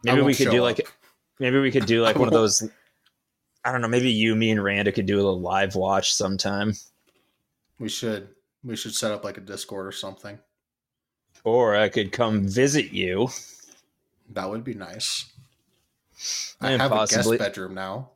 Maybe 0.03 0.21
we 0.21 0.35
could 0.35 0.51
do 0.51 0.61
like 0.61 0.81
up. 0.81 0.87
Maybe 1.39 1.59
we 1.59 1.71
could 1.71 1.87
do 1.87 2.03
like 2.03 2.17
one 2.17 2.29
of 2.29 2.35
those 2.35 2.69
I 3.65 3.73
don't 3.73 3.81
know, 3.81 3.89
maybe 3.89 4.11
you, 4.11 4.35
me, 4.37 4.51
and 4.51 4.63
Randa 4.63 4.93
could 4.93 5.07
do 5.07 5.15
a 5.17 5.23
little 5.23 5.41
live 5.41 5.75
watch 5.75 6.13
sometime. 6.13 6.75
We 7.79 7.89
should. 7.89 8.29
We 8.63 8.77
should 8.77 8.95
set 8.95 9.11
up 9.11 9.25
like 9.25 9.39
a 9.39 9.41
Discord 9.41 9.87
or 9.87 9.93
something. 9.93 10.39
Or 11.45 11.75
I 11.75 11.89
could 11.89 12.13
come 12.13 12.47
visit 12.47 12.93
you. 12.93 13.29
That 14.31 14.49
would 14.51 14.65
be 14.65 14.75
nice. 14.75 15.33
I 16.61 16.73
And 16.73 16.83
have 16.83 16.91
possibly- 16.91 17.37
a 17.37 17.39
guest 17.39 17.49
bedroom 17.55 17.75
now. 17.75 18.11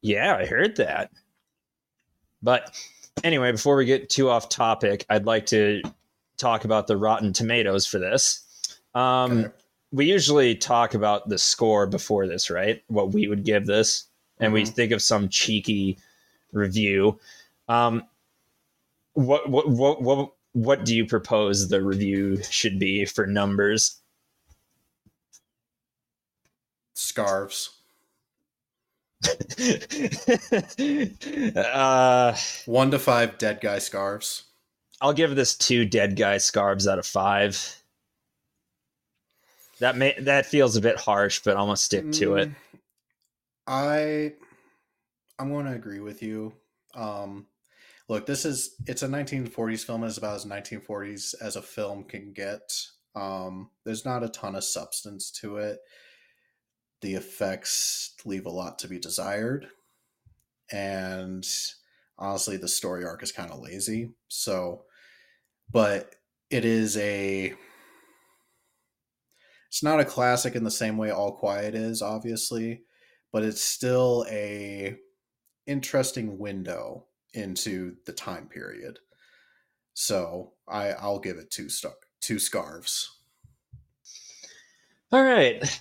Yeah, 0.00 0.36
I 0.36 0.46
heard 0.46 0.76
that. 0.76 1.10
But 2.42 2.76
anyway, 3.22 3.52
before 3.52 3.76
we 3.76 3.84
get 3.84 4.10
too 4.10 4.28
off 4.28 4.48
topic, 4.48 5.06
I'd 5.08 5.26
like 5.26 5.46
to 5.46 5.82
talk 6.36 6.64
about 6.64 6.86
the 6.86 6.96
Rotten 6.96 7.32
Tomatoes 7.32 7.86
for 7.86 7.98
this. 7.98 8.44
Um, 8.94 9.38
Okay. 9.44 9.54
We 9.94 10.06
usually 10.06 10.56
talk 10.56 10.94
about 10.94 11.28
the 11.28 11.38
score 11.38 11.86
before 11.86 12.26
this, 12.26 12.50
right? 12.50 12.82
What 12.88 13.12
we 13.12 13.28
would 13.28 13.44
give 13.44 13.66
this, 13.66 14.06
and 14.40 14.52
we 14.52 14.64
Mhm. 14.64 14.74
think 14.74 14.92
of 14.92 15.00
some 15.00 15.28
cheeky 15.28 15.98
review. 16.50 17.20
Um, 17.68 18.02
what 19.12 19.48
what 19.48 19.68
what 19.68 20.02
what 20.02 20.32
what 20.52 20.84
do 20.84 20.96
you 20.96 21.06
propose 21.06 21.68
the 21.68 21.80
review 21.80 22.42
should 22.42 22.80
be 22.80 23.04
for 23.04 23.24
numbers? 23.24 24.00
Scarves. 26.94 27.70
uh, 31.56 32.36
One 32.66 32.90
to 32.90 32.98
five 32.98 33.38
dead 33.38 33.60
guy 33.60 33.78
scarves. 33.78 34.42
I'll 35.00 35.12
give 35.12 35.36
this 35.36 35.56
two 35.56 35.84
dead 35.84 36.16
guy 36.16 36.38
scarves 36.38 36.88
out 36.88 36.98
of 36.98 37.06
five. 37.06 37.80
That 39.80 39.96
may 39.96 40.14
that 40.20 40.46
feels 40.46 40.76
a 40.76 40.80
bit 40.80 40.98
harsh, 40.98 41.40
but 41.44 41.56
I'm 41.56 41.64
gonna 41.64 41.76
stick 41.76 42.12
to 42.12 42.36
it. 42.36 42.48
Mm, 42.48 42.54
I 43.66 44.32
I'm 45.38 45.50
to 45.50 45.72
agree 45.72 46.00
with 46.00 46.22
you. 46.22 46.52
Um, 46.94 47.46
look, 48.08 48.26
this 48.26 48.44
is 48.44 48.76
it's 48.86 49.02
a 49.02 49.08
1940s 49.08 49.84
film. 49.84 50.04
It's 50.04 50.18
about 50.18 50.36
as 50.36 50.44
1940s 50.44 51.34
as 51.40 51.56
a 51.56 51.62
film 51.62 52.04
can 52.04 52.32
get. 52.32 52.72
Um, 53.16 53.70
there's 53.84 54.04
not 54.04 54.22
a 54.22 54.28
ton 54.28 54.54
of 54.54 54.64
substance 54.64 55.30
to 55.40 55.56
it. 55.58 55.78
The 57.00 57.14
effects 57.14 58.14
leave 58.24 58.46
a 58.46 58.50
lot 58.50 58.78
to 58.80 58.88
be 58.88 58.98
desired, 58.98 59.66
and 60.72 61.46
honestly, 62.18 62.56
the 62.56 62.68
story 62.68 63.04
arc 63.04 63.22
is 63.22 63.32
kind 63.32 63.50
of 63.50 63.60
lazy. 63.60 64.12
So, 64.28 64.84
but 65.70 66.14
it 66.50 66.64
is 66.64 66.96
a 66.96 67.54
it's 69.74 69.82
not 69.82 69.98
a 69.98 70.04
classic 70.04 70.54
in 70.54 70.62
the 70.62 70.70
same 70.70 70.96
way 70.96 71.10
All 71.10 71.32
Quiet 71.32 71.74
is, 71.74 72.00
obviously, 72.00 72.82
but 73.32 73.42
it's 73.42 73.60
still 73.60 74.24
a 74.30 74.96
interesting 75.66 76.38
window 76.38 77.06
into 77.32 77.96
the 78.06 78.12
time 78.12 78.46
period. 78.46 79.00
So 79.94 80.52
I 80.68 80.90
I'll 80.90 81.18
give 81.18 81.38
it 81.38 81.50
two 81.50 81.68
star 81.68 81.94
two 82.20 82.38
scarves. 82.38 83.16
All 85.10 85.24
right. 85.24 85.80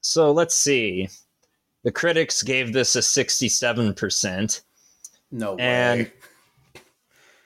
So 0.00 0.32
let's 0.32 0.54
see. 0.54 1.10
The 1.84 1.92
critics 1.92 2.42
gave 2.42 2.72
this 2.72 2.96
a 2.96 3.00
67%, 3.00 4.62
No 5.32 5.52
way. 5.54 5.60
And- 5.60 6.12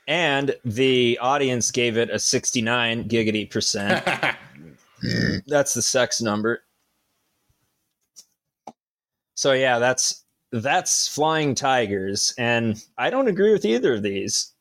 and 0.07 0.55
the 0.65 1.19
audience 1.21 1.73
gave 1.73 1.97
it 1.97 2.09
a 2.11 2.21
69 2.21 3.09
giggity 3.09 3.51
percent. 3.51 4.07
Mm. 5.05 5.43
that's 5.47 5.75
the 5.75 5.83
sex 5.83 6.21
number. 6.21 6.63
So 9.35 9.53
yeah, 9.53 9.79
that's 9.79 10.25
that's 10.53 11.09
Flying 11.09 11.55
Tigers, 11.55 12.35
and 12.39 12.83
I 12.99 13.11
don't 13.11 13.29
agree 13.29 13.53
with 13.53 13.65
either 13.65 13.95
of 13.95 14.03
these. 14.03 14.53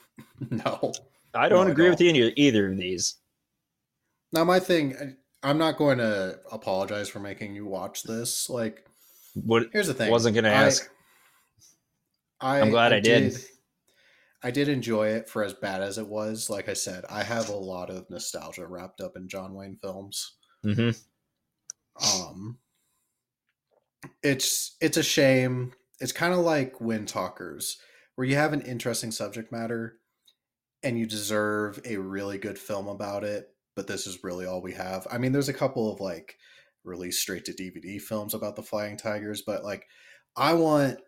no. 0.50 0.92
I 1.34 1.48
don't 1.48 1.70
agree 1.70 1.90
with 1.90 2.00
either 2.00 2.32
either 2.36 2.70
of 2.70 2.76
these. 2.76 3.16
Now 4.32 4.44
my 4.44 4.58
thing 4.58 5.16
I'm 5.42 5.58
not 5.58 5.76
going 5.76 5.98
to 5.98 6.38
apologize 6.50 7.08
for 7.08 7.20
making 7.20 7.54
you 7.54 7.66
watch 7.66 8.02
this. 8.02 8.50
Like 8.50 8.84
What 9.34 9.68
here's 9.72 9.86
the 9.86 9.94
thing. 9.94 10.10
Wasn't 10.10 10.34
gonna 10.34 10.48
ask. 10.48 10.90
I, 12.40 12.60
I'm 12.60 12.70
glad 12.70 12.92
I 12.92 13.00
did. 13.00 13.36
I 14.42 14.50
did 14.50 14.68
enjoy 14.68 15.08
it 15.08 15.28
for 15.28 15.42
as 15.44 15.54
bad 15.54 15.82
as 15.82 15.98
it 15.98 16.08
was. 16.08 16.50
Like 16.50 16.68
I 16.68 16.74
said, 16.74 17.04
I 17.10 17.22
have 17.24 17.48
a 17.48 17.56
lot 17.56 17.90
of 17.90 18.08
nostalgia 18.10 18.66
wrapped 18.66 19.00
up 19.00 19.16
in 19.16 19.28
John 19.28 19.54
Wayne 19.54 19.76
films. 19.76 20.38
hmm 20.62 20.90
um 21.94 22.58
it's 24.22 24.76
it's 24.80 24.96
a 24.96 25.02
shame 25.02 25.72
it's 26.00 26.12
kind 26.12 26.32
of 26.32 26.40
like 26.40 26.74
Windtalkers 26.78 27.76
where 28.14 28.26
you 28.26 28.36
have 28.36 28.52
an 28.52 28.62
interesting 28.62 29.10
subject 29.10 29.52
matter 29.52 29.98
and 30.82 30.98
you 30.98 31.06
deserve 31.06 31.80
a 31.84 31.96
really 31.98 32.38
good 32.38 32.58
film 32.58 32.88
about 32.88 33.24
it 33.24 33.54
but 33.76 33.86
this 33.86 34.06
is 34.06 34.24
really 34.24 34.46
all 34.46 34.62
we 34.62 34.72
have 34.74 35.06
i 35.10 35.18
mean 35.18 35.32
there's 35.32 35.48
a 35.48 35.54
couple 35.54 35.92
of 35.92 36.00
like 36.00 36.38
released 36.84 37.20
straight 37.22 37.44
to 37.44 37.52
dvd 37.52 38.00
films 38.00 38.34
about 38.34 38.56
the 38.56 38.62
flying 38.62 38.96
tigers 38.96 39.42
but 39.42 39.64
like 39.64 39.86
i 40.36 40.54
want 40.54 41.00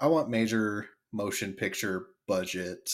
i 0.00 0.06
want 0.06 0.30
major 0.30 0.88
motion 1.12 1.52
picture 1.52 2.08
budget 2.26 2.90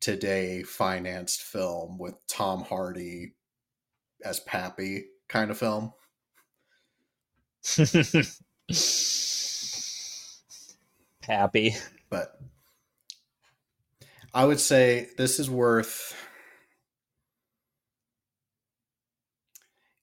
today 0.00 0.62
financed 0.62 1.42
film 1.42 1.98
with 1.98 2.14
tom 2.28 2.62
hardy 2.62 3.34
as 4.24 4.40
pappy 4.40 5.04
kind 5.28 5.50
of 5.50 5.58
film 5.58 5.92
Pappy. 11.22 11.76
but 12.08 12.40
I 14.32 14.44
would 14.44 14.60
say 14.60 15.08
this 15.16 15.38
is 15.38 15.50
worth. 15.50 16.14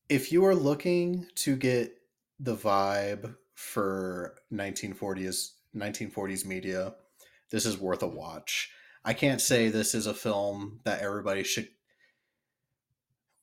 If 0.10 0.32
you 0.32 0.46
are 0.46 0.56
looking 0.56 1.28
to 1.36 1.56
get 1.56 1.96
the 2.40 2.56
vibe 2.56 3.36
for 3.54 4.36
1940s 4.54 5.52
1940s 5.76 6.46
media, 6.46 6.96
this 7.52 7.66
is 7.66 7.78
worth 7.78 8.04
a 8.04 8.08
watch. 8.08 8.72
I 9.04 9.14
can't 9.14 9.42
say 9.42 9.70
this 9.70 9.94
is 9.94 10.08
a 10.08 10.14
film 10.14 10.80
that 10.84 11.02
everybody 11.02 11.44
should 11.44 11.68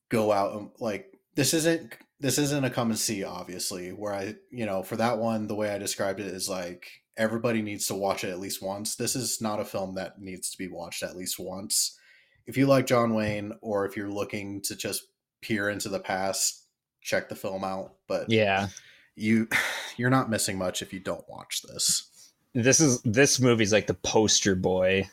go 0.09 0.31
out 0.31 0.53
and 0.55 0.69
like 0.79 1.11
this 1.35 1.53
isn't 1.53 1.95
this 2.19 2.37
isn't 2.37 2.63
a 2.65 2.69
come 2.69 2.89
and 2.89 2.99
see 2.99 3.23
obviously 3.23 3.89
where 3.89 4.13
I 4.13 4.35
you 4.51 4.65
know 4.65 4.83
for 4.83 4.95
that 4.97 5.17
one 5.17 5.47
the 5.47 5.55
way 5.55 5.71
I 5.71 5.77
described 5.77 6.19
it 6.19 6.27
is 6.27 6.47
like 6.49 6.87
everybody 7.17 7.61
needs 7.61 7.87
to 7.87 7.95
watch 7.95 8.23
it 8.23 8.29
at 8.29 8.39
least 8.39 8.61
once. 8.61 8.95
This 8.95 9.15
is 9.15 9.39
not 9.41 9.59
a 9.59 9.65
film 9.65 9.95
that 9.95 10.19
needs 10.21 10.49
to 10.51 10.57
be 10.57 10.67
watched 10.67 11.03
at 11.03 11.15
least 11.15 11.39
once. 11.39 11.97
If 12.45 12.57
you 12.57 12.65
like 12.65 12.87
John 12.87 13.13
Wayne 13.13 13.53
or 13.61 13.85
if 13.85 13.95
you're 13.95 14.09
looking 14.11 14.61
to 14.63 14.75
just 14.75 15.03
peer 15.41 15.69
into 15.69 15.89
the 15.89 15.99
past, 15.99 16.65
check 17.01 17.29
the 17.29 17.35
film 17.35 17.63
out, 17.63 17.93
but 18.07 18.29
Yeah. 18.29 18.67
you 19.15 19.47
you're 19.97 20.09
not 20.09 20.29
missing 20.29 20.57
much 20.57 20.81
if 20.81 20.91
you 20.93 20.99
don't 20.99 21.27
watch 21.29 21.61
this. 21.61 22.09
This 22.53 22.79
is 22.79 23.01
this 23.01 23.39
movie's 23.39 23.73
like 23.73 23.87
the 23.87 23.93
poster 23.93 24.55
boy 24.55 25.09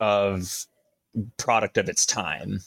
of 0.00 0.66
product 1.36 1.76
of 1.76 1.88
its 1.88 2.06
time. 2.06 2.60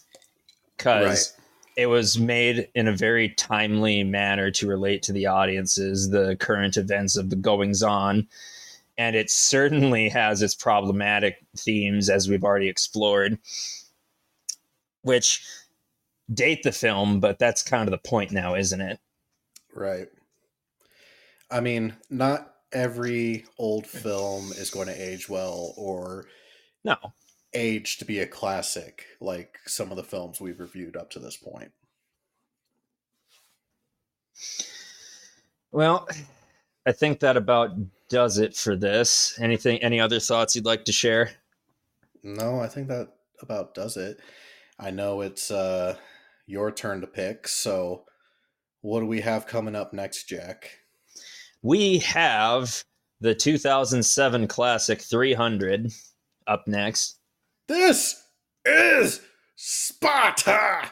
Cuz 0.78 1.34
it 1.76 1.88
was 1.88 2.18
made 2.18 2.70
in 2.74 2.88
a 2.88 2.96
very 2.96 3.30
timely 3.30 4.04
manner 4.04 4.50
to 4.50 4.68
relate 4.68 5.04
to 5.04 5.12
the 5.12 5.26
audiences, 5.26 6.10
the 6.10 6.36
current 6.38 6.78
events 6.78 7.18
of 7.18 7.30
the 7.30 7.36
goings 7.36 7.84
on. 7.84 8.28
And 8.98 9.16
it 9.16 9.30
certainly 9.30 10.08
has 10.10 10.42
its 10.42 10.56
problematic 10.56 11.46
themes, 11.58 12.10
as 12.10 12.30
we've 12.30 12.46
already 12.46 12.70
explored, 12.70 13.38
which 15.02 15.44
date 16.34 16.64
the 16.64 16.72
film, 16.72 17.20
but 17.20 17.38
that's 17.38 17.62
kind 17.62 17.88
of 17.88 17.92
the 17.92 18.10
point 18.10 18.32
now, 18.32 18.56
isn't 18.56 18.80
it? 18.80 19.00
Right. 19.74 20.08
I 21.52 21.60
mean, 21.60 21.96
not 22.10 22.55
every 22.76 23.46
old 23.58 23.88
film 23.88 24.52
is 24.52 24.70
going 24.70 24.88
to 24.88 25.02
age 25.02 25.30
well 25.30 25.74
or 25.78 26.28
No. 26.84 26.98
age 27.54 27.98
to 27.98 28.06
be 28.06 28.20
a 28.20 28.28
classic 28.28 29.06
like 29.22 29.58
some 29.66 29.90
of 29.92 29.98
the 29.98 30.04
films 30.04 30.42
we've 30.42 30.60
reviewed 30.60 30.98
up 30.98 31.10
to 31.12 31.20
this 31.20 31.38
point. 31.38 31.72
Well, 35.72 36.08
I 36.86 36.92
think 36.92 37.22
that 37.22 37.38
about 37.38 37.72
does 38.10 38.38
it 38.38 38.56
for 38.56 38.76
this. 38.76 39.38
Anything 39.40 39.82
any 39.82 40.00
other 40.00 40.20
thoughts 40.20 40.56
you'd 40.56 40.66
like 40.66 40.86
to 40.86 40.92
share? 40.92 41.32
No, 42.24 42.60
I 42.60 42.68
think 42.68 42.90
that 42.90 43.10
about 43.42 43.74
does 43.74 43.98
it. 43.98 44.20
I 44.78 44.92
know 44.92 45.22
it's 45.22 45.50
uh 45.50 45.96
your 46.48 46.72
turn 46.72 47.02
to 47.02 47.08
pick, 47.08 47.48
so 47.48 48.04
what 48.82 49.00
do 49.00 49.06
we 49.06 49.22
have 49.22 49.48
coming 49.48 49.76
up 49.76 49.94
next, 49.94 50.26
Jack? 50.28 50.80
We 51.66 51.98
have 51.98 52.84
the 53.22 53.34
2007 53.34 54.48
classic 54.48 55.02
300 55.02 55.92
up 56.46 56.68
next. 56.68 57.18
This 57.68 58.24
is 58.64 59.22
Sparta. 59.56 60.92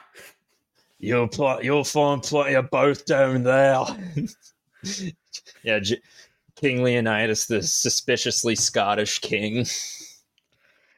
You'll 0.98 1.28
pl- 1.28 1.60
you'll 1.62 1.84
find 1.84 2.24
plenty 2.24 2.56
of 2.56 2.72
both 2.72 3.06
down 3.06 3.44
there. 3.44 3.86
yeah, 5.64 5.78
J- 5.78 6.02
King 6.56 6.82
Leonidas, 6.82 7.46
the 7.46 7.62
suspiciously 7.62 8.56
Scottish 8.56 9.20
king. 9.20 9.68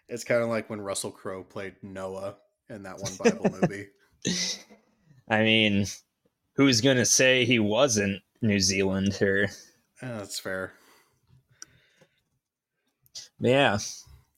It's 0.08 0.24
kind 0.24 0.42
of 0.42 0.48
like 0.48 0.70
when 0.70 0.80
Russell 0.80 1.12
Crowe 1.12 1.44
played 1.44 1.76
Noah 1.84 2.36
in 2.70 2.82
that 2.84 2.98
one 2.98 3.12
Bible 3.22 3.58
movie. 3.60 3.88
I 5.28 5.44
mean, 5.44 5.88
who's 6.54 6.80
gonna 6.80 7.06
say 7.06 7.44
he 7.44 7.60
wasn't 7.60 8.22
New 8.46 8.60
Zealand 8.60 9.18
or 9.22 9.48
Yeah, 10.02 10.18
that's 10.20 10.40
fair. 10.40 10.74
yeah. 13.40 13.78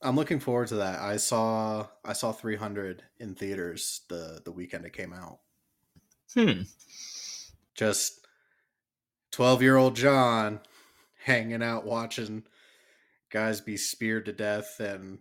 I'm 0.00 0.16
looking 0.16 0.38
forward 0.40 0.68
to 0.68 0.76
that. 0.76 1.00
I 1.00 1.16
saw 1.16 1.88
I 2.04 2.12
saw 2.12 2.32
300 2.32 3.02
in 3.18 3.34
theaters 3.34 4.02
the 4.08 4.40
the 4.44 4.52
weekend 4.52 4.84
it 4.84 4.92
came 4.92 5.12
out. 5.12 5.40
Hmm. 6.34 6.62
Just 7.74 8.26
12 9.32 9.62
year 9.62 9.76
old 9.76 9.96
John 9.96 10.60
hanging 11.24 11.62
out 11.62 11.84
watching 11.84 12.44
guys 13.30 13.60
be 13.60 13.76
speared 13.76 14.26
to 14.26 14.32
death 14.32 14.78
and 14.80 15.18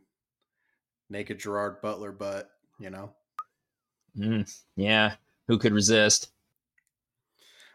naked 1.09 1.39
Gerard 1.39 1.81
Butler 1.81 2.11
butt, 2.11 2.49
you 2.79 2.89
know. 2.89 3.13
Mm, 4.17 4.49
yeah. 4.75 5.15
Who 5.47 5.57
could 5.57 5.73
resist? 5.73 6.29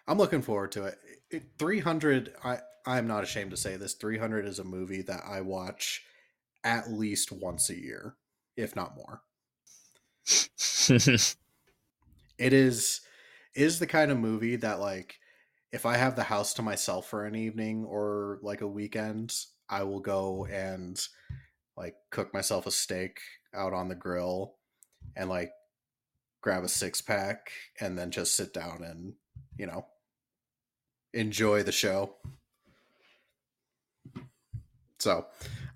I'm 0.07 0.19
looking 0.19 0.43
forward 0.43 0.73
to 0.73 0.85
it. 0.85 0.99
It 1.33 1.45
300 1.59 2.35
I 2.45 2.59
I'm 2.87 3.07
not 3.07 3.23
ashamed 3.23 3.53
to 3.53 3.57
say 3.57 3.77
this 3.77 3.95
300 3.95 4.45
is 4.45 4.59
a 4.59 4.65
movie 4.65 5.03
that 5.03 5.23
I 5.29 5.41
watch 5.41 6.03
at 6.65 6.91
least 6.91 7.33
once 7.33 7.71
a 7.71 7.79
year, 7.79 8.17
if 8.57 8.75
not 8.75 8.97
more. 8.97 9.23
it 12.39 12.53
is 12.53 13.01
is 13.55 13.79
the 13.79 13.87
kind 13.87 14.11
of 14.11 14.19
movie 14.19 14.57
that 14.57 14.81
like 14.81 15.19
if 15.73 15.87
I 15.87 15.97
have 15.97 16.17
the 16.17 16.23
house 16.23 16.55
to 16.55 16.63
myself 16.63 17.09
for 17.09 17.25
an 17.25 17.35
evening 17.35 17.85
or 17.85 18.39
like 18.43 18.61
a 18.61 18.67
weekend, 18.67 19.35
I 19.69 19.85
will 19.85 20.01
go 20.01 20.47
and 20.47 21.01
like 21.77 21.95
cook 22.11 22.35
myself 22.35 22.67
a 22.67 22.71
steak 22.71 23.21
out 23.55 23.73
on 23.73 23.89
the 23.89 23.95
grill 23.95 24.57
and 25.17 25.31
like 25.31 25.51
grab 26.43 26.65
a 26.65 26.69
six 26.69 27.01
pack 27.01 27.51
and 27.81 27.99
then 27.99 28.11
just 28.11 28.35
sit 28.35 28.53
down 28.53 28.83
and, 28.85 29.15
you 29.57 29.67
know, 29.67 29.87
enjoy 31.13 31.63
the 31.63 31.73
show. 31.73 32.15
So, 34.99 35.27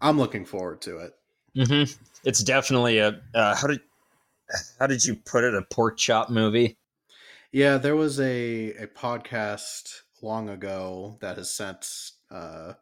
I'm 0.01 0.19
looking 0.19 0.45
forward 0.45 0.81
to 0.83 0.99
it. 0.99 1.15
Mm-hmm. 1.57 1.93
It's 2.25 2.43
definitely 2.43 2.99
a 2.99 3.21
uh, 3.35 3.57
how 3.57 3.69
did 3.69 3.81
how 4.79 4.87
did 4.87 5.05
you 5.05 5.17
put 5.17 5.45
it? 5.45 5.55
A 5.55 5.63
pork 5.63 5.97
chop 5.97 6.31
movie? 6.31 6.77
Yeah, 7.51 7.79
there 7.79 7.97
was 7.97 8.21
a 8.21 8.73
a 8.73 8.87
podcast 8.87 10.03
long 10.23 10.49
ago 10.49 11.19
that 11.21 11.37
has 11.39 11.51
since 11.51 12.13
uh, 12.31 12.75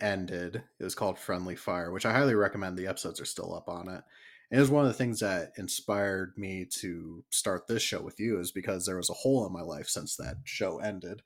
ended. 0.00 0.62
It 0.78 0.84
was 0.84 0.94
called 0.94 1.18
Friendly 1.18 1.56
Fire, 1.56 1.92
which 1.92 2.06
I 2.06 2.12
highly 2.12 2.34
recommend. 2.34 2.76
The 2.76 2.86
episodes 2.86 3.20
are 3.20 3.26
still 3.26 3.54
up 3.54 3.68
on 3.68 3.88
it. 3.88 4.02
And 4.50 4.58
it 4.58 4.60
was 4.60 4.70
one 4.70 4.84
of 4.84 4.90
the 4.90 4.98
things 4.98 5.20
that 5.20 5.52
inspired 5.56 6.32
me 6.36 6.66
to 6.80 7.22
start 7.30 7.68
this 7.68 7.82
show 7.82 8.02
with 8.02 8.18
you, 8.18 8.40
is 8.40 8.50
because 8.50 8.84
there 8.84 8.96
was 8.96 9.10
a 9.10 9.14
hole 9.14 9.46
in 9.46 9.52
my 9.52 9.62
life 9.62 9.88
since 9.88 10.16
that 10.16 10.38
show 10.44 10.80
ended. 10.80 11.22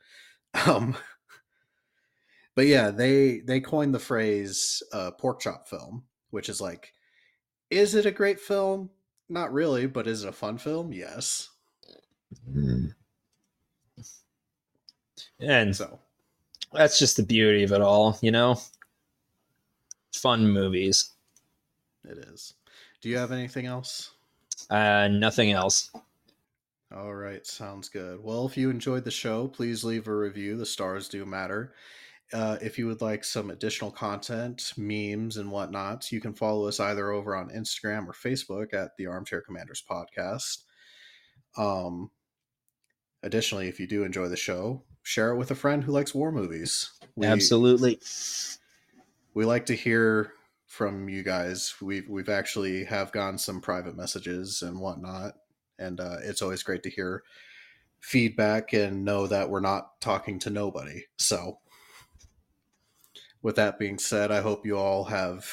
Um, 0.67 0.97
but 2.55 2.67
yeah, 2.67 2.91
they 2.91 3.41
they 3.41 3.61
coined 3.61 3.93
the 3.93 3.99
phrase 3.99 4.83
uh, 4.93 5.11
"pork 5.11 5.41
chop 5.41 5.67
film," 5.67 6.05
which 6.31 6.49
is 6.49 6.61
like, 6.61 6.93
is 7.71 7.97
it 7.97 8.07
a 8.07 8.13
great 8.13 8.39
film? 8.39 8.91
Not 9.29 9.53
really, 9.53 9.87
but 9.87 10.07
is 10.07 10.23
it 10.23 10.29
a 10.29 10.33
fun 10.33 10.59
film? 10.59 10.93
Yes. 10.93 11.49
And 15.41 15.75
so 15.75 15.99
that's 16.73 16.99
just 16.99 17.17
the 17.17 17.23
beauty 17.23 17.65
of 17.65 17.73
it 17.73 17.81
all, 17.81 18.19
you 18.21 18.31
know? 18.31 18.61
Fun 20.15 20.49
movies. 20.49 21.11
It 22.05 22.19
is. 22.19 22.55
Do 23.01 23.09
you 23.09 23.19
have 23.19 23.33
anything 23.33 23.67
else? 23.67 24.13
Uh, 24.71 25.09
nothing 25.09 25.53
else. 25.53 25.91
All 26.93 27.15
right, 27.15 27.45
sounds 27.47 27.89
good. 27.89 28.21
Well, 28.23 28.47
if 28.47 28.57
you 28.57 28.71
enjoyed 28.71 29.05
the 29.05 29.11
show, 29.11 29.49
please 29.49 29.85
leave 29.85 30.07
a 30.07 30.15
review. 30.15 30.57
The 30.57 30.67
stars 30.67 31.09
do 31.09 31.25
matter. 31.25 31.75
Uh, 32.33 32.57
if 32.63 32.79
you 32.79 32.87
would 32.87 33.01
like 33.01 33.23
some 33.23 33.51
additional 33.51 33.91
content, 33.91 34.73
memes, 34.77 35.37
and 35.37 35.51
whatnot, 35.51 36.11
you 36.11 36.21
can 36.21 36.35
follow 36.35 36.67
us 36.67 36.81
either 36.81 37.11
over 37.11 37.37
on 37.37 37.51
Instagram 37.51 38.07
or 38.07 38.13
Facebook 38.13 38.73
at 38.75 38.97
the 38.97 39.07
Armchair 39.07 39.41
Commanders 39.41 39.83
Podcast. 39.89 40.65
Um, 41.57 42.11
additionally, 43.23 43.69
if 43.69 43.79
you 43.79 43.87
do 43.87 44.05
enjoy 44.05 44.29
the 44.29 44.37
show, 44.37 44.83
share 45.03 45.31
it 45.31 45.37
with 45.37 45.51
a 45.51 45.55
friend 45.55 45.85
who 45.85 45.93
likes 45.93 46.15
war 46.15 46.33
movies. 46.33 46.91
We, 47.15 47.27
Absolutely. 47.27 48.01
We 49.35 49.45
like 49.45 49.67
to 49.67 49.75
hear 49.75 50.33
from 50.67 51.09
you 51.09 51.23
guys. 51.23 51.75
We've 51.81 52.09
we've 52.09 52.29
actually 52.29 52.85
have 52.85 53.13
gotten 53.13 53.39
some 53.39 53.61
private 53.61 53.97
messages 53.97 54.63
and 54.63 54.81
whatnot, 54.81 55.35
and 55.79 56.01
uh, 56.01 56.17
it's 56.23 56.43
always 56.43 56.63
great 56.63 56.83
to 56.85 56.91
hear 56.91 57.23
feedback 58.01 58.73
and 58.73 59.05
know 59.05 59.27
that 59.27 59.49
we're 59.49 59.61
not 59.61 60.01
talking 60.01 60.39
to 60.41 60.51
nobody. 60.51 61.05
So, 61.19 61.59
with 63.43 63.57
that 63.57 63.79
being 63.79 63.99
said, 63.99 64.31
I 64.31 64.41
hope 64.41 64.67
you 64.67 64.79
all 64.79 65.05
have 65.05 65.47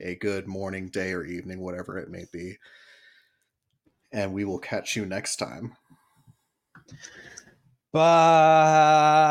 a 0.00 0.14
good 0.16 0.46
morning, 0.46 0.88
day, 0.88 1.12
or 1.12 1.24
evening, 1.24 1.60
whatever 1.60 1.98
it 1.98 2.10
may 2.10 2.24
be. 2.32 2.58
And 4.12 4.32
we 4.32 4.44
will 4.44 4.58
catch 4.58 4.96
you 4.96 5.04
next 5.06 5.36
time. 5.36 5.76
Bye. 7.92 9.28